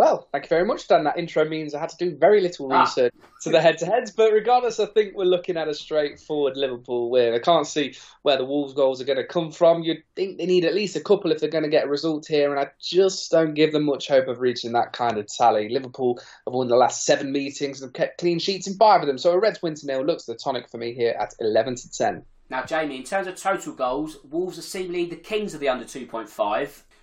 Well, 0.00 0.26
thank 0.32 0.44
you 0.44 0.48
very 0.48 0.64
much, 0.64 0.88
Dan. 0.88 1.04
That 1.04 1.18
intro 1.18 1.44
means 1.44 1.74
I 1.74 1.78
had 1.78 1.90
to 1.90 1.96
do 1.98 2.16
very 2.16 2.40
little 2.40 2.72
ah. 2.72 2.80
research 2.80 3.12
ah. 3.22 3.26
to 3.42 3.50
the 3.50 3.60
head-to-heads, 3.60 4.12
but 4.12 4.32
regardless, 4.32 4.80
I 4.80 4.86
think 4.86 5.14
we're 5.14 5.24
looking 5.24 5.58
at 5.58 5.68
a 5.68 5.74
straightforward 5.74 6.56
Liverpool 6.56 7.10
win. 7.10 7.34
I 7.34 7.38
can't 7.38 7.66
see 7.66 7.94
where 8.22 8.38
the 8.38 8.44
Wolves 8.46 8.72
goals 8.72 9.02
are 9.02 9.04
going 9.04 9.18
to 9.18 9.26
come 9.26 9.52
from. 9.52 9.82
You'd 9.82 10.02
think 10.16 10.38
they 10.38 10.46
need 10.46 10.64
at 10.64 10.74
least 10.74 10.96
a 10.96 11.00
couple 11.00 11.30
if 11.32 11.40
they're 11.40 11.50
going 11.50 11.64
to 11.64 11.68
get 11.68 11.84
a 11.84 11.90
result 11.90 12.26
here, 12.26 12.50
and 12.50 12.58
I 12.58 12.70
just 12.80 13.30
don't 13.30 13.52
give 13.52 13.72
them 13.72 13.84
much 13.84 14.08
hope 14.08 14.26
of 14.26 14.40
reaching 14.40 14.72
that 14.72 14.94
kind 14.94 15.18
of 15.18 15.26
tally. 15.26 15.68
Liverpool 15.68 16.18
have 16.46 16.54
won 16.54 16.68
the 16.68 16.76
last 16.76 17.04
seven 17.04 17.30
meetings 17.30 17.82
and 17.82 17.88
have 17.88 17.92
kept 17.92 18.16
clean 18.16 18.38
sheets 18.38 18.66
in 18.66 18.78
five 18.78 19.02
of 19.02 19.06
them, 19.06 19.18
so 19.18 19.32
a 19.32 19.38
Reds 19.38 19.60
win 19.60 19.74
to 19.74 19.86
nil 19.86 20.02
looks 20.02 20.24
the 20.24 20.34
tonic 20.34 20.70
for 20.70 20.78
me 20.78 20.94
here 20.94 21.14
at 21.20 21.34
11 21.40 21.74
to 21.74 21.92
10. 21.92 22.22
Now, 22.48 22.64
Jamie, 22.64 22.96
in 22.96 23.04
terms 23.04 23.26
of 23.26 23.36
total 23.36 23.74
goals, 23.74 24.16
Wolves 24.24 24.58
are 24.58 24.62
seemingly 24.62 25.04
the 25.04 25.16
kings 25.16 25.52
of 25.52 25.60
the 25.60 25.68
under 25.68 25.84
2.5. 25.84 26.30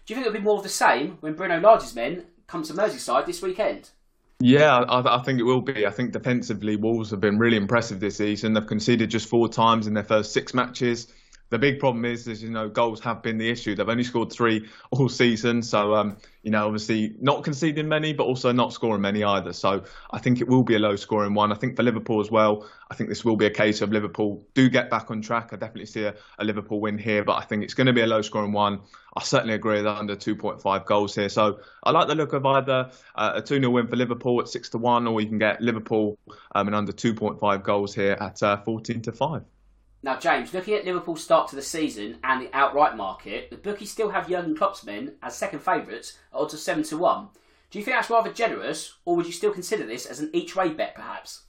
Do 0.07 0.13
you 0.13 0.15
think 0.15 0.25
it'll 0.25 0.39
be 0.39 0.43
more 0.43 0.57
of 0.57 0.63
the 0.63 0.69
same 0.69 1.17
when 1.19 1.35
Bruno 1.35 1.59
Lage's 1.59 1.93
men 1.93 2.25
come 2.47 2.63
to 2.63 2.73
Merseyside 2.73 3.25
this 3.25 3.41
weekend? 3.41 3.89
Yeah, 4.39 4.77
I, 4.77 5.17
I, 5.17 5.23
think 5.23 5.39
it 5.39 5.43
will 5.43 5.61
be. 5.61 5.85
I 5.85 5.91
think 5.91 6.11
defensively, 6.11 6.75
Wolves 6.75 7.09
have 7.11 7.19
been 7.19 7.39
really 7.39 7.57
impressive 7.57 7.99
this 7.99 8.17
season. 8.17 8.53
They've 8.53 8.65
conceded 8.65 9.09
just 9.09 9.27
four 9.27 9.49
times 9.49 9.87
in 9.87 9.93
their 9.93 10.03
first 10.03 10.31
six 10.31 10.53
matches. 10.53 11.07
The 11.49 11.57
big 11.57 11.79
problem 11.79 12.03
is, 12.03 12.27
is 12.27 12.43
you 12.43 12.49
know, 12.49 12.67
goals 12.67 12.99
have 13.01 13.21
been 13.21 13.37
the 13.37 13.49
issue. 13.49 13.73
They've 13.73 13.87
only 13.87 14.03
scored 14.03 14.31
three 14.31 14.67
all 14.91 15.07
season, 15.07 15.63
so 15.63 15.95
um, 15.95 16.17
you 16.43 16.51
know, 16.51 16.65
obviously 16.65 17.15
not 17.21 17.43
conceding 17.43 17.87
many, 17.87 18.11
but 18.11 18.25
also 18.25 18.51
not 18.51 18.73
scoring 18.73 19.01
many 19.01 19.23
either. 19.23 19.53
So 19.53 19.83
I 20.11 20.19
think 20.19 20.41
it 20.41 20.47
will 20.47 20.63
be 20.63 20.75
a 20.75 20.79
low 20.79 20.97
scoring 20.97 21.33
one. 21.33 21.53
I 21.53 21.55
think 21.55 21.77
for 21.77 21.83
Liverpool 21.83 22.19
as 22.19 22.29
well, 22.29 22.67
I 22.91 22.95
think 22.95 23.09
this 23.09 23.23
will 23.23 23.37
be 23.37 23.45
a 23.45 23.49
case 23.49 23.81
of 23.81 23.91
Liverpool 23.91 24.45
do 24.53 24.69
get 24.69 24.89
back 24.89 25.09
on 25.09 25.21
track. 25.21 25.49
I 25.53 25.55
definitely 25.55 25.85
see 25.85 26.03
a, 26.03 26.15
a 26.37 26.43
Liverpool 26.43 26.81
win 26.81 26.97
here, 26.97 27.23
but 27.23 27.37
I 27.37 27.41
think 27.43 27.63
it's 27.63 27.73
going 27.73 27.87
to 27.87 27.93
be 27.93 28.01
a 28.01 28.07
low 28.07 28.21
scoring 28.21 28.51
one. 28.51 28.81
I 29.15 29.23
certainly 29.23 29.53
agree 29.53 29.77
with 29.77 29.87
under 29.87 30.15
2.5 30.15 30.85
goals 30.85 31.15
here. 31.15 31.29
So 31.29 31.59
I 31.83 31.91
like 31.91 32.07
the 32.07 32.15
look 32.15 32.33
of 32.33 32.45
either 32.45 32.91
uh, 33.15 33.31
a 33.35 33.41
2 33.41 33.59
0 33.59 33.69
win 33.69 33.87
for 33.87 33.95
Liverpool 33.95 34.41
at 34.41 34.49
6 34.49 34.69
to 34.69 34.77
1, 34.77 35.07
or 35.07 35.21
you 35.21 35.27
can 35.27 35.39
get 35.39 35.61
Liverpool 35.61 36.19
um, 36.53 36.67
and 36.67 36.75
under 36.75 36.91
2.5 36.91 37.63
goals 37.63 37.95
here 37.95 38.17
at 38.19 38.43
uh, 38.43 38.57
14 38.57 39.01
to 39.03 39.11
5. 39.13 39.43
Now, 40.07 40.17
James, 40.17 40.53
looking 40.53 40.73
at 40.73 40.85
Liverpool's 40.85 41.21
start 41.21 41.49
to 41.49 41.57
the 41.57 41.61
season 41.61 42.19
and 42.23 42.41
the 42.41 42.49
outright 42.53 42.95
market, 42.95 43.49
the 43.49 43.57
bookies 43.57 43.91
still 43.91 44.11
have 44.11 44.29
Jurgen 44.29 44.55
Klopp's 44.55 44.85
men 44.85 45.15
as 45.21 45.35
second 45.35 45.59
favourites 45.59 46.17
at 46.33 46.39
odds 46.39 46.53
of 46.53 46.61
7 46.61 46.81
to 46.85 46.97
1. 46.97 47.27
Do 47.69 47.77
you 47.77 47.83
think 47.83 47.97
that's 47.97 48.09
rather 48.09 48.31
generous, 48.31 48.93
or 49.03 49.17
would 49.17 49.25
you 49.25 49.33
still 49.33 49.51
consider 49.51 49.85
this 49.85 50.05
as 50.05 50.21
an 50.21 50.29
each 50.31 50.55
way 50.55 50.69
bet, 50.69 50.95
perhaps? 50.95 51.41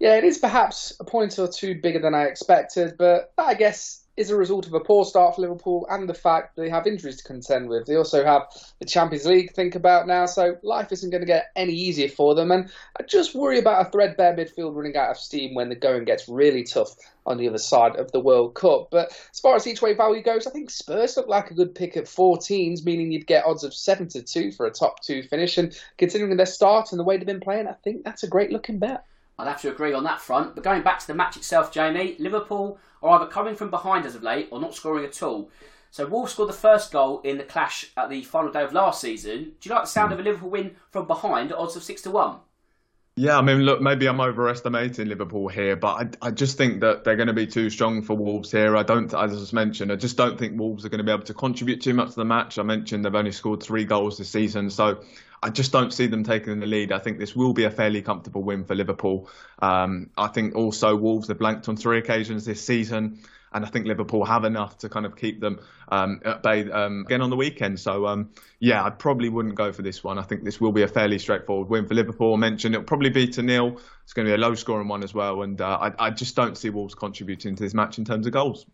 Yeah, 0.00 0.16
it 0.16 0.24
is 0.24 0.38
perhaps 0.38 0.92
a 0.98 1.04
point 1.04 1.38
or 1.38 1.46
two 1.46 1.80
bigger 1.80 2.00
than 2.00 2.16
I 2.16 2.24
expected, 2.24 2.96
but 2.98 3.32
I 3.38 3.54
guess 3.54 4.03
is 4.16 4.30
a 4.30 4.36
result 4.36 4.66
of 4.66 4.74
a 4.74 4.80
poor 4.80 5.04
start 5.04 5.34
for 5.34 5.42
Liverpool 5.42 5.86
and 5.90 6.08
the 6.08 6.14
fact 6.14 6.56
they 6.56 6.68
have 6.68 6.86
injuries 6.86 7.16
to 7.16 7.24
contend 7.24 7.68
with. 7.68 7.86
They 7.86 7.96
also 7.96 8.24
have 8.24 8.42
the 8.78 8.86
Champions 8.86 9.26
League 9.26 9.48
to 9.48 9.54
think 9.54 9.74
about 9.74 10.06
now, 10.06 10.26
so 10.26 10.56
life 10.62 10.92
isn't 10.92 11.10
going 11.10 11.22
to 11.22 11.26
get 11.26 11.50
any 11.56 11.72
easier 11.72 12.08
for 12.08 12.34
them. 12.34 12.50
And 12.50 12.70
I 12.98 13.02
just 13.02 13.34
worry 13.34 13.58
about 13.58 13.86
a 13.86 13.90
threadbare 13.90 14.36
midfield 14.36 14.76
running 14.76 14.96
out 14.96 15.10
of 15.10 15.16
steam 15.16 15.54
when 15.54 15.68
the 15.68 15.74
going 15.74 16.04
gets 16.04 16.28
really 16.28 16.62
tough 16.62 16.94
on 17.26 17.38
the 17.38 17.48
other 17.48 17.58
side 17.58 17.96
of 17.96 18.12
the 18.12 18.20
World 18.20 18.54
Cup. 18.54 18.88
But 18.90 19.08
as 19.32 19.40
far 19.40 19.56
as 19.56 19.66
each 19.66 19.82
way 19.82 19.94
value 19.94 20.22
goes, 20.22 20.46
I 20.46 20.50
think 20.50 20.70
Spurs 20.70 21.16
look 21.16 21.28
like 21.28 21.50
a 21.50 21.54
good 21.54 21.74
pick 21.74 21.96
at 21.96 22.04
14s, 22.04 22.84
meaning 22.84 23.10
you'd 23.10 23.26
get 23.26 23.46
odds 23.46 23.64
of 23.64 23.74
7 23.74 24.08
to 24.08 24.22
2 24.22 24.52
for 24.52 24.66
a 24.66 24.70
top 24.70 25.00
two 25.02 25.22
finish. 25.22 25.58
And 25.58 25.76
considering 25.98 26.36
their 26.36 26.46
start 26.46 26.92
and 26.92 27.00
the 27.00 27.04
way 27.04 27.16
they've 27.16 27.26
been 27.26 27.40
playing, 27.40 27.66
I 27.66 27.72
think 27.72 28.04
that's 28.04 28.22
a 28.22 28.28
great 28.28 28.52
looking 28.52 28.78
bet. 28.78 29.04
I'd 29.38 29.48
have 29.48 29.60
to 29.62 29.70
agree 29.70 29.92
on 29.92 30.04
that 30.04 30.20
front. 30.20 30.54
But 30.54 30.64
going 30.64 30.82
back 30.82 30.98
to 31.00 31.06
the 31.06 31.14
match 31.14 31.36
itself, 31.36 31.72
Jamie, 31.72 32.16
Liverpool 32.18 32.78
are 33.02 33.20
either 33.20 33.30
coming 33.30 33.54
from 33.54 33.70
behind 33.70 34.06
as 34.06 34.14
of 34.14 34.22
late 34.22 34.48
or 34.50 34.60
not 34.60 34.74
scoring 34.74 35.04
at 35.04 35.22
all. 35.22 35.50
So 35.90 36.06
Wolves 36.06 36.32
scored 36.32 36.48
the 36.48 36.54
first 36.54 36.90
goal 36.90 37.20
in 37.20 37.38
the 37.38 37.44
clash 37.44 37.90
at 37.96 38.10
the 38.10 38.22
final 38.22 38.50
day 38.50 38.62
of 38.62 38.72
last 38.72 39.00
season. 39.00 39.52
Do 39.60 39.68
you 39.68 39.74
like 39.74 39.84
the 39.84 39.90
sound 39.90 40.12
of 40.12 40.18
a 40.18 40.22
Liverpool 40.22 40.50
win 40.50 40.76
from 40.90 41.06
behind 41.06 41.52
at 41.52 41.58
odds 41.58 41.76
of 41.76 41.84
six 41.84 42.02
to 42.02 42.10
one? 42.10 42.38
Yeah, 43.16 43.38
I 43.38 43.42
mean, 43.42 43.58
look, 43.58 43.80
maybe 43.80 44.08
I'm 44.08 44.20
overestimating 44.20 45.06
Liverpool 45.06 45.46
here, 45.46 45.76
but 45.76 46.16
I, 46.22 46.26
I 46.26 46.30
just 46.32 46.58
think 46.58 46.80
that 46.80 47.04
they're 47.04 47.14
going 47.14 47.28
to 47.28 47.32
be 47.32 47.46
too 47.46 47.70
strong 47.70 48.02
for 48.02 48.16
Wolves 48.16 48.50
here. 48.50 48.76
I 48.76 48.82
don't, 48.82 49.14
as 49.14 49.32
I 49.32 49.36
just 49.36 49.52
mentioned, 49.52 49.92
I 49.92 49.96
just 49.96 50.16
don't 50.16 50.36
think 50.36 50.58
Wolves 50.58 50.84
are 50.84 50.88
going 50.88 50.98
to 50.98 51.04
be 51.04 51.12
able 51.12 51.22
to 51.22 51.34
contribute 51.34 51.80
too 51.80 51.94
much 51.94 52.10
to 52.10 52.16
the 52.16 52.24
match. 52.24 52.58
I 52.58 52.64
mentioned 52.64 53.04
they've 53.04 53.14
only 53.14 53.30
scored 53.30 53.62
three 53.62 53.84
goals 53.84 54.18
this 54.18 54.30
season, 54.30 54.68
so 54.68 55.00
I 55.44 55.50
just 55.50 55.72
don't 55.72 55.92
see 55.92 56.06
them 56.06 56.24
taking 56.24 56.58
the 56.58 56.66
lead. 56.66 56.90
I 56.90 56.98
think 56.98 57.18
this 57.18 57.36
will 57.36 57.52
be 57.52 57.64
a 57.64 57.70
fairly 57.70 58.00
comfortable 58.00 58.42
win 58.42 58.64
for 58.64 58.74
Liverpool. 58.74 59.28
Um, 59.60 60.10
I 60.16 60.28
think 60.28 60.56
also 60.56 60.96
Wolves 60.96 61.28
have 61.28 61.38
blanked 61.38 61.68
on 61.68 61.76
three 61.76 61.98
occasions 61.98 62.44
this 62.44 62.64
season 62.64 63.18
and 63.54 63.64
I 63.64 63.68
think 63.68 63.86
Liverpool 63.86 64.24
have 64.24 64.44
enough 64.44 64.78
to 64.78 64.88
kind 64.88 65.06
of 65.06 65.16
keep 65.16 65.40
them 65.40 65.60
um, 65.88 66.20
at 66.24 66.42
bay 66.42 66.68
um, 66.70 67.04
again 67.06 67.22
on 67.22 67.30
the 67.30 67.36
weekend. 67.36 67.78
So 67.78 68.06
um, 68.06 68.30
yeah, 68.58 68.84
I 68.84 68.90
probably 68.90 69.28
wouldn't 69.28 69.54
go 69.54 69.72
for 69.72 69.82
this 69.82 70.02
one. 70.02 70.18
I 70.18 70.22
think 70.22 70.44
this 70.44 70.60
will 70.60 70.72
be 70.72 70.82
a 70.82 70.88
fairly 70.88 71.18
straightforward 71.18 71.68
win 71.68 71.86
for 71.86 71.94
Liverpool. 71.94 72.34
I 72.34 72.36
mentioned 72.36 72.74
it'll 72.74 72.84
probably 72.84 73.10
be 73.10 73.28
to 73.28 73.42
nil. 73.42 73.80
It's 74.02 74.12
going 74.12 74.26
to 74.26 74.30
be 74.30 74.34
a 74.34 74.38
low 74.38 74.54
scoring 74.54 74.88
one 74.88 75.04
as 75.04 75.14
well, 75.14 75.42
and 75.42 75.60
uh, 75.60 75.78
I, 75.80 76.06
I 76.06 76.10
just 76.10 76.34
don't 76.34 76.58
see 76.58 76.70
Wolves 76.70 76.94
contributing 76.94 77.54
to 77.54 77.62
this 77.62 77.74
match 77.74 77.98
in 77.98 78.04
terms 78.04 78.26
of 78.26 78.32
goals. 78.32 78.66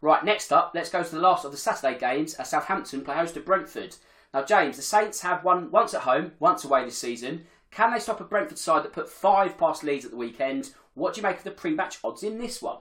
Right, 0.00 0.22
next 0.24 0.52
up, 0.52 0.72
let's 0.74 0.90
go 0.90 1.02
to 1.02 1.14
the 1.14 1.20
last 1.20 1.44
of 1.44 1.52
the 1.52 1.56
Saturday 1.56 1.98
games 1.98 2.34
as 2.34 2.50
Southampton 2.50 3.02
play 3.02 3.14
host 3.14 3.34
to 3.34 3.40
Brentford. 3.40 3.96
Now, 4.34 4.44
James, 4.44 4.76
the 4.76 4.82
Saints 4.82 5.20
have 5.22 5.44
won 5.44 5.70
once 5.70 5.94
at 5.94 6.02
home, 6.02 6.32
once 6.40 6.64
away 6.64 6.84
this 6.84 6.98
season. 6.98 7.46
Can 7.70 7.92
they 7.92 8.00
stop 8.00 8.20
a 8.20 8.24
Brentford 8.24 8.58
side 8.58 8.84
that 8.84 8.92
put 8.92 9.08
five 9.08 9.56
past 9.56 9.82
Leeds 9.82 10.04
at 10.04 10.10
the 10.10 10.16
weekend? 10.16 10.70
What 10.94 11.14
do 11.14 11.20
you 11.20 11.26
make 11.26 11.38
of 11.38 11.44
the 11.44 11.50
pre-match 11.52 11.98
odds 12.04 12.22
in 12.22 12.38
this 12.38 12.60
one? 12.60 12.78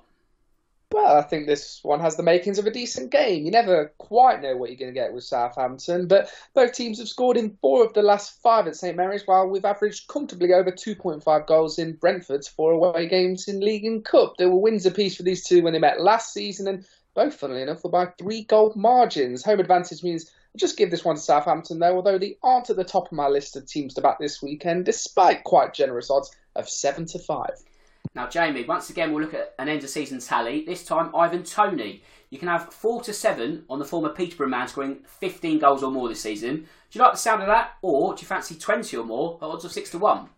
well, 0.93 1.17
I 1.17 1.23
think 1.23 1.47
this 1.47 1.79
one 1.81 1.99
has 2.01 2.15
the 2.15 2.23
makings 2.23 2.59
of 2.59 2.67
a 2.67 2.71
decent 2.71 3.11
game. 3.11 3.45
You 3.45 3.51
never 3.51 3.91
quite 3.97 4.41
know 4.41 4.55
what 4.55 4.69
you're 4.69 4.77
going 4.77 4.93
to 4.93 4.99
get 4.99 5.11
with 5.11 5.23
Southampton, 5.23 6.07
but 6.07 6.29
both 6.53 6.73
teams 6.73 6.99
have 6.99 7.07
scored 7.07 7.35
in 7.35 7.57
four 7.61 7.83
of 7.83 7.93
the 7.93 8.03
last 8.03 8.39
five 8.41 8.67
at 8.67 8.75
St 8.75 8.95
Mary's, 8.95 9.25
while 9.25 9.47
we've 9.47 9.65
averaged 9.65 10.07
comfortably 10.07 10.53
over 10.53 10.71
2.5 10.71 11.47
goals 11.47 11.79
in 11.79 11.93
Brentford's 11.93 12.47
four 12.47 12.71
away 12.73 13.07
games 13.07 13.47
in 13.47 13.59
League 13.59 13.85
and 13.85 14.05
Cup. 14.05 14.35
There 14.37 14.49
were 14.49 14.59
wins 14.59 14.85
apiece 14.85 15.15
for 15.15 15.23
these 15.23 15.43
two 15.43 15.63
when 15.63 15.73
they 15.73 15.79
met 15.79 15.99
last 15.99 16.31
season, 16.31 16.67
and 16.67 16.85
both, 17.15 17.33
funnily 17.33 17.63
enough, 17.63 17.83
were 17.83 17.89
by 17.89 18.05
three 18.19 18.43
goal 18.43 18.71
margins. 18.75 19.43
Home 19.43 19.59
advantage 19.59 20.03
means 20.03 20.31
I'll 20.53 20.59
just 20.59 20.77
give 20.77 20.91
this 20.91 21.03
one 21.03 21.15
to 21.15 21.21
Southampton, 21.21 21.79
though, 21.79 21.95
although 21.95 22.19
they 22.19 22.37
aren't 22.43 22.69
at 22.69 22.75
the 22.75 22.83
top 22.83 23.07
of 23.07 23.11
my 23.13 23.27
list 23.27 23.55
of 23.55 23.65
teams 23.65 23.95
to 23.95 24.01
back 24.01 24.19
this 24.19 24.39
weekend, 24.39 24.85
despite 24.85 25.43
quite 25.43 25.73
generous 25.73 26.11
odds 26.11 26.31
of 26.55 26.69
7 26.69 27.07
to 27.07 27.17
5. 27.17 27.49
Now, 28.13 28.27
Jamie, 28.27 28.63
once 28.63 28.91
again, 28.91 29.11
we'll 29.11 29.23
look 29.23 29.33
at 29.33 29.55
an 29.57 29.67
end 29.67 29.83
of 29.83 29.89
season 29.89 30.19
tally. 30.19 30.63
This 30.63 30.85
time, 30.85 31.15
Ivan 31.15 31.43
Toney. 31.43 32.03
You 32.29 32.37
can 32.37 32.47
have 32.47 32.73
four 32.73 33.01
to 33.03 33.13
seven 33.13 33.63
on 33.69 33.79
the 33.79 33.85
former 33.85 34.09
Peterborough 34.09 34.47
man 34.47 34.67
scoring 34.67 34.99
15 35.05 35.59
goals 35.59 35.83
or 35.83 35.91
more 35.91 36.07
this 36.09 36.21
season. 36.21 36.55
Do 36.57 36.99
you 36.99 37.01
like 37.01 37.13
the 37.13 37.17
sound 37.17 37.41
of 37.41 37.47
that, 37.47 37.73
or 37.81 38.13
do 38.13 38.21
you 38.21 38.27
fancy 38.27 38.55
20 38.55 38.95
or 38.97 39.05
more 39.05 39.37
at 39.41 39.47
odds 39.47 39.65
of 39.65 39.71
six 39.71 39.89
to 39.91 39.99
one? 39.99 40.29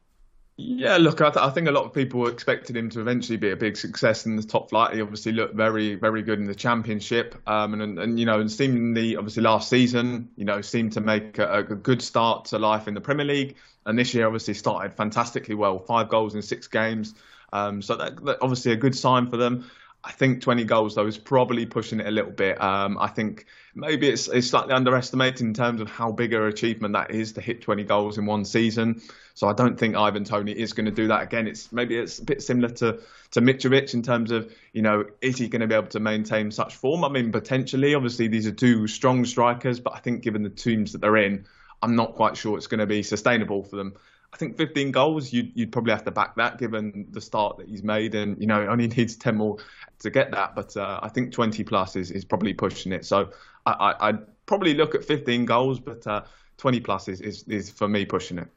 Yeah, 0.58 0.96
look, 0.96 1.20
I, 1.20 1.30
th- 1.32 1.44
I, 1.44 1.50
think 1.50 1.68
a 1.68 1.72
lot 1.72 1.84
of 1.84 1.94
people 1.94 2.28
expected 2.28 2.78
him 2.78 2.90
to 2.92 3.02
eventually 3.02 3.36
be 3.36 3.52
a 3.52 3.58
big 3.58 3.76
success 3.76 4.26
in 4.26 4.38
the 4.38 4.44
top 4.44 4.70
flight. 4.70 4.94
He 4.94 5.02
obviously 5.02 5.34
looked 5.34 5.54
very, 5.54 5.96
very 5.96 6.22
good 6.22 6.40
in 6.40 6.46
the 6.46 6.56
championship, 6.56 7.36
um, 7.46 7.74
and, 7.74 7.82
and, 7.82 8.00
and 8.00 8.20
you 8.20 8.26
know, 8.26 8.40
and 8.40 8.50
seemingly 8.50 9.18
obviously 9.18 9.44
last 9.44 9.70
season, 9.70 10.30
you 10.38 10.46
know, 10.46 10.62
seemed 10.62 10.94
to 10.94 11.02
make 11.02 11.40
a, 11.40 11.58
a, 11.58 11.64
good 11.64 12.02
start 12.02 12.46
to 12.46 12.58
life 12.58 12.88
in 12.88 12.94
the 12.94 13.02
Premier 13.02 13.26
League, 13.26 13.58
and 13.86 14.00
this 14.00 14.14
year 14.14 14.26
obviously 14.26 14.54
started 14.54 14.94
fantastically 14.94 15.56
well, 15.56 15.78
five 15.78 16.08
goals 16.08 16.36
in 16.36 16.42
six 16.42 16.68
games. 16.68 17.16
Um, 17.52 17.82
so 17.82 17.98
that, 17.98 18.24
that, 18.24 18.38
obviously 18.42 18.72
a 18.72 18.78
good 18.78 18.96
sign 18.96 19.30
for 19.30 19.36
them. 19.36 19.70
I 20.06 20.12
think 20.12 20.42
20 20.42 20.66
goals 20.66 20.94
though 20.94 21.08
is 21.08 21.18
probably 21.18 21.66
pushing 21.66 22.00
it 22.00 22.06
a 22.06 22.12
little 22.12 22.32
bit. 22.32 22.62
Um, 22.62 22.96
I 23.00 23.08
think 23.08 23.48
maybe 23.74 24.08
it's, 24.08 24.28
it's 24.28 24.48
slightly 24.48 24.74
underestimated 24.74 25.42
in 25.42 25.56
terms 25.56 25.82
of 25.82 25.90
how 25.90 26.12
big 26.12 26.32
an 26.34 26.44
achievement 26.44 26.94
that 26.94 27.10
is 27.10 27.34
to 27.34 27.42
hit 27.42 27.64
20 27.64 27.84
goals 27.86 28.20
in 28.20 28.28
one 28.28 28.46
season. 28.46 29.02
So 29.34 29.48
I 29.48 29.54
don't 29.54 29.80
think 29.80 29.96
Ivan 29.96 30.24
Toney 30.24 30.52
is 30.52 30.74
going 30.74 30.86
to 30.86 30.92
do 30.92 31.08
that 31.08 31.24
again. 31.24 31.48
It's 31.48 31.72
maybe 31.72 31.98
it's 31.98 32.20
a 32.20 32.24
bit 32.24 32.44
similar 32.44 32.70
to 32.76 33.00
to 33.32 33.42
Mitrovic 33.42 33.96
in 33.96 34.04
terms 34.04 34.30
of 34.30 34.54
you 34.74 34.84
know 34.84 35.06
is 35.22 35.38
he 35.40 35.48
going 35.48 35.62
to 35.62 35.68
be 35.68 35.74
able 35.74 35.88
to 35.88 36.00
maintain 36.00 36.52
such 36.52 36.76
form? 36.76 37.04
I 37.04 37.10
mean 37.10 37.32
potentially. 37.32 37.96
Obviously 37.96 38.28
these 38.28 38.46
are 38.46 38.52
two 38.52 38.86
strong 38.86 39.26
strikers, 39.26 39.80
but 39.80 39.96
I 39.96 40.00
think 40.00 40.22
given 40.22 40.44
the 40.44 40.50
teams 40.50 40.92
that 40.92 41.02
they're 41.02 41.18
in, 41.18 41.48
I'm 41.82 41.96
not 41.96 42.14
quite 42.14 42.38
sure 42.38 42.58
it's 42.58 42.68
going 42.68 42.80
to 42.80 42.86
be 42.86 43.02
sustainable 43.02 43.64
for 43.64 43.76
them. 43.76 43.96
I 44.36 44.38
think 44.38 44.58
15 44.58 44.92
goals, 44.92 45.32
you'd, 45.32 45.54
you'd 45.56 45.72
probably 45.72 45.94
have 45.94 46.04
to 46.04 46.12
back 46.12 46.36
that 46.36 46.58
given 46.58 47.08
the 47.12 47.22
start 47.22 47.56
that 47.56 47.70
he's 47.70 47.84
made, 47.84 48.16
and 48.16 48.38
you 48.38 48.48
know 48.48 48.68
only 48.68 48.88
needs 48.90 49.16
10 49.16 49.38
more 49.38 49.56
to 50.00 50.10
get 50.10 50.30
that. 50.32 50.56
But 50.56 50.76
uh, 50.76 51.00
I 51.02 51.08
think 51.08 51.32
20 51.32 51.64
plus 51.64 51.96
is, 51.96 52.12
is 52.12 52.26
probably 52.26 52.54
pushing 52.54 52.92
it. 52.92 53.06
So 53.06 53.30
I, 53.66 54.12
would 54.12 54.28
probably 54.46 54.74
look 54.74 54.94
at 54.94 55.06
15 55.06 55.46
goals, 55.46 55.80
but 55.80 56.06
uh, 56.06 56.24
20 56.58 56.82
plus 56.82 57.08
is, 57.08 57.22
is, 57.22 57.44
is 57.44 57.70
for 57.70 57.88
me 57.88 58.04
pushing 58.04 58.38
it. 58.38 58.50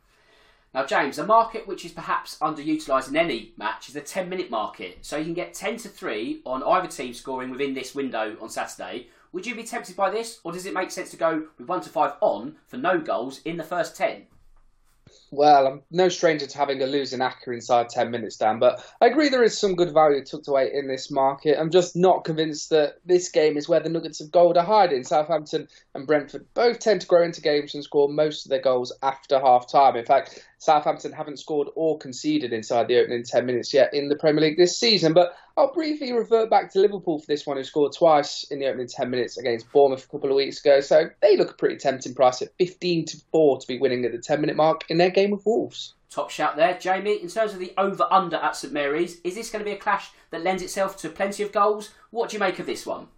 Now, 0.74 0.84
James, 0.84 1.16
a 1.16 1.24
market 1.24 1.68
which 1.68 1.84
is 1.84 1.92
perhaps 1.92 2.36
underutilised 2.40 3.08
in 3.08 3.16
any 3.16 3.52
match 3.56 3.86
is 3.86 3.94
the 3.94 4.00
10 4.00 4.28
minute 4.28 4.50
market. 4.50 4.98
So 5.02 5.16
you 5.16 5.24
can 5.24 5.34
get 5.34 5.54
10 5.54 5.76
to 5.76 5.88
3 5.88 6.42
on 6.44 6.64
either 6.64 6.88
team 6.88 7.14
scoring 7.14 7.50
within 7.50 7.74
this 7.74 7.94
window 7.94 8.36
on 8.40 8.50
Saturday. 8.50 9.10
Would 9.30 9.46
you 9.46 9.54
be 9.54 9.62
tempted 9.62 9.94
by 9.94 10.10
this, 10.10 10.40
or 10.42 10.50
does 10.50 10.66
it 10.66 10.74
make 10.74 10.90
sense 10.90 11.12
to 11.12 11.16
go 11.16 11.46
with 11.56 11.68
1 11.68 11.82
to 11.82 11.88
5 11.88 12.14
on 12.20 12.56
for 12.66 12.78
no 12.78 12.98
goals 12.98 13.42
in 13.44 13.56
the 13.56 13.62
first 13.62 13.96
10? 13.96 14.26
Well, 15.30 15.66
I'm 15.66 15.82
no 15.90 16.08
stranger 16.08 16.46
to 16.46 16.58
having 16.58 16.82
a 16.82 16.86
losing 16.86 17.20
acca 17.20 17.48
inside 17.48 17.90
10 17.90 18.10
minutes, 18.10 18.36
Dan, 18.36 18.58
but 18.58 18.82
I 19.00 19.06
agree 19.06 19.28
there 19.28 19.42
is 19.42 19.58
some 19.58 19.74
good 19.74 19.92
value 19.92 20.24
tucked 20.24 20.48
away 20.48 20.70
in 20.72 20.88
this 20.88 21.10
market. 21.10 21.58
I'm 21.60 21.70
just 21.70 21.94
not 21.96 22.24
convinced 22.24 22.70
that 22.70 22.98
this 23.04 23.28
game 23.28 23.58
is 23.58 23.68
where 23.68 23.80
the 23.80 23.90
Nuggets 23.90 24.20
of 24.20 24.30
gold 24.30 24.56
are 24.56 24.64
hiding. 24.64 25.04
Southampton 25.04 25.68
and 25.94 26.06
Brentford 26.06 26.46
both 26.54 26.78
tend 26.78 27.02
to 27.02 27.06
grow 27.06 27.22
into 27.22 27.42
games 27.42 27.74
and 27.74 27.84
score 27.84 28.08
most 28.08 28.46
of 28.46 28.50
their 28.50 28.62
goals 28.62 28.92
after 29.02 29.38
half 29.38 29.70
time. 29.70 29.96
In 29.96 30.06
fact, 30.06 30.46
Southampton 30.58 31.12
haven't 31.12 31.38
scored 31.38 31.68
or 31.74 31.98
conceded 31.98 32.52
inside 32.52 32.88
the 32.88 32.98
opening 32.98 33.22
10 33.22 33.46
minutes 33.46 33.72
yet 33.72 33.94
in 33.94 34.08
the 34.08 34.16
Premier 34.16 34.42
League 34.42 34.56
this 34.56 34.76
season. 34.76 35.12
But 35.12 35.34
I'll 35.56 35.72
briefly 35.72 36.12
revert 36.12 36.50
back 36.50 36.72
to 36.72 36.80
Liverpool 36.80 37.18
for 37.18 37.26
this 37.26 37.46
one, 37.46 37.56
who 37.56 37.64
scored 37.64 37.92
twice 37.92 38.44
in 38.50 38.58
the 38.58 38.66
opening 38.66 38.88
10 38.88 39.10
minutes 39.10 39.38
against 39.38 39.70
Bournemouth 39.72 40.04
a 40.04 40.08
couple 40.08 40.30
of 40.30 40.36
weeks 40.36 40.60
ago. 40.60 40.80
So 40.80 41.10
they 41.20 41.36
look 41.36 41.50
a 41.50 41.54
pretty 41.54 41.76
tempting 41.76 42.14
price 42.14 42.42
at 42.42 42.56
15 42.58 43.06
to 43.06 43.16
4 43.32 43.60
to 43.60 43.66
be 43.66 43.78
winning 43.78 44.04
at 44.04 44.12
the 44.12 44.18
10 44.18 44.40
minute 44.40 44.56
mark 44.56 44.84
in 44.88 44.98
their 44.98 45.10
game 45.18 45.30
with 45.30 45.44
Wolves. 45.44 45.94
Top 46.10 46.30
shout 46.30 46.56
there, 46.56 46.78
Jamie. 46.78 47.20
In 47.20 47.28
terms 47.28 47.52
of 47.52 47.58
the 47.58 47.72
over 47.76 48.06
under 48.10 48.36
at 48.36 48.56
St 48.56 48.72
Mary's, 48.72 49.20
is 49.24 49.34
this 49.34 49.50
going 49.50 49.64
to 49.64 49.70
be 49.70 49.76
a 49.76 49.78
clash 49.78 50.10
that 50.30 50.42
lends 50.42 50.62
itself 50.62 50.96
to 50.98 51.08
plenty 51.08 51.42
of 51.42 51.52
goals? 51.52 51.90
What 52.10 52.30
do 52.30 52.36
you 52.36 52.40
make 52.40 52.58
of 52.58 52.66
this 52.66 52.86
one? 52.86 53.08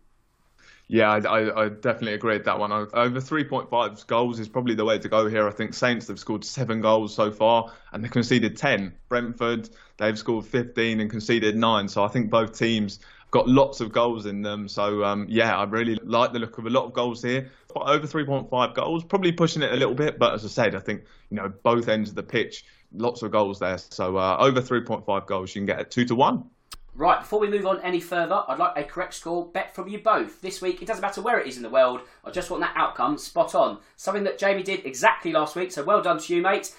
Yeah, 0.89 1.09
I, 1.09 1.19
I, 1.19 1.65
I, 1.65 1.69
definitely 1.69 2.15
agree 2.15 2.35
with 2.35 2.47
that 2.47 2.59
one. 2.59 2.73
Over 2.73 3.21
3.5 3.21 4.07
goals 4.09 4.41
is 4.41 4.49
probably 4.49 4.75
the 4.75 4.85
way 4.85 4.99
to 4.99 5.09
go 5.09 5.29
here. 5.29 5.47
I 5.47 5.53
think 5.53 5.73
Saints 5.73 6.09
have 6.09 6.19
scored 6.19 6.45
seven 6.45 6.81
goals 6.81 7.15
so 7.15 7.31
far 7.31 7.73
and 7.93 8.03
they've 8.03 8.11
conceded 8.11 8.57
10. 8.57 8.93
Brentford, 9.09 9.71
they've 9.99 10.19
scored 10.19 10.47
15 10.47 10.99
and 10.99 11.09
conceded 11.09 11.57
nine. 11.57 11.87
So 11.87 12.03
I 12.03 12.09
think 12.09 12.29
both 12.29 12.59
teams 12.59 12.99
have 12.99 13.20
got 13.31 13.49
lots 13.49 13.81
of 13.81 13.93
goals 13.93 14.27
in 14.27 14.43
them. 14.43 14.69
So 14.69 15.05
um, 15.05 15.27
yeah, 15.29 15.57
I 15.57 15.65
really 15.65 15.99
like 16.03 16.33
the 16.33 16.39
look 16.39 16.59
of 16.59 16.67
a 16.67 16.71
lot 16.71 16.85
of 16.85 16.93
goals 16.93 17.23
here. 17.23 17.51
Over 17.75 18.07
3.5 18.07 18.75
goals, 18.75 19.05
probably 19.05 19.33
pushing 19.33 19.63
it 19.63 19.73
a 19.73 19.77
little 19.77 19.95
bit. 19.95 20.19
But 20.19 20.35
as 20.35 20.45
I 20.45 20.49
said, 20.49 20.75
I 20.75 20.81
think 20.81 21.05
you 21.31 21.37
know 21.37 21.53
both 21.63 21.89
ends 21.89 22.11
of 22.11 22.17
the 22.17 22.23
pitch, 22.23 22.65
lots 22.93 23.23
of 23.23 23.31
goals 23.31 23.59
there. 23.59 23.79
So 23.79 24.17
uh, 24.17 24.37
over 24.41 24.61
3.5 24.61 25.27
goals, 25.27 25.55
you 25.55 25.61
can 25.61 25.67
get 25.67 25.79
at 25.79 25.91
two 25.91 26.05
to 26.07 26.15
one. 26.15 26.45
Right, 26.93 27.21
before 27.21 27.39
we 27.39 27.49
move 27.49 27.67
on 27.67 27.81
any 27.83 28.01
further, 28.01 28.43
I'd 28.49 28.59
like 28.59 28.77
a 28.77 28.83
correct 28.83 29.15
score 29.15 29.47
bet 29.47 29.75
from 29.75 29.89
you 29.89 30.01
both. 30.01 30.41
This 30.41 30.61
week, 30.61 30.83
it 30.83 30.87
doesn't 30.87 31.01
matter 31.01 31.23
where 31.23 31.39
it 31.39 31.47
is 31.47 31.57
in 31.57 31.63
the 31.63 31.71
world, 31.71 32.01
I 32.25 32.31
just 32.31 32.51
want 32.51 32.63
that 32.63 32.75
outcome 32.77 33.17
spot 33.17 33.55
on. 33.55 33.79
Something 33.97 34.25
that 34.25 34.39
Jamie 34.39 34.65
did 34.65 34.85
exactly 34.85 35.33
last 35.33 35.55
week, 35.55 35.71
so 35.71 35.85
well 35.85 36.03
done 36.03 36.19
to 36.19 36.35
you, 36.35 36.43
mate. 36.43 36.75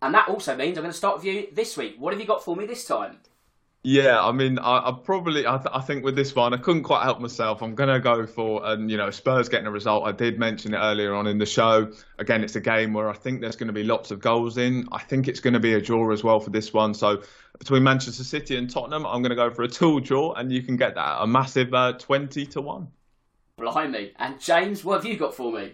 And 0.00 0.14
that 0.14 0.28
also 0.28 0.56
means 0.56 0.78
I'm 0.78 0.84
going 0.84 0.92
to 0.92 0.96
start 0.96 1.16
with 1.16 1.24
you 1.24 1.48
this 1.52 1.76
week. 1.76 1.96
What 1.98 2.12
have 2.12 2.20
you 2.20 2.26
got 2.26 2.44
for 2.44 2.56
me 2.56 2.64
this 2.64 2.84
time? 2.84 3.18
Yeah, 3.82 4.22
I 4.22 4.30
mean, 4.32 4.58
I, 4.58 4.90
I 4.90 4.92
probably, 5.02 5.46
I, 5.46 5.56
th- 5.56 5.70
I, 5.72 5.80
think 5.80 6.04
with 6.04 6.14
this 6.14 6.34
one, 6.34 6.52
I 6.52 6.58
couldn't 6.58 6.82
quite 6.82 7.02
help 7.02 7.18
myself. 7.18 7.62
I'm 7.62 7.74
going 7.74 7.88
to 7.88 7.98
go 7.98 8.26
for, 8.26 8.62
and 8.66 8.90
you 8.90 8.98
know, 8.98 9.10
Spurs 9.10 9.48
getting 9.48 9.66
a 9.66 9.70
result. 9.70 10.06
I 10.06 10.12
did 10.12 10.38
mention 10.38 10.74
it 10.74 10.76
earlier 10.76 11.14
on 11.14 11.26
in 11.26 11.38
the 11.38 11.46
show. 11.46 11.90
Again, 12.18 12.44
it's 12.44 12.56
a 12.56 12.60
game 12.60 12.92
where 12.92 13.08
I 13.08 13.14
think 13.14 13.40
there's 13.40 13.56
going 13.56 13.68
to 13.68 13.72
be 13.72 13.82
lots 13.82 14.10
of 14.10 14.20
goals 14.20 14.58
in. 14.58 14.86
I 14.92 14.98
think 14.98 15.28
it's 15.28 15.40
going 15.40 15.54
to 15.54 15.60
be 15.60 15.72
a 15.72 15.80
draw 15.80 16.12
as 16.12 16.22
well 16.22 16.40
for 16.40 16.50
this 16.50 16.74
one. 16.74 16.92
So 16.92 17.22
between 17.58 17.82
Manchester 17.82 18.22
City 18.22 18.56
and 18.56 18.68
Tottenham, 18.68 19.06
I'm 19.06 19.22
going 19.22 19.30
to 19.30 19.36
go 19.36 19.50
for 19.50 19.62
a 19.62 19.68
two 19.68 20.00
draw, 20.02 20.34
and 20.34 20.52
you 20.52 20.62
can 20.62 20.76
get 20.76 20.94
that 20.96 21.22
a 21.22 21.26
massive 21.26 21.72
uh, 21.72 21.94
20 21.94 22.44
to 22.46 22.60
one. 22.60 22.88
Blimey! 23.56 24.12
And 24.18 24.38
James, 24.38 24.84
what 24.84 24.96
have 25.02 25.10
you 25.10 25.16
got 25.16 25.34
for 25.34 25.52
me? 25.52 25.72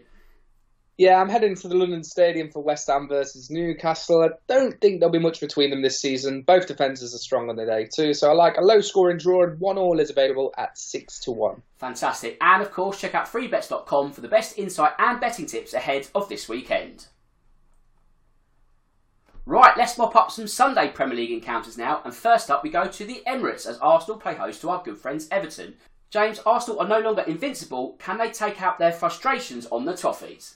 Yeah, 0.99 1.21
I'm 1.21 1.29
heading 1.29 1.55
to 1.57 1.69
the 1.69 1.75
London 1.75 2.03
Stadium 2.03 2.51
for 2.51 2.63
West 2.63 2.87
Ham 2.89 3.07
versus 3.07 3.51
Newcastle. 3.51 4.23
I 4.23 4.29
don't 4.47 4.81
think 4.81 4.99
there'll 4.99 5.13
be 5.13 5.19
much 5.19 5.41
between 5.41 5.69
them 5.69 5.83
this 5.83 5.99
season. 5.99 6.41
Both 6.41 6.69
defences 6.69 7.15
are 7.15 7.19
strong 7.19 7.51
on 7.51 7.57
the 7.57 7.67
day 7.67 7.87
too, 7.95 8.15
so 8.15 8.31
I 8.31 8.33
like 8.33 8.57
a 8.57 8.65
low 8.65 8.81
scoring 8.81 9.19
draw 9.19 9.45
and 9.45 9.61
one 9.61 9.77
all 9.77 10.01
is 10.01 10.09
available 10.09 10.55
at 10.57 10.79
six 10.79 11.21
to 11.25 11.33
one. 11.33 11.61
Fantastic. 11.77 12.39
And 12.41 12.63
of 12.63 12.73
course, 12.73 12.99
check 12.99 13.15
out 13.15 13.27
freebets.com 13.27 14.13
for 14.13 14.23
the 14.23 14.29
best 14.29 14.57
insight 14.57 14.93
and 14.99 15.21
betting 15.21 15.45
tips 15.45 15.75
ahead 15.75 16.09
of 16.15 16.31
this 16.31 16.49
weekend. 16.49 17.09
Right, 19.45 19.77
let's 19.77 19.99
mop 19.99 20.17
up 20.17 20.31
some 20.31 20.47
Sunday 20.47 20.89
Premier 20.89 21.17
League 21.17 21.31
encounters 21.31 21.77
now. 21.77 22.01
And 22.07 22.15
first 22.15 22.51
up, 22.51 22.65
we 22.65 22.71
go 22.71 22.87
to 22.87 23.05
the 23.05 23.23
Emirates 23.27 23.67
as 23.67 23.77
Arsenal 23.83 24.19
play 24.19 24.35
host 24.35 24.63
to 24.63 24.71
our 24.71 24.83
good 24.83 24.97
friends 24.97 25.29
Everton. 25.31 25.75
James, 26.09 26.41
Arsenal 26.47 26.81
are 26.81 26.89
no 26.89 27.01
longer 27.01 27.23
invincible. 27.23 27.97
Can 27.99 28.17
they 28.17 28.31
take 28.31 28.63
out 28.63 28.79
their 28.79 28.93
frustrations 28.93 29.67
on 29.67 29.85
the 29.85 29.93
Toffees? 29.93 30.55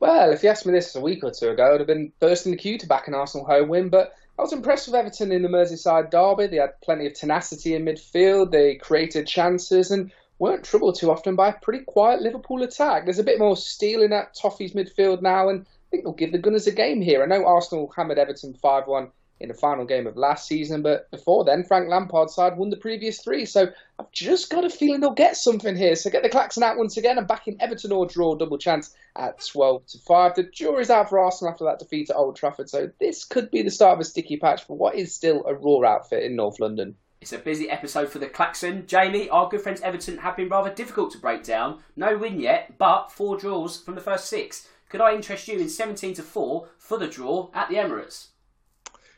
Well, 0.00 0.32
if 0.32 0.42
you 0.42 0.50
asked 0.50 0.66
me 0.66 0.72
this 0.72 0.94
a 0.94 1.00
week 1.00 1.24
or 1.24 1.30
two 1.30 1.50
ago, 1.50 1.74
I'd 1.74 1.80
have 1.80 1.86
been 1.86 2.12
first 2.20 2.46
in 2.46 2.52
the 2.52 2.58
queue 2.58 2.78
to 2.78 2.86
back 2.86 3.08
an 3.08 3.14
Arsenal 3.14 3.46
home 3.46 3.68
win, 3.68 3.88
but 3.88 4.14
I 4.38 4.42
was 4.42 4.52
impressed 4.52 4.88
with 4.88 4.96
Everton 4.96 5.32
in 5.32 5.42
the 5.42 5.48
Merseyside 5.48 6.10
derby. 6.10 6.48
They 6.48 6.56
had 6.56 6.80
plenty 6.80 7.06
of 7.06 7.14
tenacity 7.14 7.74
in 7.74 7.84
midfield, 7.84 8.50
they 8.50 8.74
created 8.74 9.26
chances 9.26 9.90
and 9.90 10.10
weren't 10.38 10.64
troubled 10.64 10.98
too 10.98 11.10
often 11.10 11.36
by 11.36 11.48
a 11.48 11.60
pretty 11.60 11.84
quiet 11.84 12.20
Liverpool 12.20 12.62
attack. 12.62 13.04
There's 13.04 13.20
a 13.20 13.24
bit 13.24 13.38
more 13.38 13.56
steel 13.56 14.02
in 14.02 14.10
that 14.10 14.34
Toffees 14.34 14.74
midfield 14.74 15.22
now, 15.22 15.48
and 15.48 15.60
I 15.62 15.90
think 15.90 16.02
they'll 16.02 16.12
give 16.12 16.32
the 16.32 16.38
Gunners 16.38 16.66
a 16.66 16.72
game 16.72 17.00
here. 17.00 17.22
I 17.22 17.26
know 17.26 17.46
Arsenal 17.46 17.92
hammered 17.94 18.18
Everton 18.18 18.54
5 18.54 18.86
1 18.86 19.10
in 19.40 19.48
the 19.48 19.54
final 19.54 19.84
game 19.84 20.06
of 20.06 20.16
last 20.16 20.46
season. 20.46 20.82
But 20.82 21.10
before 21.10 21.44
then, 21.44 21.64
Frank 21.64 21.88
Lampard's 21.88 22.34
side 22.34 22.56
won 22.56 22.70
the 22.70 22.76
previous 22.76 23.20
three. 23.20 23.44
So 23.44 23.68
I've 23.98 24.10
just 24.12 24.50
got 24.50 24.64
a 24.64 24.70
feeling 24.70 25.00
they'll 25.00 25.10
get 25.10 25.36
something 25.36 25.76
here. 25.76 25.96
So 25.96 26.10
get 26.10 26.22
the 26.22 26.28
klaxon 26.28 26.62
out 26.62 26.78
once 26.78 26.96
again 26.96 27.18
and 27.18 27.26
back 27.26 27.48
in 27.48 27.60
Everton 27.60 27.92
or 27.92 28.06
draw 28.06 28.34
double 28.34 28.58
chance 28.58 28.94
at 29.16 29.44
12 29.44 29.86
to 29.86 29.98
5. 29.98 30.34
The 30.34 30.42
jury's 30.44 30.90
out 30.90 31.08
for 31.08 31.18
Arsenal 31.18 31.52
after 31.52 31.64
that 31.64 31.78
defeat 31.78 32.10
at 32.10 32.16
Old 32.16 32.36
Trafford. 32.36 32.70
So 32.70 32.90
this 33.00 33.24
could 33.24 33.50
be 33.50 33.62
the 33.62 33.70
start 33.70 33.94
of 33.94 34.00
a 34.00 34.04
sticky 34.04 34.36
patch 34.36 34.64
for 34.64 34.76
what 34.76 34.94
is 34.94 35.14
still 35.14 35.44
a 35.46 35.54
raw 35.54 35.88
outfit 35.88 36.22
in 36.22 36.36
North 36.36 36.60
London. 36.60 36.96
It's 37.20 37.32
a 37.32 37.38
busy 37.38 37.70
episode 37.70 38.10
for 38.10 38.18
the 38.18 38.26
Klaxon. 38.26 38.86
Jamie, 38.86 39.30
our 39.30 39.48
good 39.48 39.62
friends 39.62 39.80
Everton 39.80 40.18
have 40.18 40.36
been 40.36 40.50
rather 40.50 40.68
difficult 40.68 41.10
to 41.12 41.18
break 41.18 41.42
down. 41.42 41.78
No 41.96 42.18
win 42.18 42.38
yet, 42.38 42.76
but 42.76 43.10
four 43.10 43.38
draws 43.38 43.80
from 43.80 43.94
the 43.94 44.02
first 44.02 44.26
six. 44.26 44.68
Could 44.90 45.00
I 45.00 45.14
interest 45.14 45.48
you 45.48 45.58
in 45.58 45.70
17 45.70 46.14
to 46.14 46.22
4 46.22 46.68
for 46.76 46.98
the 46.98 47.08
draw 47.08 47.50
at 47.54 47.70
the 47.70 47.76
Emirates? 47.76 48.28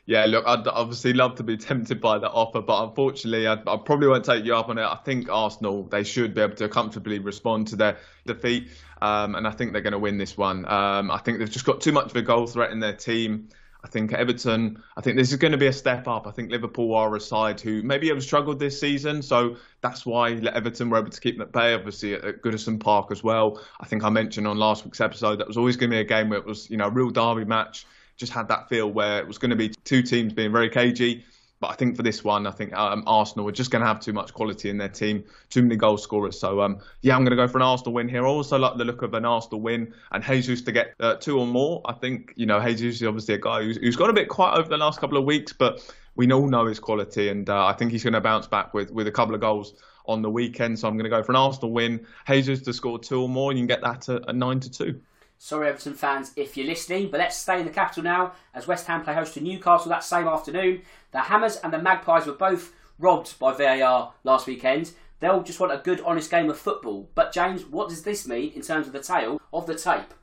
Yeah, 0.08 0.24
look, 0.26 0.44
I'd 0.46 0.68
obviously 0.68 1.12
love 1.14 1.34
to 1.36 1.42
be 1.42 1.56
tempted 1.56 2.00
by 2.00 2.18
that 2.18 2.30
offer, 2.30 2.60
but 2.60 2.84
unfortunately, 2.84 3.48
I, 3.48 3.54
I, 3.54 3.76
probably 3.76 4.06
won't 4.06 4.24
take 4.24 4.44
you 4.44 4.54
up 4.54 4.68
on 4.68 4.78
it. 4.78 4.84
I 4.84 4.96
think 5.04 5.28
Arsenal 5.28 5.82
they 5.82 6.04
should 6.04 6.32
be 6.32 6.42
able 6.42 6.54
to 6.56 6.68
comfortably 6.68 7.18
respond 7.18 7.66
to 7.68 7.76
their 7.76 7.98
defeat, 8.24 8.70
um, 9.02 9.34
and 9.34 9.48
I 9.48 9.50
think 9.50 9.72
they're 9.72 9.82
going 9.82 9.94
to 9.94 9.98
win 9.98 10.16
this 10.16 10.36
one. 10.36 10.64
Um, 10.70 11.10
I 11.10 11.18
think 11.18 11.40
they've 11.40 11.50
just 11.50 11.64
got 11.64 11.80
too 11.80 11.90
much 11.90 12.10
of 12.10 12.16
a 12.16 12.22
goal 12.22 12.46
threat 12.46 12.70
in 12.70 12.78
their 12.78 12.92
team. 12.92 13.48
I 13.82 13.88
think 13.88 14.12
Everton, 14.12 14.82
I 14.96 15.00
think 15.00 15.16
this 15.16 15.30
is 15.30 15.38
going 15.38 15.52
to 15.52 15.58
be 15.58 15.66
a 15.66 15.72
step 15.72 16.06
up. 16.06 16.26
I 16.26 16.30
think 16.30 16.52
Liverpool 16.52 16.94
are 16.94 17.14
a 17.14 17.20
side 17.20 17.60
who 17.60 17.82
maybe 17.82 18.08
have 18.08 18.22
struggled 18.22 18.60
this 18.60 18.80
season, 18.80 19.22
so 19.22 19.56
that's 19.80 20.06
why 20.06 20.32
Everton 20.32 20.88
were 20.88 20.98
able 20.98 21.10
to 21.10 21.20
keep 21.20 21.36
them 21.38 21.42
at 21.42 21.52
bay. 21.52 21.74
Obviously 21.74 22.14
at, 22.14 22.42
Goodison 22.42 22.78
Park 22.78 23.10
as 23.10 23.24
well. 23.24 23.60
I 23.80 23.86
think 23.86 24.04
I 24.04 24.10
mentioned 24.10 24.46
on 24.46 24.56
last 24.56 24.84
week's 24.84 25.00
episode 25.00 25.40
that 25.40 25.48
was 25.48 25.56
always 25.56 25.76
going 25.76 25.90
to 25.90 25.96
be 25.96 26.00
a 26.00 26.04
game 26.04 26.28
where 26.28 26.38
it 26.38 26.46
was, 26.46 26.70
you 26.70 26.76
know, 26.76 26.86
a 26.86 26.90
real 26.90 27.10
derby 27.10 27.44
match 27.44 27.86
just 28.16 28.32
had 28.32 28.48
that 28.48 28.68
feel 28.68 28.90
where 28.90 29.18
it 29.18 29.26
was 29.26 29.38
going 29.38 29.50
to 29.50 29.56
be 29.56 29.70
two 29.84 30.02
teams 30.02 30.32
being 30.32 30.52
very 30.52 30.70
cagey. 30.70 31.24
But 31.58 31.68
I 31.68 31.74
think 31.74 31.96
for 31.96 32.02
this 32.02 32.22
one, 32.22 32.46
I 32.46 32.50
think 32.50 32.74
um, 32.74 33.02
Arsenal 33.06 33.48
are 33.48 33.52
just 33.52 33.70
going 33.70 33.80
to 33.80 33.86
have 33.86 34.00
too 34.00 34.12
much 34.12 34.34
quality 34.34 34.68
in 34.68 34.76
their 34.76 34.90
team, 34.90 35.24
too 35.48 35.62
many 35.62 35.76
goal 35.76 35.96
scorers. 35.96 36.38
So 36.38 36.60
um, 36.60 36.80
yeah, 37.00 37.16
I'm 37.16 37.22
going 37.22 37.30
to 37.30 37.36
go 37.36 37.48
for 37.48 37.56
an 37.56 37.62
Arsenal 37.62 37.94
win 37.94 38.08
here. 38.08 38.26
I 38.26 38.28
also 38.28 38.58
like 38.58 38.76
the 38.76 38.84
look 38.84 39.00
of 39.00 39.14
an 39.14 39.24
Arsenal 39.24 39.60
win 39.60 39.94
and 40.12 40.22
Jesus 40.22 40.60
to 40.62 40.72
get 40.72 40.94
uh, 41.00 41.14
two 41.14 41.38
or 41.38 41.46
more. 41.46 41.80
I 41.86 41.94
think 41.94 42.34
you 42.36 42.44
know 42.44 42.60
Jesus 42.60 43.00
is 43.00 43.06
obviously 43.06 43.34
a 43.34 43.38
guy 43.38 43.62
who's, 43.62 43.78
who's 43.78 43.96
got 43.96 44.10
a 44.10 44.12
bit 44.12 44.28
quiet 44.28 44.58
over 44.58 44.68
the 44.68 44.76
last 44.76 45.00
couple 45.00 45.16
of 45.16 45.24
weeks, 45.24 45.54
but 45.54 45.94
we 46.14 46.30
all 46.30 46.46
know 46.46 46.66
his 46.66 46.78
quality, 46.78 47.30
and 47.30 47.48
uh, 47.48 47.66
I 47.66 47.72
think 47.72 47.90
he's 47.90 48.02
going 48.02 48.14
to 48.14 48.20
bounce 48.20 48.46
back 48.46 48.74
with 48.74 48.90
with 48.90 49.06
a 49.06 49.12
couple 49.12 49.34
of 49.34 49.40
goals 49.40 49.74
on 50.06 50.20
the 50.20 50.30
weekend. 50.30 50.78
So 50.78 50.88
I'm 50.88 50.94
going 50.94 51.04
to 51.04 51.10
go 51.10 51.22
for 51.22 51.32
an 51.32 51.36
Arsenal 51.36 51.72
win. 51.72 52.06
Jesus 52.26 52.60
to 52.62 52.74
score 52.74 52.98
two 52.98 53.22
or 53.22 53.30
more, 53.30 53.50
and 53.50 53.58
you 53.58 53.66
can 53.66 53.68
get 53.68 53.80
that 53.80 54.08
at, 54.10 54.28
at 54.28 54.36
nine 54.36 54.60
to 54.60 54.70
two. 54.70 55.00
Sorry, 55.38 55.68
Everton 55.68 55.94
fans, 55.94 56.32
if 56.36 56.56
you're 56.56 56.66
listening, 56.66 57.10
but 57.10 57.20
let's 57.20 57.36
stay 57.36 57.60
in 57.60 57.66
the 57.66 57.72
capital 57.72 58.02
now 58.02 58.32
as 58.54 58.66
West 58.66 58.86
Ham 58.86 59.04
play 59.04 59.14
host 59.14 59.34
to 59.34 59.40
Newcastle 59.40 59.90
that 59.90 60.02
same 60.02 60.26
afternoon. 60.26 60.82
The 61.12 61.20
Hammers 61.20 61.56
and 61.56 61.72
the 61.72 61.78
Magpies 61.78 62.26
were 62.26 62.32
both 62.32 62.72
robbed 62.98 63.38
by 63.38 63.52
VAR 63.52 64.14
last 64.24 64.46
weekend. 64.46 64.92
They'll 65.20 65.42
just 65.42 65.60
want 65.60 65.72
a 65.72 65.78
good, 65.78 66.00
honest 66.00 66.30
game 66.30 66.50
of 66.50 66.58
football. 66.58 67.08
But, 67.14 67.32
James, 67.32 67.64
what 67.64 67.88
does 67.88 68.02
this 68.02 68.26
mean 68.26 68.52
in 68.52 68.62
terms 68.62 68.86
of 68.86 68.92
the 68.92 69.00
tale 69.00 69.40
of 69.52 69.66
the 69.66 69.74
tape? 69.74 70.14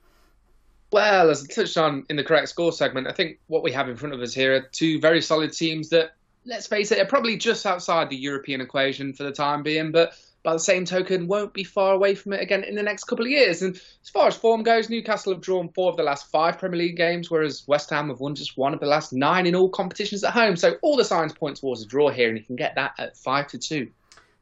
Well, 0.92 1.30
as 1.30 1.44
I 1.44 1.54
touched 1.54 1.78
on 1.78 2.06
in 2.10 2.16
the 2.16 2.24
correct 2.24 2.50
score 2.50 2.72
segment, 2.72 3.08
I 3.08 3.12
think 3.12 3.40
what 3.48 3.64
we 3.64 3.72
have 3.72 3.90
in 3.90 3.98
front 3.98 4.14
of 4.14 4.22
us 4.22 4.34
here 4.34 4.56
are 4.56 4.68
two 4.72 5.00
very 5.00 5.22
solid 5.22 5.54
teams 5.54 5.90
that, 5.90 6.12
let's 6.46 6.68
face 6.68 6.92
it, 6.92 7.00
are 7.00 7.06
probably 7.06 7.38
just 7.38 7.66
outside 7.66 8.10
the 8.10 8.16
European 8.16 8.62
equation 8.62 9.14
for 9.14 9.24
the 9.24 9.32
time 9.32 9.64
being, 9.64 9.92
but 9.92 10.14
by 10.44 10.54
the 10.54 10.60
same 10.60 10.86
token, 10.86 11.28
won't 11.28 11.54
be 11.54 11.64
far 11.64 11.94
away 11.94 12.16
from 12.16 12.34
it 12.34 12.42
again 12.42 12.64
in 12.64 12.76
the 12.76 12.84
next 12.84 13.06
couple 13.06 13.26
of 13.26 13.32
years. 13.32 13.62
And 13.62 13.76
as 13.76 14.10
far 14.10 14.28
as 14.28 14.36
form 14.36 14.64
goes, 14.64 14.90
Newcastle 14.90 15.34
have 15.34 15.42
drawn 15.42 15.70
four 15.70 15.90
of 15.90 15.98
the 15.98 16.04
last 16.04 16.30
five 16.30 16.60
Premier 16.60 16.80
League 16.80 16.98
games, 16.98 17.32
whereas 17.32 17.64
West 17.68 17.90
Ham 17.90 18.10
have 18.10 18.20
won 18.20 18.36
just 18.36 18.58
one 18.58 18.74
of 18.74 18.80
the 18.80 18.86
last 18.86 19.14
nine 19.14 19.48
in 19.48 19.56
all 19.56 19.70
competitions 19.70 20.24
at 20.24 20.34
home. 20.34 20.56
So 20.56 20.76
all 20.82 20.98
the 20.98 21.06
signs 21.06 21.34
point 21.34 21.58
towards 21.58 21.82
a 21.82 21.88
draw 21.88 22.10
here, 22.10 22.28
and 22.28 22.38
you 22.38 22.44
can 22.44 22.56
get 22.56 22.76
that 22.76 22.94
at 23.00 23.18
five 23.18 23.48
to 23.48 23.58
two. 23.58 23.90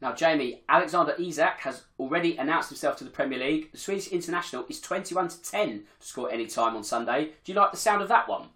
Now, 0.01 0.13
Jamie, 0.13 0.63
Alexander 0.67 1.13
Isak 1.19 1.59
has 1.59 1.83
already 1.99 2.35
announced 2.35 2.69
himself 2.69 2.97
to 2.97 3.03
the 3.03 3.11
Premier 3.11 3.37
League. 3.37 3.71
The 3.71 3.77
Swedish 3.77 4.07
international 4.07 4.65
is 4.67 4.81
21 4.81 5.27
to 5.27 5.41
10 5.43 5.83
to 5.99 6.07
score 6.07 6.31
any 6.31 6.47
time 6.47 6.75
on 6.75 6.83
Sunday. 6.83 7.33
Do 7.43 7.51
you 7.51 7.53
like 7.53 7.69
the 7.69 7.77
sound 7.77 8.01
of 8.01 8.07
that 8.07 8.27
one? 8.27 8.47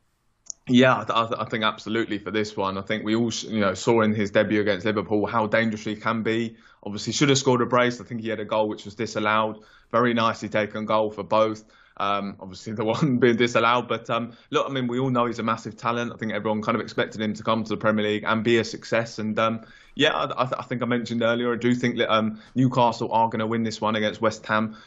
Yeah, 0.67 1.05
I, 1.07 1.41
I, 1.41 1.45
think 1.45 1.63
absolutely 1.63 2.17
for 2.17 2.31
this 2.31 2.57
one. 2.57 2.79
I 2.79 2.81
think 2.81 3.03
we 3.03 3.15
all, 3.15 3.31
you 3.31 3.59
know, 3.59 3.75
saw 3.75 4.01
in 4.01 4.15
his 4.15 4.31
debut 4.31 4.61
against 4.61 4.83
Liverpool 4.83 5.27
how 5.27 5.45
dangerous 5.45 5.83
he 5.83 5.95
can 5.95 6.23
be. 6.23 6.57
Obviously, 6.85 7.13
should 7.13 7.29
have 7.29 7.37
scored 7.37 7.61
a 7.61 7.65
brace. 7.65 7.99
I 7.99 8.03
think 8.03 8.21
he 8.21 8.29
had 8.29 8.39
a 8.39 8.45
goal 8.45 8.69
which 8.69 8.85
was 8.85 8.95
disallowed. 8.95 9.63
Very 9.91 10.13
nicely 10.13 10.49
taken 10.49 10.85
goal 10.85 11.09
for 11.09 11.23
both. 11.23 11.63
Um, 11.97 12.35
obviously, 12.39 12.73
the 12.73 12.85
one 12.93 13.17
being 13.17 13.37
disallowed. 13.37 13.87
But 13.87 14.09
um, 14.09 14.33
look, 14.49 14.69
I 14.69 14.71
mean, 14.71 14.87
we 14.87 14.99
all 14.99 15.09
know 15.09 15.25
he's 15.25 15.39
a 15.39 15.43
massive 15.43 15.77
talent. 15.77 16.11
I 16.13 16.17
think 16.17 16.33
everyone 16.33 16.61
kind 16.61 16.75
of 16.75 16.81
expected 16.81 17.21
him 17.21 17.33
to 17.33 17.43
come 17.43 17.63
to 17.63 17.69
the 17.69 17.77
Premier 17.77 18.05
League 18.05 18.23
and 18.25 18.43
be 18.43 18.57
a 18.57 18.63
success. 18.63 19.19
And 19.19 19.37
um, 19.39 19.61
yeah, 19.95 20.13
I, 20.13 20.43
I, 20.59 20.63
think 20.63 20.81
I 20.81 20.85
mentioned 20.85 21.23
earlier, 21.23 21.53
I 21.53 21.57
do 21.57 21.73
think 21.73 21.97
that 21.97 22.13
um, 22.13 22.41
Newcastle 22.53 23.11
are 23.11 23.29
going 23.29 23.39
to 23.39 23.47
win 23.47 23.63
this 23.63 23.81
one 23.81 23.95
against 23.95 24.21
West 24.21 24.45
Ham 24.45 24.77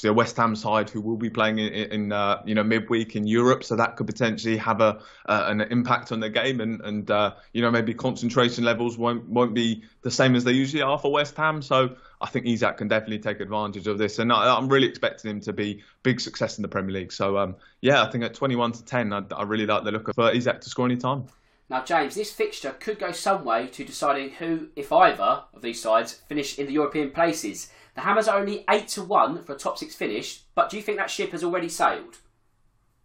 the 0.00 0.12
West 0.12 0.36
Ham 0.38 0.56
side 0.56 0.88
who 0.88 1.00
will 1.00 1.16
be 1.16 1.28
playing 1.28 1.58
in, 1.58 1.72
in 1.72 2.12
uh, 2.12 2.42
you 2.46 2.54
know 2.54 2.64
midweek 2.64 3.14
in 3.14 3.26
Europe, 3.26 3.62
so 3.62 3.76
that 3.76 3.96
could 3.96 4.06
potentially 4.06 4.56
have 4.56 4.80
a 4.80 5.00
uh, 5.26 5.44
an 5.48 5.60
impact 5.60 6.12
on 6.12 6.20
the 6.20 6.30
game, 6.30 6.60
and 6.60 6.80
and 6.80 7.10
uh, 7.10 7.34
you 7.52 7.60
know 7.60 7.70
maybe 7.70 7.92
concentration 7.92 8.64
levels 8.64 8.96
won't 8.96 9.28
won't 9.28 9.54
be 9.54 9.82
the 10.00 10.10
same 10.10 10.34
as 10.34 10.44
they 10.44 10.52
usually 10.52 10.82
are 10.82 10.98
for 10.98 11.12
West 11.12 11.36
Ham. 11.36 11.60
So 11.60 11.96
I 12.20 12.28
think 12.28 12.46
Isak 12.46 12.78
can 12.78 12.88
definitely 12.88 13.18
take 13.18 13.40
advantage 13.40 13.86
of 13.86 13.98
this, 13.98 14.18
and 14.18 14.32
I, 14.32 14.56
am 14.56 14.68
really 14.68 14.88
expecting 14.88 15.30
him 15.30 15.40
to 15.42 15.52
be 15.52 15.82
big 16.02 16.20
success 16.20 16.56
in 16.56 16.62
the 16.62 16.68
Premier 16.68 16.92
League. 16.92 17.12
So 17.12 17.36
um, 17.36 17.56
yeah, 17.82 18.02
I 18.02 18.10
think 18.10 18.24
at 18.24 18.34
21 18.34 18.72
to 18.72 18.84
10, 18.84 19.12
I, 19.12 19.22
I 19.36 19.42
really 19.42 19.66
like 19.66 19.84
the 19.84 19.92
look 19.92 20.08
of 20.08 20.18
Isak 20.34 20.62
to 20.62 20.70
score 20.70 20.86
any 20.86 20.96
time. 20.96 21.26
Now, 21.72 21.82
James, 21.82 22.14
this 22.14 22.30
fixture 22.30 22.76
could 22.78 22.98
go 22.98 23.12
some 23.12 23.46
way 23.46 23.66
to 23.68 23.82
deciding 23.82 24.32
who, 24.32 24.68
if 24.76 24.92
either, 24.92 25.44
of 25.54 25.62
these 25.62 25.80
sides 25.80 26.12
finish 26.28 26.58
in 26.58 26.66
the 26.66 26.72
European 26.74 27.12
places. 27.12 27.72
The 27.94 28.02
Hammers 28.02 28.28
are 28.28 28.38
only 28.38 28.66
8 28.68 28.88
to 28.88 29.02
1 29.02 29.42
for 29.44 29.54
a 29.54 29.58
top 29.58 29.78
6 29.78 29.94
finish, 29.94 30.42
but 30.54 30.68
do 30.68 30.76
you 30.76 30.82
think 30.82 30.98
that 30.98 31.08
ship 31.08 31.30
has 31.32 31.42
already 31.42 31.70
sailed? 31.70 32.18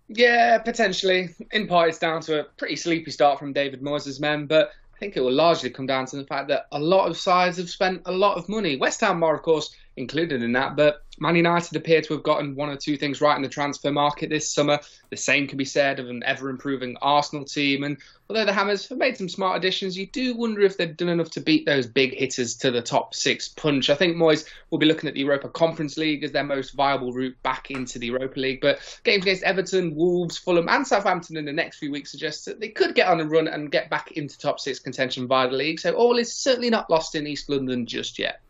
Yeah, 0.10 0.58
potentially. 0.58 1.30
In 1.54 1.68
part, 1.68 1.88
it's 1.88 1.98
down 1.98 2.20
to 2.24 2.42
a 2.42 2.44
pretty 2.44 2.76
sleepy 2.76 3.10
start 3.10 3.40
from 3.40 3.54
David 3.54 3.82
Moyes' 3.82 4.20
men, 4.20 4.48
but 4.48 4.72
I 4.94 4.98
think 5.00 5.16
it 5.16 5.22
will 5.22 5.32
largely 5.32 5.70
come 5.70 5.86
down 5.86 6.06
to 6.08 6.18
the 6.18 6.26
fact 6.26 6.50
that 6.50 6.68
a 6.74 6.80
lot 6.80 7.08
of 7.08 7.16
sides 7.16 7.56
have 7.60 7.70
spent 7.70 8.02
a 8.06 8.12
lot 8.12 8.36
of 8.36 8.50
money. 8.50 8.76
West 8.76 9.00
Ham 9.00 9.24
are, 9.24 9.34
of 9.34 9.44
course, 9.44 9.74
included 9.96 10.44
in 10.44 10.52
that. 10.52 10.76
But 10.76 11.06
Man 11.20 11.36
United 11.36 11.76
appear 11.76 12.02
to 12.02 12.14
have 12.14 12.24
gotten 12.24 12.56
one 12.56 12.70
or 12.70 12.76
two 12.76 12.96
things 12.96 13.22
right 13.22 13.36
in 13.36 13.42
the 13.42 13.50
transfer 13.50 13.92
market 13.92 14.30
this 14.30 14.50
summer. 14.50 14.80
The 15.10 15.18
same 15.18 15.48
can 15.48 15.58
be 15.58 15.66
said 15.66 16.00
of 16.00 16.10
an 16.10 16.22
ever 16.24 16.50
improving 16.50 16.96
Arsenal 17.02 17.44
team. 17.44 17.84
And 17.84 17.98
although 18.30 18.46
the 18.46 18.54
Hammers 18.54 18.88
have 18.90 19.00
made 19.00 19.18
some 19.18 19.28
smart 19.28 19.58
additions, 19.58 19.98
you 19.98 20.06
do 20.06 20.36
wonder 20.36 20.62
if 20.62 20.78
they've 20.78 20.96
done 20.96 21.10
enough 21.10 21.32
to 21.32 21.42
beat 21.42 21.66
those 21.66 21.88
big 21.88 22.14
hitters 22.14 22.56
to 22.58 22.70
the 22.70 22.84
top 22.84 23.16
six 23.16 23.50
punch. 23.50 23.90
I 23.90 23.96
think 23.96 24.16
Moyes 24.16 24.48
will 24.70 24.78
be 24.78 24.86
looking 24.86 25.08
at 25.08 25.16
the 25.16 25.22
Europa 25.22 25.50
Conference 25.50 25.98
League 25.98 26.24
as 26.24 26.32
their 26.32 26.44
most 26.44 26.76
viable 26.76 27.14
route 27.14 27.42
back 27.42 27.72
into 27.72 27.98
the 27.98 28.08
Europa 28.08 28.40
League. 28.40 28.62
But 28.62 28.80
games 29.04 29.24
against 29.24 29.44
Everton, 29.44 29.96
Wolves, 29.96 30.38
Fulham, 30.38 30.70
and 30.70 30.86
Southampton 30.86 31.38
in 31.38 31.46
the 31.46 31.54
next 31.54 31.80
few 31.80 31.92
weeks 31.92 32.12
suggest 32.12 32.46
that 32.46 32.60
they 32.60 32.70
could 32.70 32.94
get 32.94 33.08
on 33.08 33.20
a 33.20 33.26
run 33.26 33.48
and 33.48 33.72
get 33.72 33.90
back 33.90 34.12
into 34.12 34.38
top 34.38 34.60
six 34.60 34.78
contention 34.78 35.28
via 35.28 35.50
the 35.50 35.56
league. 35.56 35.80
So 35.80 35.94
all 35.94 36.20
is 36.20 36.32
certainly 36.32 36.70
not 36.70 36.92
lost 36.92 37.16
in 37.16 37.26
East 37.26 37.50
London 37.50 37.88
just 37.88 38.20
yet. 38.20 38.42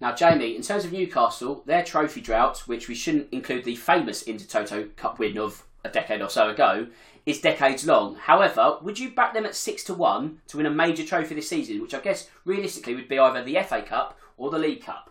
Now, 0.00 0.14
Jamie, 0.14 0.56
in 0.56 0.62
terms 0.62 0.86
of 0.86 0.92
Newcastle, 0.92 1.62
their 1.66 1.84
trophy 1.84 2.22
drought, 2.22 2.60
which 2.66 2.88
we 2.88 2.94
shouldn't 2.94 3.28
include 3.32 3.64
the 3.64 3.76
famous 3.76 4.24
Intertoto 4.24 4.96
Cup 4.96 5.18
win 5.18 5.36
of 5.36 5.64
a 5.84 5.90
decade 5.90 6.22
or 6.22 6.30
so 6.30 6.48
ago, 6.48 6.86
is 7.26 7.40
decades 7.40 7.86
long. 7.86 8.16
However, 8.16 8.78
would 8.80 8.98
you 8.98 9.10
back 9.10 9.34
them 9.34 9.44
at 9.44 9.54
six 9.54 9.84
to 9.84 9.94
one 9.94 10.40
to 10.48 10.56
win 10.56 10.64
a 10.64 10.70
major 10.70 11.04
trophy 11.04 11.34
this 11.34 11.50
season, 11.50 11.82
which 11.82 11.92
I 11.92 12.00
guess 12.00 12.28
realistically 12.46 12.94
would 12.94 13.08
be 13.08 13.18
either 13.18 13.44
the 13.44 13.62
FA 13.62 13.82
Cup 13.82 14.18
or 14.38 14.50
the 14.50 14.58
League 14.58 14.82
Cup? 14.82 15.10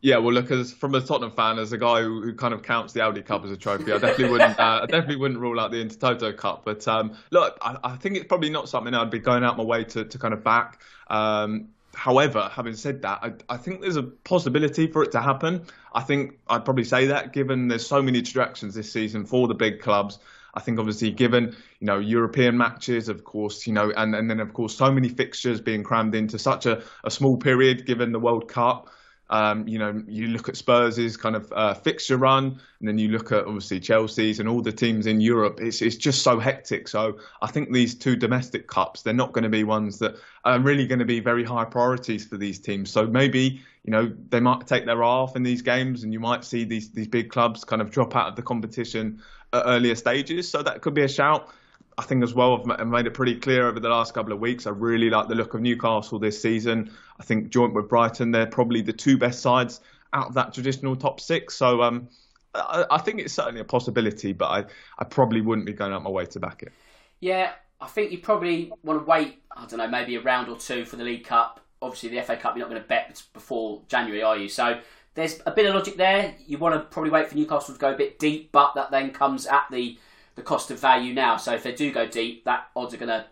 Yeah, 0.00 0.18
well, 0.18 0.34
look, 0.34 0.50
as 0.50 0.72
from 0.72 0.94
a 0.94 1.00
Tottenham 1.00 1.30
fan, 1.30 1.58
as 1.58 1.72
a 1.72 1.78
guy 1.78 2.02
who, 2.02 2.20
who 2.22 2.34
kind 2.34 2.52
of 2.52 2.62
counts 2.62 2.92
the 2.92 3.00
Audi 3.02 3.22
Cup 3.22 3.44
as 3.44 3.50
a 3.50 3.56
trophy, 3.56 3.90
I 3.90 3.98
definitely 3.98 4.30
wouldn't, 4.30 4.58
uh, 4.58 4.80
I 4.82 4.86
definitely 4.86 5.16
wouldn't 5.16 5.40
rule 5.40 5.60
out 5.60 5.70
the 5.70 5.82
Intertoto 5.82 6.36
Cup. 6.36 6.62
But 6.64 6.86
um, 6.88 7.16
look, 7.30 7.56
I, 7.62 7.78
I, 7.84 7.96
think 7.96 8.16
it's 8.16 8.26
probably 8.26 8.50
not 8.50 8.68
something 8.68 8.92
I'd 8.92 9.10
be 9.10 9.18
going 9.18 9.44
out 9.44 9.56
my 9.56 9.64
way 9.64 9.84
to, 9.84 10.04
to 10.04 10.18
kind 10.18 10.34
of 10.34 10.44
back. 10.44 10.82
Um, 11.08 11.68
However, 11.94 12.50
having 12.52 12.74
said 12.74 13.02
that, 13.02 13.18
I, 13.22 13.32
I, 13.48 13.56
think 13.56 13.80
there's 13.80 13.96
a 13.96 14.02
possibility 14.02 14.86
for 14.86 15.02
it 15.02 15.12
to 15.12 15.20
happen. 15.20 15.64
I 15.94 16.02
think 16.02 16.38
I'd 16.48 16.64
probably 16.64 16.84
say 16.84 17.06
that 17.06 17.32
given 17.32 17.68
there's 17.68 17.86
so 17.86 18.02
many 18.02 18.20
distractions 18.20 18.74
this 18.74 18.92
season 18.92 19.24
for 19.24 19.48
the 19.48 19.54
big 19.54 19.80
clubs. 19.80 20.18
I 20.54 20.60
think 20.60 20.78
obviously 20.78 21.10
given, 21.10 21.56
you 21.80 21.86
know, 21.86 21.98
European 21.98 22.56
matches, 22.56 23.08
of 23.08 23.24
course, 23.24 23.66
you 23.66 23.72
know, 23.72 23.92
and, 23.96 24.14
and 24.14 24.30
then 24.30 24.40
of 24.40 24.52
course 24.52 24.76
so 24.76 24.90
many 24.90 25.08
fixtures 25.08 25.60
being 25.60 25.82
crammed 25.82 26.14
into 26.14 26.38
such 26.38 26.66
a, 26.66 26.82
a 27.02 27.10
small 27.10 27.36
period 27.36 27.86
given 27.86 28.12
the 28.12 28.20
World 28.20 28.48
Cup. 28.48 28.88
Um, 29.30 29.66
you 29.66 29.78
know, 29.78 30.02
you 30.06 30.28
look 30.28 30.48
at 30.48 30.56
Spurs' 30.56 31.16
kind 31.16 31.34
of 31.34 31.50
uh, 31.52 31.74
fixture 31.74 32.18
run, 32.18 32.60
and 32.78 32.88
then 32.88 32.98
you 32.98 33.08
look 33.08 33.32
at 33.32 33.46
obviously 33.46 33.80
Chelsea's 33.80 34.38
and 34.38 34.48
all 34.48 34.60
the 34.60 34.72
teams 34.72 35.06
in 35.06 35.20
Europe. 35.20 35.60
It's 35.62 35.80
it's 35.80 35.96
just 35.96 36.22
so 36.22 36.38
hectic. 36.38 36.88
So 36.88 37.18
I 37.40 37.46
think 37.46 37.72
these 37.72 37.94
two 37.94 38.16
domestic 38.16 38.66
cups, 38.66 39.02
they're 39.02 39.14
not 39.14 39.32
going 39.32 39.44
to 39.44 39.48
be 39.48 39.64
ones 39.64 39.98
that 40.00 40.16
are 40.44 40.60
really 40.60 40.86
going 40.86 40.98
to 40.98 41.06
be 41.06 41.20
very 41.20 41.44
high 41.44 41.64
priorities 41.64 42.26
for 42.26 42.36
these 42.36 42.58
teams. 42.58 42.90
So 42.90 43.06
maybe 43.06 43.62
you 43.84 43.90
know 43.90 44.12
they 44.28 44.40
might 44.40 44.66
take 44.66 44.84
their 44.84 45.02
off 45.02 45.36
in 45.36 45.42
these 45.42 45.62
games, 45.62 46.04
and 46.04 46.12
you 46.12 46.20
might 46.20 46.44
see 46.44 46.64
these 46.64 46.90
these 46.90 47.08
big 47.08 47.30
clubs 47.30 47.64
kind 47.64 47.80
of 47.80 47.90
drop 47.90 48.14
out 48.14 48.28
of 48.28 48.36
the 48.36 48.42
competition 48.42 49.22
at 49.54 49.62
earlier 49.64 49.94
stages. 49.94 50.50
So 50.50 50.62
that 50.62 50.82
could 50.82 50.94
be 50.94 51.02
a 51.02 51.08
shout. 51.08 51.48
I 51.96 52.02
think 52.02 52.22
as 52.24 52.34
well, 52.34 52.64
I've 52.70 52.86
made 52.86 53.06
it 53.06 53.14
pretty 53.14 53.36
clear 53.36 53.68
over 53.68 53.78
the 53.78 53.88
last 53.88 54.14
couple 54.14 54.32
of 54.32 54.40
weeks. 54.40 54.66
I 54.66 54.70
really 54.70 55.10
like 55.10 55.28
the 55.28 55.34
look 55.34 55.54
of 55.54 55.60
Newcastle 55.60 56.18
this 56.18 56.40
season. 56.40 56.90
I 57.20 57.22
think 57.22 57.50
joint 57.50 57.72
with 57.72 57.88
Brighton, 57.88 58.32
they're 58.32 58.46
probably 58.46 58.82
the 58.82 58.92
two 58.92 59.16
best 59.16 59.40
sides 59.40 59.80
out 60.12 60.28
of 60.28 60.34
that 60.34 60.54
traditional 60.54 60.96
top 60.96 61.20
six. 61.20 61.54
So 61.54 61.82
um, 61.82 62.08
I, 62.54 62.84
I, 62.90 62.98
think 62.98 63.20
it's 63.20 63.32
certainly 63.32 63.60
a 63.60 63.64
possibility, 63.64 64.32
but 64.32 64.46
I, 64.46 64.64
I 64.98 65.04
probably 65.04 65.40
wouldn't 65.40 65.66
be 65.66 65.72
going 65.72 65.92
out 65.92 66.02
my 66.02 66.10
way 66.10 66.26
to 66.26 66.40
back 66.40 66.62
it. 66.62 66.72
Yeah, 67.20 67.52
I 67.80 67.86
think 67.86 68.10
you 68.12 68.18
probably 68.18 68.72
want 68.82 69.00
to 69.00 69.04
wait. 69.04 69.42
I 69.56 69.66
don't 69.66 69.78
know, 69.78 69.88
maybe 69.88 70.16
a 70.16 70.20
round 70.20 70.48
or 70.48 70.56
two 70.56 70.84
for 70.84 70.96
the 70.96 71.04
League 71.04 71.24
Cup. 71.24 71.60
Obviously, 71.80 72.08
the 72.08 72.22
FA 72.22 72.36
Cup, 72.36 72.56
you're 72.56 72.66
not 72.66 72.70
going 72.70 72.82
to 72.82 72.88
bet 72.88 73.22
before 73.32 73.82
January, 73.88 74.22
are 74.22 74.36
you? 74.36 74.48
So 74.48 74.80
there's 75.14 75.40
a 75.46 75.52
bit 75.52 75.66
of 75.66 75.74
logic 75.74 75.96
there. 75.96 76.34
You 76.46 76.58
want 76.58 76.74
to 76.74 76.80
probably 76.80 77.10
wait 77.10 77.28
for 77.28 77.36
Newcastle 77.36 77.74
to 77.74 77.80
go 77.80 77.92
a 77.92 77.96
bit 77.96 78.18
deep, 78.18 78.50
but 78.52 78.74
that 78.74 78.90
then 78.90 79.10
comes 79.10 79.46
at 79.46 79.66
the 79.70 79.98
the 80.34 80.42
cost 80.42 80.70
of 80.70 80.78
value 80.78 81.14
now. 81.14 81.36
So 81.36 81.54
if 81.54 81.62
they 81.62 81.72
do 81.72 81.92
go 81.92 82.06
deep, 82.06 82.44
that 82.44 82.68
odds 82.74 82.94
are 82.94 82.98
going 82.98 83.08
to 83.08 83.26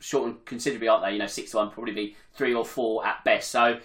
shorten 0.00 0.38
considerably, 0.44 0.88
aren't 0.88 1.04
they? 1.04 1.12
You 1.12 1.18
know, 1.18 1.26
six 1.26 1.52
to 1.52 1.58
one 1.58 1.70
probably 1.70 1.92
be 1.92 2.16
three 2.34 2.54
or 2.54 2.64
four 2.64 3.06
at 3.06 3.24
best. 3.24 3.50
So 3.50 3.78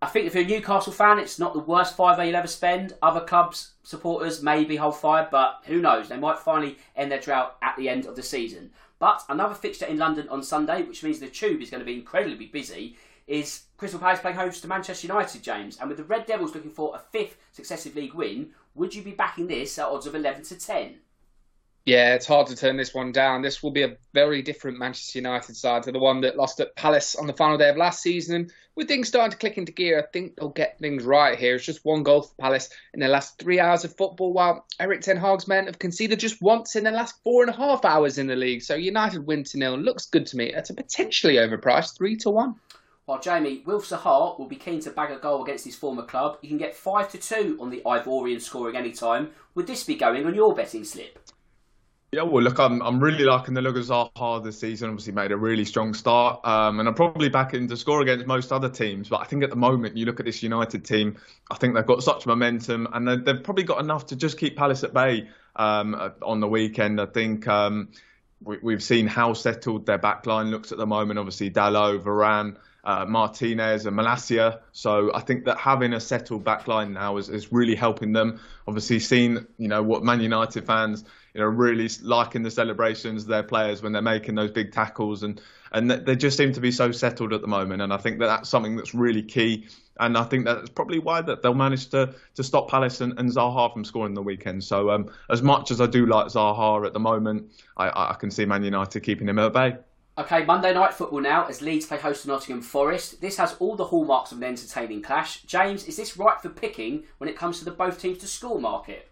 I 0.00 0.06
think 0.06 0.26
if 0.26 0.34
you're 0.34 0.44
a 0.44 0.46
Newcastle 0.46 0.92
fan, 0.92 1.18
it's 1.18 1.38
not 1.38 1.52
the 1.52 1.60
worst 1.60 1.96
five 1.96 2.24
you'll 2.24 2.36
ever 2.36 2.46
spend. 2.46 2.94
Other 3.02 3.20
clubs 3.20 3.72
supporters 3.82 4.42
maybe 4.42 4.76
hold 4.76 4.96
fire, 4.96 5.28
but 5.30 5.62
who 5.66 5.80
knows? 5.80 6.08
They 6.08 6.16
might 6.16 6.38
finally 6.38 6.78
end 6.96 7.10
their 7.12 7.20
drought 7.20 7.56
at 7.62 7.76
the 7.76 7.88
end 7.88 8.06
of 8.06 8.16
the 8.16 8.22
season. 8.22 8.70
But 8.98 9.22
another 9.28 9.54
fixture 9.54 9.86
in 9.86 9.98
London 9.98 10.28
on 10.28 10.42
Sunday, 10.42 10.82
which 10.82 11.02
means 11.02 11.18
the 11.18 11.28
tube 11.28 11.60
is 11.60 11.70
going 11.70 11.80
to 11.80 11.86
be 11.86 11.94
incredibly 11.94 12.46
busy, 12.46 12.96
is 13.26 13.62
Crystal 13.76 14.00
Palace 14.00 14.20
playing 14.20 14.36
host 14.36 14.62
to 14.62 14.68
Manchester 14.68 15.06
United, 15.06 15.42
James. 15.42 15.76
And 15.78 15.88
with 15.88 15.98
the 15.98 16.04
Red 16.04 16.26
Devils 16.26 16.54
looking 16.54 16.70
for 16.70 16.94
a 16.94 16.98
fifth 16.98 17.36
successive 17.52 17.96
league 17.96 18.14
win, 18.14 18.50
would 18.74 18.94
you 18.94 19.02
be 19.02 19.10
backing 19.12 19.48
this 19.48 19.78
at 19.78 19.86
odds 19.86 20.06
of 20.06 20.14
11 20.14 20.44
to 20.44 20.58
10? 20.58 20.96
Yeah, 21.84 22.14
it's 22.14 22.26
hard 22.26 22.46
to 22.46 22.54
turn 22.54 22.76
this 22.76 22.94
one 22.94 23.10
down. 23.10 23.42
This 23.42 23.60
will 23.60 23.72
be 23.72 23.82
a 23.82 23.96
very 24.14 24.40
different 24.40 24.78
Manchester 24.78 25.18
United 25.18 25.56
side 25.56 25.82
to 25.82 25.90
the 25.90 25.98
one 25.98 26.20
that 26.20 26.36
lost 26.36 26.60
at 26.60 26.76
Palace 26.76 27.16
on 27.16 27.26
the 27.26 27.32
final 27.32 27.58
day 27.58 27.70
of 27.70 27.76
last 27.76 28.00
season. 28.00 28.36
And 28.36 28.52
with 28.76 28.86
things 28.86 29.08
starting 29.08 29.32
to 29.32 29.36
click 29.36 29.58
into 29.58 29.72
gear, 29.72 29.98
I 29.98 30.06
think 30.12 30.36
they'll 30.36 30.50
get 30.50 30.78
things 30.78 31.02
right 31.02 31.36
here. 31.36 31.56
It's 31.56 31.64
just 31.64 31.84
one 31.84 32.04
goal 32.04 32.22
for 32.22 32.34
Palace 32.36 32.70
in 32.94 33.00
the 33.00 33.08
last 33.08 33.36
three 33.40 33.58
hours 33.58 33.84
of 33.84 33.96
football, 33.96 34.32
while 34.32 34.64
Erik 34.78 35.00
ten 35.00 35.16
Hag's 35.16 35.48
men 35.48 35.66
have 35.66 35.80
conceded 35.80 36.20
just 36.20 36.40
once 36.40 36.76
in 36.76 36.84
the 36.84 36.92
last 36.92 37.16
four 37.24 37.42
and 37.42 37.50
a 37.50 37.56
half 37.56 37.84
hours 37.84 38.16
in 38.16 38.28
the 38.28 38.36
league. 38.36 38.62
So 38.62 38.76
United 38.76 39.26
win 39.26 39.42
to 39.42 39.58
nil 39.58 39.76
looks 39.76 40.06
good 40.06 40.26
to 40.26 40.36
me 40.36 40.52
at 40.52 40.70
a 40.70 40.74
potentially 40.74 41.34
overpriced 41.34 41.96
three 41.96 42.16
to 42.18 42.30
one. 42.30 42.54
While 43.06 43.20
Jamie 43.20 43.64
Wilf 43.66 43.88
Zaha 43.88 44.38
will 44.38 44.46
be 44.46 44.54
keen 44.54 44.78
to 44.82 44.90
bag 44.90 45.10
a 45.10 45.18
goal 45.18 45.42
against 45.42 45.64
his 45.64 45.74
former 45.74 46.04
club, 46.04 46.38
you 46.40 46.48
can 46.48 46.58
get 46.58 46.76
five 46.76 47.10
to 47.10 47.18
two 47.18 47.58
on 47.60 47.70
the 47.70 47.82
Ivorian 47.84 48.40
scoring 48.40 48.76
anytime. 48.76 49.32
Would 49.56 49.66
this 49.66 49.82
be 49.82 49.96
going 49.96 50.24
on 50.24 50.36
your 50.36 50.54
betting 50.54 50.84
slip? 50.84 51.18
Yeah, 52.14 52.24
well, 52.24 52.42
look, 52.42 52.58
I'm 52.58 52.82
I'm 52.82 53.02
really 53.02 53.24
liking 53.24 53.54
the 53.54 53.62
look 53.62 53.76
of 53.76 53.86
Zaha 53.86 54.44
this 54.44 54.60
season. 54.60 54.90
Obviously, 54.90 55.14
made 55.14 55.32
a 55.32 55.36
really 55.38 55.64
strong 55.64 55.94
start, 55.94 56.46
um, 56.46 56.78
and 56.78 56.86
I'm 56.86 56.94
probably 56.94 57.30
back 57.30 57.54
in 57.54 57.66
to 57.68 57.76
score 57.78 58.02
against 58.02 58.26
most 58.26 58.52
other 58.52 58.68
teams. 58.68 59.08
But 59.08 59.22
I 59.22 59.24
think 59.24 59.42
at 59.42 59.48
the 59.48 59.56
moment, 59.56 59.96
you 59.96 60.04
look 60.04 60.20
at 60.20 60.26
this 60.26 60.42
United 60.42 60.84
team, 60.84 61.16
I 61.50 61.54
think 61.54 61.74
they've 61.74 61.86
got 61.86 62.02
such 62.02 62.26
momentum, 62.26 62.86
and 62.92 63.08
they've 63.08 63.42
probably 63.42 63.64
got 63.64 63.80
enough 63.80 64.08
to 64.08 64.16
just 64.16 64.36
keep 64.36 64.58
Palace 64.58 64.84
at 64.84 64.92
bay 64.92 65.30
um, 65.56 66.12
on 66.20 66.40
the 66.40 66.48
weekend. 66.48 67.00
I 67.00 67.06
think 67.06 67.48
um, 67.48 67.88
we, 68.44 68.74
have 68.74 68.82
seen 68.82 69.06
how 69.06 69.32
settled 69.32 69.86
their 69.86 69.98
backline 69.98 70.50
looks 70.50 70.70
at 70.70 70.76
the 70.76 70.86
moment. 70.86 71.18
Obviously, 71.18 71.50
Dalot, 71.50 72.02
Varane. 72.02 72.56
Uh, 72.84 73.06
Martinez 73.06 73.86
and 73.86 73.96
Malacia. 73.96 74.58
So 74.72 75.12
I 75.14 75.20
think 75.20 75.44
that 75.44 75.56
having 75.56 75.92
a 75.92 76.00
settled 76.00 76.42
backline 76.42 76.90
now 76.90 77.16
is, 77.16 77.28
is 77.28 77.52
really 77.52 77.76
helping 77.76 78.12
them. 78.12 78.40
Obviously, 78.66 78.98
seen 78.98 79.46
you 79.56 79.68
know 79.68 79.84
what 79.84 80.02
Man 80.02 80.20
United 80.20 80.66
fans 80.66 81.04
you 81.34 81.40
know, 81.40 81.46
really 81.46 81.88
liking 82.02 82.42
the 82.42 82.50
celebrations 82.50 83.22
of 83.22 83.28
their 83.28 83.42
players 83.42 83.82
when 83.82 83.92
they're 83.92 84.02
making 84.02 84.34
those 84.34 84.50
big 84.50 84.72
tackles, 84.72 85.22
and 85.22 85.40
and 85.72 85.90
they 85.90 86.14
just 86.14 86.36
seem 86.36 86.52
to 86.52 86.60
be 86.60 86.70
so 86.70 86.92
settled 86.92 87.32
at 87.32 87.40
the 87.40 87.46
moment. 87.46 87.80
And 87.82 87.92
I 87.92 87.96
think 87.96 88.18
that 88.18 88.26
that's 88.26 88.48
something 88.48 88.76
that's 88.76 88.94
really 88.94 89.22
key. 89.22 89.66
And 90.00 90.18
I 90.18 90.24
think 90.24 90.44
that's 90.44 90.68
probably 90.68 90.98
why 90.98 91.22
that 91.22 91.42
they'll 91.42 91.54
manage 91.54 91.88
to 91.90 92.14
to 92.34 92.44
stop 92.44 92.68
Palace 92.68 93.00
and, 93.00 93.18
and 93.18 93.30
Zaha 93.30 93.72
from 93.72 93.84
scoring 93.84 94.14
the 94.14 94.22
weekend. 94.22 94.62
So 94.64 94.90
um, 94.90 95.10
as 95.30 95.42
much 95.42 95.70
as 95.70 95.80
I 95.80 95.86
do 95.86 96.06
like 96.06 96.26
Zaha 96.26 96.86
at 96.86 96.92
the 96.92 97.00
moment, 97.00 97.50
I, 97.76 98.10
I 98.10 98.16
can 98.18 98.30
see 98.30 98.44
Man 98.44 98.62
United 98.62 99.00
keeping 99.00 99.28
him 99.28 99.38
at 99.38 99.52
bay. 99.52 99.76
Okay, 100.18 100.44
Monday 100.44 100.74
night 100.74 100.92
football 100.92 101.22
now 101.22 101.46
as 101.46 101.62
Leeds 101.62 101.86
play 101.86 101.96
host 101.96 102.22
to 102.22 102.28
Nottingham 102.28 102.60
Forest. 102.60 103.22
This 103.22 103.38
has 103.38 103.54
all 103.54 103.76
the 103.76 103.86
hallmarks 103.86 104.30
of 104.30 104.38
an 104.38 104.44
entertaining 104.44 105.00
clash. 105.00 105.40
James, 105.44 105.84
is 105.84 105.96
this 105.96 106.18
right 106.18 106.38
for 106.38 106.50
picking 106.50 107.04
when 107.16 107.30
it 107.30 107.36
comes 107.36 107.58
to 107.60 107.64
the 107.64 107.70
both 107.70 107.98
teams 107.98 108.18
to 108.18 108.26
score 108.26 108.60
market? 108.60 109.08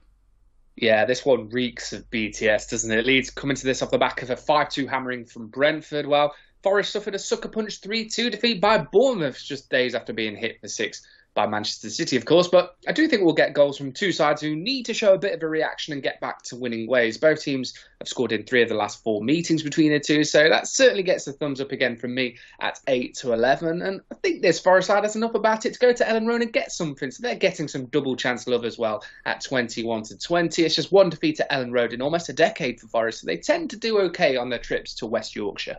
Yeah, 0.81 1.05
this 1.05 1.27
one 1.27 1.51
reeks 1.51 1.93
of 1.93 2.09
BTS, 2.11 2.71
doesn't 2.71 2.91
it? 2.91 3.05
Leeds 3.05 3.31
coming 3.31 3.55
to 3.55 3.65
this 3.65 3.83
off 3.83 3.91
the 3.91 3.99
back 3.99 4.23
of 4.23 4.31
a 4.31 4.37
5 4.37 4.71
2 4.71 4.87
hammering 4.87 5.27
from 5.27 5.49
Brentford, 5.49 6.07
while 6.07 6.35
Forest 6.63 6.93
suffered 6.93 7.15
a 7.15 7.19
sucker 7.19 7.49
punch 7.49 7.81
3 7.81 8.09
2 8.09 8.31
defeat 8.31 8.63
by 8.63 8.79
Bournemouth 8.79 9.39
just 9.39 9.69
days 9.69 9.95
after 9.95 10.15
being 10.15 10.37
hit 10.37 10.59
for 10.59 10.69
six 10.69 11.07
by 11.41 11.47
Manchester 11.47 11.89
City, 11.89 12.17
of 12.19 12.27
course. 12.27 12.49
But 12.49 12.77
I 12.87 12.93
do 12.93 13.09
think 13.09 13.23
we'll 13.23 13.33
get 13.33 13.55
goals 13.55 13.79
from 13.79 13.93
two 13.93 14.13
sides 14.13 14.43
who 14.43 14.55
need 14.55 14.85
to 14.87 14.95
show 14.95 15.15
a 15.15 15.19
bit 15.19 15.33
of 15.33 15.43
a 15.43 15.49
reaction 15.49 15.95
and 15.95 16.03
get 16.03 16.21
back 16.21 16.43
to 16.45 16.57
winning 16.57 16.87
ways. 16.87 17.17
Both 17.17 17.43
teams 17.43 17.73
have 17.99 18.09
scored 18.09 18.33
in 18.33 18.45
three 18.45 18.63
of 18.63 18.69
the 18.69 18.75
last 18.75 19.03
four 19.03 19.23
meetings 19.23 19.63
between 19.63 19.91
the 19.91 20.01
two, 20.01 20.23
so 20.25 20.51
that 20.51 20.67
certainly 20.67 21.03
gets 21.03 21.27
a 21.27 21.33
thumbs 21.33 21.63
up 21.63 21.73
again 21.73 21.97
from 21.97 22.15
me 22.15 22.37
at 22.61 22.79
8 22.87 23.15
to 23.17 23.33
11. 23.33 23.81
And 23.81 24.03
I 24.13 24.17
think 24.17 24.43
this 24.43 24.61
Forest 24.61 24.89
side 24.89 25.05
has 25.05 25.17
enough 25.17 25.35
about 25.35 25.65
it 25.65 25.73
to 25.73 25.79
go 25.79 25.95
to 25.95 26.05
Elland 26.05 26.29
Road 26.29 26.43
and 26.43 26.53
get 26.53 26.73
something. 26.73 27.11
So 27.11 27.23
they're 27.23 27.37
getting 27.37 27.69
some 27.69 27.87
double 27.87 28.17
chance 28.17 28.47
love 28.47 28.67
as 28.67 28.77
well 28.77 29.03
at 29.25 29.41
21 29.41 30.03
to 30.05 30.19
20. 30.19 30.63
It's 30.63 30.75
just 30.75 30.93
one 30.93 31.09
defeat 31.09 31.41
at 31.41 31.51
Elland 31.51 31.73
Road 31.73 31.95
in 31.95 32.03
almost 32.03 32.29
a 32.29 32.35
decade 32.35 32.81
for 32.81 32.87
Forest, 32.89 33.21
so 33.21 33.27
they 33.27 33.39
tend 33.39 33.71
to 33.71 33.79
do 33.79 33.99
okay 34.01 34.37
on 34.37 34.51
their 34.51 34.59
trips 34.59 34.93
to 34.97 35.07
West 35.07 35.35
Yorkshire. 35.35 35.79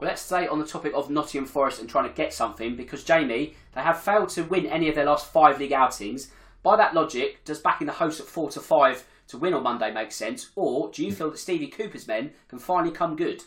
Well, 0.00 0.08
let's 0.08 0.22
stay 0.22 0.48
on 0.48 0.58
the 0.58 0.66
topic 0.66 0.94
of 0.94 1.10
Nottingham 1.10 1.46
Forest 1.46 1.78
and 1.78 1.88
trying 1.88 2.08
to 2.08 2.14
get 2.14 2.32
something 2.32 2.74
because 2.74 3.04
Jamie, 3.04 3.54
they 3.74 3.82
have 3.82 4.00
failed 4.00 4.30
to 4.30 4.44
win 4.44 4.64
any 4.64 4.88
of 4.88 4.94
their 4.94 5.04
last 5.04 5.30
five 5.30 5.58
league 5.60 5.74
outings. 5.74 6.32
By 6.62 6.76
that 6.76 6.94
logic, 6.94 7.44
does 7.44 7.58
backing 7.58 7.86
the 7.86 7.92
host 7.92 8.18
at 8.18 8.26
four 8.26 8.48
to 8.50 8.60
five 8.60 9.04
to 9.28 9.36
win 9.36 9.52
on 9.52 9.62
Monday 9.62 9.92
make 9.92 10.10
sense, 10.10 10.50
or 10.56 10.90
do 10.90 11.04
you 11.04 11.10
hmm. 11.10 11.16
feel 11.16 11.30
that 11.30 11.38
Stevie 11.38 11.66
Cooper's 11.66 12.08
men 12.08 12.30
can 12.48 12.58
finally 12.58 12.90
come 12.90 13.14
good? 13.14 13.44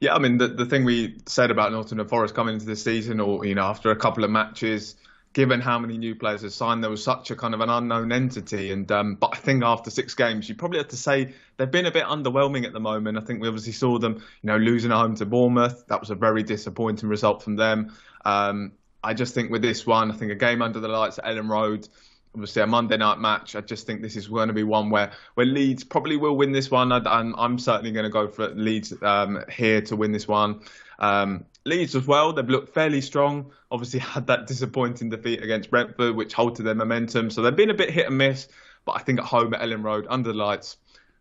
Yeah, 0.00 0.14
I 0.14 0.18
mean 0.18 0.36
the 0.36 0.48
the 0.48 0.66
thing 0.66 0.84
we 0.84 1.16
said 1.26 1.50
about 1.50 1.72
Nottingham 1.72 2.08
Forest 2.08 2.34
coming 2.34 2.54
into 2.54 2.66
the 2.66 2.76
season, 2.76 3.18
or 3.18 3.44
you 3.46 3.54
know 3.54 3.64
after 3.64 3.90
a 3.90 3.96
couple 3.96 4.22
of 4.22 4.30
matches, 4.30 4.96
given 5.34 5.60
how 5.60 5.80
many 5.80 5.98
new 5.98 6.14
players 6.14 6.42
have 6.42 6.52
signed, 6.52 6.82
there 6.82 6.90
was 6.90 7.02
such 7.02 7.30
a 7.32 7.36
kind 7.36 7.54
of 7.54 7.60
an 7.60 7.68
unknown 7.68 8.12
entity. 8.12 8.70
And 8.70 8.90
um, 8.90 9.16
but 9.16 9.30
I 9.34 9.36
think 9.36 9.62
after 9.64 9.90
six 9.90 10.14
games, 10.14 10.48
you 10.48 10.54
probably 10.54 10.78
have 10.78 10.88
to 10.88 10.96
say 10.96 11.34
they've 11.56 11.70
been 11.70 11.86
a 11.86 11.90
bit 11.90 12.04
underwhelming 12.04 12.64
at 12.64 12.72
the 12.72 12.80
moment. 12.80 13.18
I 13.18 13.20
think 13.20 13.42
we 13.42 13.48
obviously 13.48 13.72
saw 13.72 13.98
them, 13.98 14.14
you 14.14 14.46
know, 14.46 14.56
losing 14.56 14.92
at 14.92 14.96
home 14.96 15.16
to 15.16 15.26
Bournemouth. 15.26 15.86
That 15.88 16.00
was 16.00 16.10
a 16.10 16.14
very 16.14 16.44
disappointing 16.44 17.08
result 17.08 17.42
from 17.42 17.56
them. 17.56 17.92
Um, 18.24 18.72
I 19.02 19.12
just 19.12 19.34
think 19.34 19.50
with 19.50 19.60
this 19.60 19.84
one, 19.84 20.10
I 20.10 20.14
think 20.14 20.30
a 20.32 20.36
game 20.36 20.62
under 20.62 20.80
the 20.80 20.88
lights 20.88 21.18
at 21.18 21.24
Elland 21.24 21.50
Road. 21.50 21.88
Obviously, 22.34 22.62
a 22.62 22.66
Monday 22.66 22.96
night 22.96 23.18
match. 23.18 23.54
I 23.54 23.60
just 23.60 23.86
think 23.86 24.02
this 24.02 24.16
is 24.16 24.28
going 24.28 24.48
to 24.48 24.54
be 24.54 24.64
one 24.64 24.90
where, 24.90 25.12
where 25.34 25.46
Leeds 25.46 25.84
probably 25.84 26.16
will 26.16 26.36
win 26.36 26.52
this 26.52 26.70
one. 26.70 26.90
I, 26.90 27.20
am 27.20 27.34
I'm 27.36 27.58
certainly 27.58 27.92
going 27.92 28.04
to 28.04 28.10
go 28.10 28.26
for 28.28 28.48
Leeds 28.48 28.92
um, 29.02 29.44
here 29.50 29.80
to 29.82 29.94
win 29.94 30.10
this 30.10 30.26
one. 30.26 30.62
Um, 30.98 31.44
Leeds 31.66 31.94
as 31.94 32.06
well, 32.06 32.32
they've 32.32 32.48
looked 32.48 32.74
fairly 32.74 33.00
strong. 33.00 33.50
Obviously, 33.70 34.00
had 34.14 34.26
that 34.26 34.46
disappointing 34.46 35.10
defeat 35.10 35.42
against 35.42 35.70
Brentford, 35.70 36.14
which 36.14 36.32
halted 36.32 36.66
their 36.66 36.74
momentum. 36.74 37.30
So 37.30 37.42
they've 37.42 37.56
been 37.56 37.70
a 37.70 37.74
bit 37.74 37.90
hit 37.90 38.06
and 38.06 38.18
miss. 38.18 38.48
But 38.84 38.92
I 38.92 38.98
think 38.98 39.18
at 39.18 39.24
home 39.24 39.54
at 39.54 39.60
Elland 39.60 39.82
Road, 39.82 40.06
under 40.10 40.30
the 40.30 40.38
lights, 40.38 40.76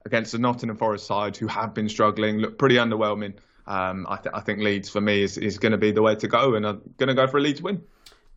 against 0.05 0.33
the 0.33 0.37
Nottingham 0.37 0.77
Forest 0.77 1.07
side, 1.07 1.37
who 1.37 1.47
have 1.47 1.73
been 1.73 1.87
struggling, 1.87 2.39
look 2.39 2.57
pretty 2.57 2.75
underwhelming. 2.75 3.33
Um, 3.67 4.05
I, 4.09 4.17
th- 4.17 4.35
I, 4.35 4.41
think 4.41 4.59
Leeds 4.59 4.89
for 4.89 4.99
me 4.99 5.23
is, 5.23 5.37
is 5.37 5.57
going 5.57 5.71
to 5.71 5.77
be 5.77 5.91
the 5.91 6.01
way 6.01 6.15
to 6.15 6.27
go, 6.27 6.55
and 6.55 6.67
I'm 6.67 6.81
going 6.97 7.07
to 7.07 7.13
go 7.13 7.25
for 7.27 7.37
a 7.37 7.41
Leeds 7.41 7.61
win. 7.61 7.81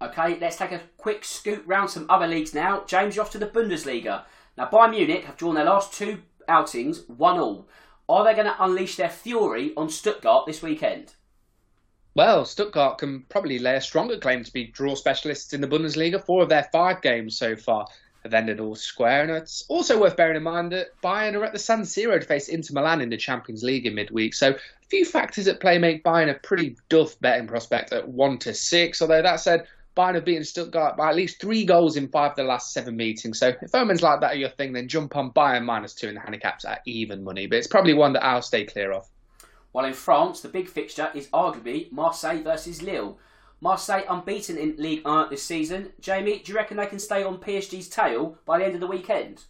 Okay, 0.00 0.38
let's 0.38 0.56
take 0.56 0.70
a 0.70 0.82
quick 0.98 1.24
scoot 1.24 1.64
round 1.66 1.90
some 1.90 2.06
other 2.08 2.28
leagues 2.28 2.54
now. 2.54 2.84
James, 2.86 3.16
you're 3.16 3.24
off 3.24 3.32
to 3.32 3.38
the 3.38 3.46
Bundesliga. 3.46 4.22
Now, 4.56 4.68
Bayern 4.68 4.90
Munich 4.90 5.24
have 5.24 5.36
drawn 5.36 5.56
their 5.56 5.64
last 5.64 5.92
two 5.92 6.22
outings, 6.46 7.02
one 7.08 7.40
all. 7.40 7.66
Are 8.08 8.24
they 8.24 8.34
going 8.34 8.46
to 8.46 8.62
unleash 8.62 8.94
their 8.94 9.10
fury 9.10 9.72
on 9.76 9.88
Stuttgart 9.90 10.46
this 10.46 10.62
weekend? 10.62 11.15
Well, 12.16 12.46
Stuttgart 12.46 12.96
can 12.96 13.24
probably 13.28 13.58
lay 13.58 13.76
a 13.76 13.80
stronger 13.82 14.16
claim 14.16 14.42
to 14.42 14.50
be 14.50 14.68
draw 14.68 14.94
specialists 14.94 15.52
in 15.52 15.60
the 15.60 15.68
Bundesliga. 15.68 16.24
Four 16.24 16.44
of 16.44 16.48
their 16.48 16.66
five 16.72 17.02
games 17.02 17.36
so 17.36 17.54
far 17.54 17.86
have 18.22 18.32
ended 18.32 18.58
all 18.58 18.74
square. 18.74 19.20
And 19.20 19.30
it's 19.32 19.66
also 19.68 20.00
worth 20.00 20.16
bearing 20.16 20.38
in 20.38 20.42
mind 20.42 20.72
that 20.72 20.98
Bayern 21.02 21.34
are 21.34 21.44
at 21.44 21.52
the 21.52 21.58
San 21.58 21.82
Siro 21.82 22.18
to 22.18 22.26
face 22.26 22.48
Inter 22.48 22.72
Milan 22.72 23.02
in 23.02 23.10
the 23.10 23.18
Champions 23.18 23.62
League 23.62 23.84
in 23.84 23.94
midweek. 23.94 24.32
So 24.32 24.52
a 24.52 24.86
few 24.88 25.04
factors 25.04 25.46
at 25.46 25.60
play 25.60 25.76
make 25.76 26.04
Bayern 26.04 26.30
a 26.30 26.38
pretty 26.38 26.78
duff 26.88 27.20
betting 27.20 27.48
prospect 27.48 27.92
at 27.92 28.08
1 28.08 28.38
to 28.38 28.54
6. 28.54 29.02
Although 29.02 29.20
that 29.20 29.40
said, 29.40 29.66
Bayern 29.94 30.14
have 30.14 30.24
beaten 30.24 30.44
Stuttgart 30.44 30.96
by 30.96 31.10
at 31.10 31.16
least 31.16 31.38
three 31.38 31.66
goals 31.66 31.98
in 31.98 32.08
five 32.08 32.30
of 32.30 32.36
the 32.36 32.44
last 32.44 32.72
seven 32.72 32.96
meetings. 32.96 33.38
So 33.38 33.52
if 33.60 33.74
omens 33.74 34.00
like 34.02 34.20
that 34.22 34.32
are 34.32 34.38
your 34.38 34.48
thing, 34.48 34.72
then 34.72 34.88
jump 34.88 35.16
on 35.16 35.32
Bayern 35.32 35.66
minus 35.66 35.92
two 35.92 36.08
in 36.08 36.14
the 36.14 36.22
handicaps 36.22 36.64
at 36.64 36.80
even 36.86 37.24
money. 37.24 37.46
But 37.46 37.58
it's 37.58 37.66
probably 37.66 37.92
one 37.92 38.14
that 38.14 38.24
I'll 38.24 38.40
stay 38.40 38.64
clear 38.64 38.92
of. 38.92 39.06
While 39.76 39.84
in 39.84 39.92
France, 39.92 40.40
the 40.40 40.48
big 40.48 40.70
fixture 40.70 41.10
is 41.12 41.28
arguably 41.34 41.92
Marseille 41.92 42.42
versus 42.42 42.80
Lille. 42.80 43.18
Marseille 43.60 44.04
unbeaten 44.08 44.56
in 44.56 44.74
Ligue 44.78 45.04
1 45.04 45.28
this 45.28 45.42
season. 45.42 45.92
Jamie, 46.00 46.38
do 46.38 46.50
you 46.50 46.56
reckon 46.56 46.78
they 46.78 46.86
can 46.86 46.98
stay 46.98 47.22
on 47.22 47.36
PSG's 47.36 47.86
tail 47.86 48.38
by 48.46 48.58
the 48.58 48.64
end 48.64 48.72
of 48.72 48.80
the 48.80 48.86
weekend? 48.86 49.44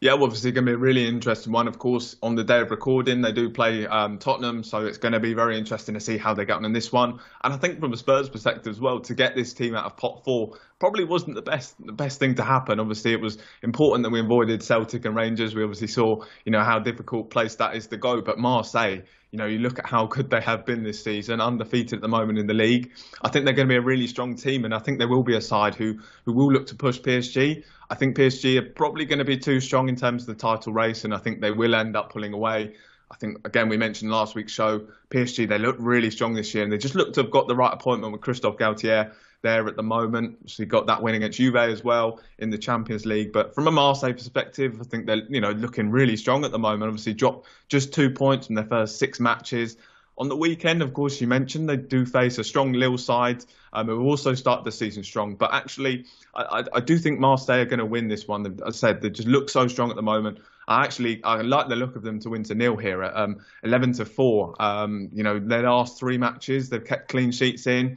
Yeah, 0.00 0.14
well, 0.14 0.24
obviously 0.24 0.52
going 0.52 0.64
to 0.64 0.70
be 0.70 0.74
a 0.74 0.78
really 0.78 1.06
interesting 1.06 1.52
one. 1.52 1.68
Of 1.68 1.78
course, 1.78 2.16
on 2.22 2.34
the 2.34 2.44
day 2.44 2.60
of 2.60 2.70
recording, 2.70 3.20
they 3.20 3.32
do 3.32 3.50
play 3.50 3.86
um, 3.86 4.18
Tottenham, 4.18 4.64
so 4.64 4.86
it's 4.86 4.96
going 4.96 5.12
to 5.12 5.20
be 5.20 5.34
very 5.34 5.58
interesting 5.58 5.94
to 5.94 6.00
see 6.00 6.16
how 6.16 6.32
they 6.32 6.46
get 6.46 6.56
on 6.56 6.64
in 6.64 6.72
this 6.72 6.90
one. 6.90 7.20
And 7.44 7.52
I 7.52 7.58
think 7.58 7.80
from 7.80 7.92
a 7.92 7.96
Spurs 7.98 8.30
perspective 8.30 8.70
as 8.70 8.80
well, 8.80 9.00
to 9.00 9.14
get 9.14 9.34
this 9.34 9.52
team 9.52 9.74
out 9.74 9.84
of 9.84 9.96
pot 9.96 10.24
four 10.24 10.56
probably 10.78 11.04
wasn't 11.04 11.34
the 11.34 11.42
best 11.42 11.74
the 11.84 11.92
best 11.92 12.18
thing 12.18 12.34
to 12.36 12.42
happen. 12.42 12.80
Obviously, 12.80 13.12
it 13.12 13.20
was 13.20 13.38
important 13.62 14.02
that 14.04 14.10
we 14.10 14.20
avoided 14.20 14.62
Celtic 14.62 15.04
and 15.04 15.14
Rangers. 15.14 15.54
We 15.54 15.62
obviously 15.62 15.88
saw, 15.88 16.24
you 16.44 16.50
know, 16.52 16.64
how 16.64 16.78
difficult 16.78 17.30
place 17.30 17.54
that 17.56 17.76
is 17.76 17.86
to 17.88 17.98
go. 17.98 18.22
But 18.22 18.38
Marseille, 18.38 19.02
you 19.30 19.38
know, 19.38 19.46
you 19.46 19.58
look 19.58 19.78
at 19.78 19.86
how 19.86 20.06
good 20.06 20.30
they 20.30 20.40
have 20.40 20.64
been 20.64 20.82
this 20.82 21.04
season, 21.04 21.40
undefeated 21.40 21.94
at 21.94 22.00
the 22.00 22.08
moment 22.08 22.38
in 22.38 22.46
the 22.46 22.54
league. 22.54 22.90
I 23.22 23.28
think 23.28 23.44
they're 23.44 23.54
going 23.54 23.68
to 23.68 23.72
be 23.72 23.76
a 23.76 23.82
really 23.82 24.06
strong 24.06 24.34
team, 24.34 24.64
and 24.64 24.74
I 24.74 24.78
think 24.78 24.98
there 24.98 25.08
will 25.08 25.22
be 25.22 25.36
a 25.36 25.40
side 25.42 25.74
who 25.74 25.98
who 26.24 26.32
will 26.32 26.50
look 26.50 26.66
to 26.68 26.74
push 26.74 26.98
PSG. 26.98 27.62
I 27.90 27.96
think 27.96 28.16
PSG 28.16 28.56
are 28.58 28.70
probably 28.70 29.04
going 29.04 29.18
to 29.18 29.24
be 29.24 29.36
too 29.36 29.60
strong 29.60 29.88
in 29.88 29.96
terms 29.96 30.22
of 30.22 30.28
the 30.28 30.34
title 30.34 30.72
race, 30.72 31.04
and 31.04 31.12
I 31.12 31.18
think 31.18 31.40
they 31.40 31.50
will 31.50 31.74
end 31.74 31.96
up 31.96 32.12
pulling 32.12 32.32
away. 32.32 32.74
I 33.10 33.16
think 33.16 33.44
again 33.44 33.68
we 33.68 33.76
mentioned 33.76 34.12
last 34.12 34.36
week's 34.36 34.52
show, 34.52 34.86
PSG 35.10 35.48
they 35.48 35.58
look 35.58 35.74
really 35.80 36.10
strong 36.12 36.32
this 36.32 36.54
year, 36.54 36.62
and 36.62 36.72
they 36.72 36.78
just 36.78 36.94
look 36.94 37.12
to 37.14 37.22
have 37.22 37.32
got 37.32 37.48
the 37.48 37.56
right 37.56 37.72
appointment 37.72 38.12
with 38.12 38.22
Christophe 38.22 38.56
Galtier 38.56 39.12
there 39.42 39.66
at 39.66 39.74
the 39.74 39.82
moment. 39.82 40.48
So 40.48 40.62
he 40.62 40.66
got 40.66 40.86
that 40.86 41.02
win 41.02 41.16
against 41.16 41.38
Juve 41.38 41.56
as 41.56 41.82
well 41.82 42.20
in 42.38 42.50
the 42.50 42.58
Champions 42.58 43.06
League. 43.06 43.32
But 43.32 43.54
from 43.54 43.66
a 43.66 43.72
Marseille 43.72 44.12
perspective, 44.12 44.78
I 44.80 44.84
think 44.84 45.06
they're 45.06 45.24
you 45.28 45.40
know 45.40 45.50
looking 45.50 45.90
really 45.90 46.16
strong 46.16 46.44
at 46.44 46.52
the 46.52 46.58
moment. 46.58 46.88
Obviously, 46.88 47.14
dropped 47.14 47.48
just 47.68 47.92
two 47.92 48.10
points 48.10 48.46
from 48.46 48.54
their 48.54 48.66
first 48.66 48.98
six 49.00 49.18
matches. 49.18 49.76
On 50.20 50.28
the 50.28 50.36
weekend, 50.36 50.82
of 50.82 50.92
course, 50.92 51.18
you 51.18 51.26
mentioned 51.26 51.66
they 51.66 51.78
do 51.78 52.04
face 52.04 52.36
a 52.36 52.44
strong 52.44 52.74
Lille 52.74 52.98
side, 52.98 53.42
um, 53.72 53.86
who 53.86 54.02
also 54.02 54.34
start 54.34 54.64
the 54.64 54.70
season 54.70 55.02
strong. 55.02 55.34
But 55.34 55.54
actually, 55.54 56.04
I, 56.34 56.62
I 56.74 56.80
do 56.80 56.98
think 56.98 57.18
Marseille 57.18 57.60
are 57.60 57.64
going 57.64 57.78
to 57.78 57.86
win 57.86 58.06
this 58.08 58.28
one. 58.28 58.44
As 58.46 58.60
I 58.62 58.70
said, 58.70 59.00
they 59.00 59.08
just 59.08 59.26
look 59.26 59.48
so 59.48 59.66
strong 59.66 59.88
at 59.88 59.96
the 59.96 60.02
moment. 60.02 60.40
I 60.68 60.84
actually 60.84 61.24
I 61.24 61.40
like 61.40 61.68
the 61.68 61.76
look 61.76 61.96
of 61.96 62.02
them 62.02 62.20
to 62.20 62.28
win 62.28 62.42
to 62.44 62.54
nil 62.54 62.76
here 62.76 63.02
at 63.02 63.16
um, 63.16 63.40
11 63.62 63.94
to 63.94 64.04
four. 64.04 64.54
Um, 64.62 65.08
you 65.10 65.22
know, 65.22 65.38
their 65.38 65.62
last 65.62 65.98
three 65.98 66.18
matches 66.18 66.68
they've 66.68 66.84
kept 66.84 67.08
clean 67.08 67.32
sheets 67.32 67.66
in. 67.66 67.96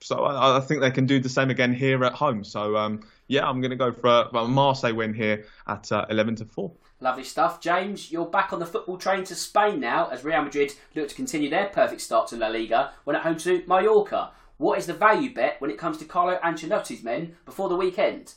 So 0.00 0.24
I, 0.24 0.58
I, 0.58 0.60
think 0.60 0.80
they 0.80 0.92
can 0.92 1.06
do 1.06 1.18
the 1.18 1.28
same 1.28 1.50
again 1.50 1.74
here 1.74 2.04
at 2.04 2.12
home. 2.12 2.44
So 2.44 2.76
um, 2.76 3.00
yeah, 3.26 3.48
I'm 3.48 3.60
going 3.60 3.72
to 3.72 3.76
go 3.76 3.90
for 3.90 4.06
a, 4.06 4.38
a, 4.38 4.46
Marseille 4.46 4.94
win 4.94 5.12
here 5.12 5.46
at 5.66 5.90
uh, 5.90 6.06
11 6.08 6.36
to 6.36 6.44
4. 6.44 6.72
Lovely 7.00 7.24
stuff. 7.24 7.60
James, 7.60 8.12
you're 8.12 8.24
back 8.24 8.52
on 8.52 8.60
the 8.60 8.66
football 8.66 8.96
train 8.96 9.24
to 9.24 9.34
Spain 9.34 9.80
now 9.80 10.08
as 10.08 10.24
Real 10.24 10.42
Madrid 10.42 10.72
look 10.94 11.08
to 11.08 11.14
continue 11.14 11.50
their 11.50 11.66
perfect 11.66 12.00
start 12.00 12.28
to 12.28 12.36
La 12.36 12.46
Liga 12.46 12.92
when 13.02 13.16
at 13.16 13.22
home 13.22 13.36
to 13.38 13.64
Mallorca. 13.66 14.30
What 14.58 14.78
is 14.78 14.86
the 14.86 14.94
value 14.94 15.34
bet 15.34 15.60
when 15.60 15.70
it 15.70 15.78
comes 15.78 15.98
to 15.98 16.04
Carlo 16.04 16.38
Ancelotti's 16.42 17.02
men 17.02 17.36
before 17.44 17.68
the 17.68 17.76
weekend? 17.76 18.34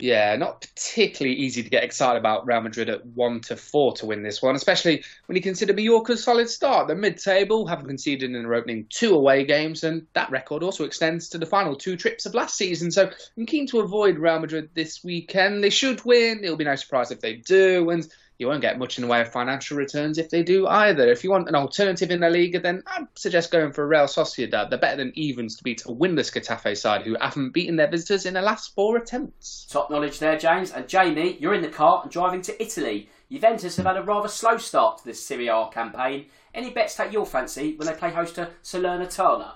Yeah, 0.00 0.36
not 0.36 0.60
particularly 0.60 1.36
easy 1.36 1.62
to 1.62 1.70
get 1.70 1.84
excited 1.84 2.18
about 2.18 2.46
Real 2.46 2.60
Madrid 2.60 2.88
at 2.88 3.04
one 3.06 3.40
to 3.42 3.56
four 3.56 3.92
to 3.94 4.06
win 4.06 4.22
this 4.22 4.42
one, 4.42 4.54
especially 4.54 5.04
when 5.26 5.36
you 5.36 5.42
consider 5.42 5.72
Mallorca's 5.72 6.24
solid 6.24 6.48
start. 6.48 6.86
They're 6.86 6.96
mid-table, 6.96 7.66
haven't 7.66 7.86
conceded 7.86 8.34
in 8.34 8.42
their 8.42 8.54
opening 8.54 8.86
two 8.88 9.14
away 9.14 9.44
games, 9.44 9.84
and 9.84 10.06
that 10.14 10.30
record 10.30 10.62
also 10.62 10.84
extends 10.84 11.28
to 11.30 11.38
the 11.38 11.46
final 11.46 11.76
two 11.76 11.96
trips 11.96 12.26
of 12.26 12.34
last 12.34 12.56
season. 12.56 12.90
So 12.90 13.10
I'm 13.36 13.46
keen 13.46 13.66
to 13.68 13.80
avoid 13.80 14.18
Real 14.18 14.38
Madrid 14.38 14.70
this 14.74 15.04
weekend. 15.04 15.62
They 15.62 15.70
should 15.70 16.04
win. 16.04 16.42
It'll 16.42 16.56
be 16.56 16.64
no 16.64 16.76
surprise 16.76 17.10
if 17.10 17.20
they 17.20 17.36
do, 17.36 17.90
and 17.90 18.06
you 18.40 18.46
won't 18.46 18.62
get 18.62 18.78
much 18.78 18.96
in 18.96 19.02
the 19.02 19.08
way 19.08 19.20
of 19.20 19.30
financial 19.30 19.76
returns 19.76 20.16
if 20.16 20.30
they 20.30 20.42
do 20.42 20.66
either. 20.66 21.06
If 21.10 21.22
you 21.22 21.30
want 21.30 21.48
an 21.48 21.54
alternative 21.54 22.10
in 22.10 22.20
La 22.20 22.28
Liga, 22.28 22.58
then 22.58 22.82
I'd 22.86 23.06
suggest 23.14 23.50
going 23.50 23.72
for 23.72 23.86
Real 23.86 24.06
Sociedad. 24.06 24.70
They're 24.70 24.78
better 24.78 24.96
than 24.96 25.12
evens 25.14 25.56
to 25.56 25.64
beat 25.64 25.84
a 25.84 25.88
winless 25.88 26.32
Getafe 26.32 26.76
side 26.76 27.02
who 27.02 27.16
haven't 27.20 27.50
beaten 27.50 27.76
their 27.76 27.90
visitors 27.90 28.24
in 28.24 28.34
the 28.34 28.40
last 28.40 28.74
four 28.74 28.96
attempts. 28.96 29.66
Top 29.70 29.90
knowledge 29.90 30.18
there, 30.18 30.38
James. 30.38 30.70
And 30.70 30.88
Jamie, 30.88 31.36
you're 31.38 31.54
in 31.54 31.62
the 31.62 31.68
car 31.68 32.00
and 32.02 32.10
driving 32.10 32.42
to 32.42 32.62
Italy. 32.62 33.10
Juventus 33.30 33.76
have 33.76 33.86
had 33.86 33.96
a 33.96 34.02
rather 34.02 34.28
slow 34.28 34.56
start 34.56 34.98
to 34.98 35.04
this 35.04 35.24
Serie 35.24 35.48
A 35.48 35.68
campaign. 35.70 36.26
Any 36.54 36.70
bets 36.70 36.96
take 36.96 37.12
your 37.12 37.26
fancy 37.26 37.76
when 37.76 37.86
they 37.86 37.94
play 37.94 38.10
host 38.10 38.36
to 38.36 38.50
Salernitana? 38.64 39.52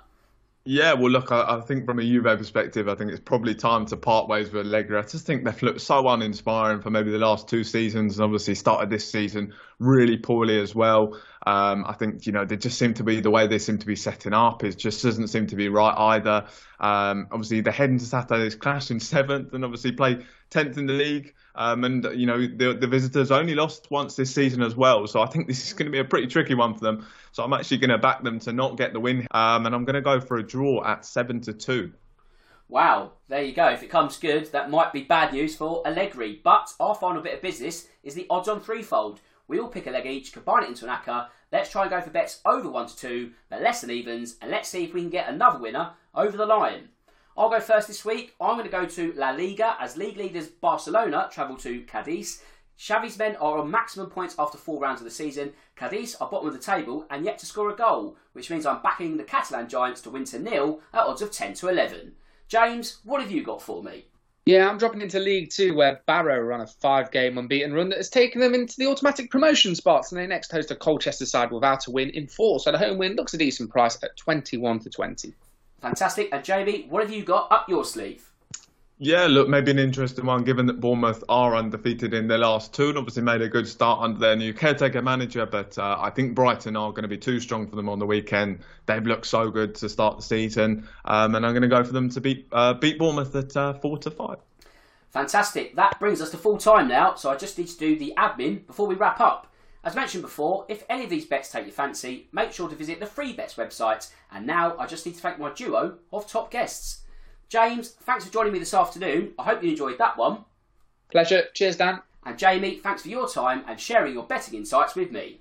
Yeah, 0.67 0.95
well, 0.95 1.11
look, 1.11 1.31
I, 1.31 1.59
I, 1.59 1.61
think 1.61 1.85
from 1.85 1.99
a 1.99 2.03
Juve 2.03 2.25
perspective, 2.39 2.89
I 2.89 2.95
think 2.95 3.11
it's 3.11 3.21
probably 3.21 3.55
time 3.55 3.85
to 3.87 3.99
part 3.99 4.29
ways 4.29 4.51
with 4.51 4.65
Allegri. 4.65 4.97
I 4.97 5.03
just 5.03 5.27
think 5.27 5.45
they've 5.45 5.63
looked 5.63 5.83
so 5.83 6.09
uninspiring 6.09 6.81
for 6.81 6.89
maybe 6.89 7.11
the 7.11 7.19
last 7.19 7.49
two 7.49 7.65
seasons, 7.65 8.17
and 8.17 8.25
obviously 8.25 8.55
started 8.55 8.89
this 8.89 9.11
season 9.11 9.53
really 9.79 10.17
poorly 10.17 10.59
as 10.59 10.75
well. 10.75 11.21
Um, 11.47 11.85
I 11.87 11.93
think 11.93 12.25
you 12.25 12.33
know 12.33 12.47
they 12.47 12.57
just 12.57 12.79
seem 12.79 12.95
to 12.95 13.05
be 13.05 13.21
the 13.21 13.31
way 13.31 13.47
they 13.47 13.59
seem 13.59 13.77
to 13.77 13.87
be 13.87 13.95
setting 13.95 14.33
up. 14.33 14.65
It 14.65 14.79
just 14.79 15.03
doesn't 15.03 15.29
seem 15.29 15.49
to 15.49 15.57
be 15.57 15.69
right 15.69 15.95
either. 16.15 16.47
Um, 16.81 17.29
obviously, 17.31 17.61
they're 17.61 17.71
heading 17.71 17.99
to 17.99 18.07
Saturday's 18.07 18.55
clash 18.55 18.91
in 18.91 19.01
seventh, 19.01 19.53
and 19.53 19.67
obviously 19.67 19.93
play 19.93 20.25
tenth 20.49 20.79
in 20.79 20.87
the 20.87 20.95
league. 20.95 21.35
Um, 21.57 21.85
and 21.85 22.05
you 22.15 22.27
know 22.27 22.41
the, 22.41 22.75
the 22.75 22.87
visitors 22.89 23.31
only 23.31 23.55
lost 23.55 23.89
once 23.91 24.17
this 24.17 24.35
season 24.35 24.61
as 24.63 24.75
well, 24.75 25.07
so 25.07 25.21
I 25.21 25.27
think 25.27 25.47
this 25.47 25.65
is 25.67 25.73
going 25.73 25.87
to 25.87 25.93
be 25.93 26.01
a 26.01 26.05
pretty 26.05 26.27
tricky 26.27 26.55
one 26.55 26.75
for 26.75 26.81
them. 26.81 27.07
So 27.33 27.45
I'm 27.45 27.53
actually 27.53 27.79
going 27.79 27.91
to 27.91 27.99
back 27.99 28.25
them 28.25 28.41
to 28.41 28.53
not 28.53 28.77
get 28.77 28.93
the 28.93 29.01
win, 29.01 29.27
um, 29.31 29.67
and 29.67 29.75
I'm 29.75 29.85
going 29.85 29.95
to 29.95 30.01
go 30.01 30.21
for 30.21 30.37
a 30.37 30.43
draw 30.43 30.85
at 30.85 31.05
seven 31.05 31.41
to 31.43 31.53
two. 31.53 31.93
Wow, 32.69 33.13
there 33.29 33.43
you 33.43 33.53
go. 33.53 33.69
If 33.69 33.83
it 33.83 33.91
comes 33.91 34.17
good, 34.17 34.51
that 34.53 34.71
might 34.71 34.93
be 34.93 35.03
bad 35.03 35.33
news 35.33 35.55
for 35.55 35.87
Allegri. 35.87 36.41
But 36.43 36.73
our 36.81 36.95
final 36.95 37.23
bit 37.23 37.35
of 37.35 37.43
business 37.43 37.87
is 38.03 38.15
the 38.15 38.27
odds 38.31 38.49
on 38.49 38.61
threefold. 38.61 39.21
We 39.47 39.61
all 39.61 39.69
pick 39.69 39.87
a 39.87 39.91
leg 39.91 40.07
each, 40.07 40.33
combine 40.33 40.65
it 40.65 40.71
into 40.71 40.87
an 40.87 40.97
acca. 40.97 41.29
Let's 41.53 41.71
try 41.71 41.83
and 41.83 41.91
go 41.91 42.01
for 42.01 42.11
bets 42.11 42.41
over 42.45 42.69
1 42.69 42.87
to 42.89 42.97
2, 42.97 43.33
but 43.51 43.61
less 43.61 43.83
than 43.83 43.91
evens, 43.91 44.37
and 44.41 44.51
let's 44.51 44.69
see 44.69 44.83
if 44.83 44.95
we 44.95 45.03
can 45.03 45.11
get 45.11 45.29
another 45.29 45.59
winner 45.59 45.93
over 46.15 46.37
the 46.37 46.47
line. 46.47 46.89
I'll 47.37 47.51
go 47.51 47.59
first 47.59 47.89
this 47.89 48.05
week. 48.05 48.33
I'm 48.41 48.55
going 48.57 48.65
to 48.65 48.71
go 48.71 48.87
to 48.87 49.13
La 49.15 49.31
Liga 49.31 49.77
as 49.81 49.97
league 49.97 50.17
leaders 50.17 50.47
Barcelona 50.47 51.29
travel 51.33 51.57
to 51.59 51.83
Cadiz. 51.83 52.41
Xavi's 52.79 53.19
men 53.19 53.35
are 53.37 53.59
on 53.59 53.71
maximum 53.71 54.09
points 54.09 54.37
after 54.39 54.57
four 54.57 54.81
rounds 54.81 55.01
of 55.01 55.05
the 55.05 55.11
season. 55.11 55.53
Cadiz 55.77 56.15
are 56.21 56.31
bottom 56.31 56.47
of 56.47 56.55
the 56.55 56.61
table 56.61 57.07
and 57.11 57.25
yet 57.25 57.39
to 57.39 57.47
score 57.47 57.71
a 57.71 57.77
goal, 57.77 58.17
which 58.35 58.51
means 58.51 58.67
I'm 58.67 58.83
backing 58.83 59.17
the 59.17 59.25
Catalan 59.25 59.69
Giants 59.69 60.01
to 60.03 60.11
win 60.11 60.25
to 60.27 60.39
nil 60.39 60.81
at 60.93 61.07
odds 61.07 61.23
of 61.23 61.33
10 61.33 61.55
to 61.55 61.69
11. 61.69 62.13
James, 62.47 62.99
what 63.03 63.21
have 63.21 63.33
you 63.33 63.43
got 63.43 63.61
for 63.61 63.83
me? 63.83 64.05
Yeah, 64.47 64.69
I'm 64.69 64.79
dropping 64.79 65.01
into 65.01 65.19
League 65.19 65.51
Two, 65.51 65.75
where 65.75 66.03
Barrow 66.07 66.39
run 66.39 66.61
a 66.61 66.67
five-game 66.67 67.39
unbeaten 67.39 67.73
run 67.73 67.89
that 67.89 67.97
has 67.97 68.11
taken 68.11 68.43
them 68.43 68.53
into 68.53 68.75
the 68.77 68.87
automatic 68.87 69.31
promotion 69.31 69.75
spots, 69.75 70.13
and 70.13 70.21
they 70.21 70.27
next 70.27 70.53
host 70.53 70.71
a 70.71 70.77
Colchester 70.77 71.25
side 71.25 71.51
without 71.51 71.87
a 71.87 71.91
win 71.91 72.11
in 72.11 72.27
four. 72.27 72.61
So 72.61 72.71
the 72.71 72.79
home 72.79 72.99
win 72.99 73.17
looks 73.17 73.33
a 73.33 73.39
decent 73.39 73.71
price 73.71 73.99
at 74.05 74.19
21 74.19 74.81
to 74.81 74.91
20. 74.91 75.33
Fantastic. 75.85 76.31
And 76.33 76.43
Jamie, 76.43 76.87
what 76.89 77.03
have 77.03 77.13
you 77.13 77.23
got 77.23 77.53
up 77.53 77.69
your 77.69 77.85
sleeve? 77.85 78.31
Yeah, 78.97 79.27
look, 79.27 79.51
maybe 79.51 79.71
an 79.71 79.79
interesting 79.79 80.25
one 80.25 80.43
given 80.43 80.65
that 80.65 80.81
Bournemouth 80.81 81.23
are 81.29 81.55
undefeated 81.55 82.15
in 82.15 82.27
their 82.27 82.39
last 82.39 82.73
two 82.73 82.89
and 82.89 82.97
obviously 82.97 83.23
made 83.23 83.43
a 83.43 83.51
good 83.51 83.69
start 83.69 84.01
under 84.01 84.19
their 84.19 84.35
new 84.35 84.55
caretaker 84.55 85.03
manager. 85.03 85.45
But 85.45 85.77
uh, 85.77 85.99
I 86.01 86.09
think 86.09 86.35
Brighton 86.35 86.75
are 86.75 86.91
going 86.91 87.03
to 87.03 87.09
be 87.09 87.19
too 87.19 87.39
strong 87.39 87.69
for 87.69 87.77
them 87.77 87.91
on 87.91 87.99
the 87.99 88.07
weekend. 88.07 88.61
They've 88.87 89.05
looked 89.05 89.27
so 89.27 89.51
good 89.51 89.75
to 89.75 89.91
start 89.91 90.17
the 90.17 90.23
season, 90.23 90.89
um, 91.05 91.35
and 91.35 91.45
I'm 91.45 91.53
going 91.53 91.61
to 91.61 91.69
go 91.69 91.85
for 91.85 91.93
them 91.93 92.09
to 92.09 92.21
beat 92.23 92.47
uh, 92.51 92.73
beat 92.73 92.99
Bournemouth 92.99 93.37
at 93.37 93.55
uh, 93.55 93.75
four 93.75 93.99
to 93.99 94.11
five. 94.11 94.39
Fantastic. 95.11 95.77
That 95.77 96.01
brings 96.01 96.23
us 96.23 96.31
to 96.31 96.39
full 96.39 96.57
time 96.57 96.89
now, 96.89 97.15
so 97.15 97.29
I 97.29 97.37
just 97.37 97.59
need 97.59 97.69
to 97.69 97.79
do 97.79 97.99
the 97.99 98.15
admin 98.17 98.67
before 98.67 98.87
we 98.87 98.95
wrap 98.95 99.21
up. 99.21 99.53
As 99.85 99.95
mentioned 99.95 100.23
before, 100.23 100.65
if 100.69 100.83
any 100.89 101.05
of 101.05 101.11
these 101.11 101.27
bets 101.27 101.51
take 101.51 101.67
your 101.67 101.73
fancy, 101.73 102.29
make 102.33 102.53
sure 102.53 102.69
to 102.71 102.75
visit 102.75 103.01
the 103.01 103.07
Free 103.07 103.35
Bets 103.35 103.55
website. 103.55 104.11
And 104.33 104.47
now 104.47 104.77
I 104.79 104.87
just 104.87 105.05
need 105.05 105.15
to 105.17 105.21
thank 105.21 105.39
my 105.39 105.53
duo 105.53 105.99
of 106.11 106.27
top 106.27 106.51
guests. 106.51 107.03
James, 107.51 107.91
thanks 107.91 108.25
for 108.25 108.33
joining 108.33 108.55
me 108.55 108.59
this 108.59 108.73
afternoon. 108.73 109.33
I 109.39 109.45
hope 109.45 109.63
you 109.63 109.71
enjoyed 109.71 109.99
that 109.99 110.17
one. 110.17 110.47
Pleasure. 111.11 111.45
Cheers, 111.53 111.77
Dan. 111.77 112.01
And 112.25 112.39
Jamie, 112.39 112.77
thanks 112.77 113.03
for 113.03 113.09
your 113.09 113.29
time 113.29 113.63
and 113.69 113.79
sharing 113.79 114.15
your 114.15 114.25
betting 114.25 114.59
insights 114.59 114.95
with 114.95 115.13
me. 115.13 115.41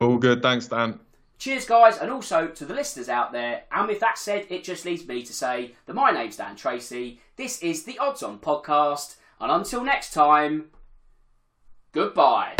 All 0.00 0.18
good. 0.18 0.42
Thanks, 0.42 0.66
Dan. 0.68 1.00
Cheers, 1.38 1.64
guys, 1.64 1.96
and 1.96 2.10
also 2.10 2.48
to 2.48 2.64
the 2.66 2.74
listeners 2.74 3.08
out 3.08 3.32
there. 3.32 3.64
And 3.72 3.88
with 3.88 4.00
that 4.00 4.18
said, 4.18 4.46
it 4.50 4.62
just 4.62 4.84
leaves 4.84 5.08
me 5.08 5.22
to 5.22 5.32
say 5.32 5.74
that 5.86 5.94
my 5.94 6.10
name's 6.10 6.36
Dan 6.36 6.56
Tracey. 6.56 7.20
This 7.36 7.62
is 7.62 7.84
the 7.84 7.98
Odds 7.98 8.22
On 8.22 8.38
podcast. 8.38 9.16
And 9.40 9.50
until 9.50 9.82
next 9.82 10.12
time, 10.12 10.66
goodbye. 11.92 12.54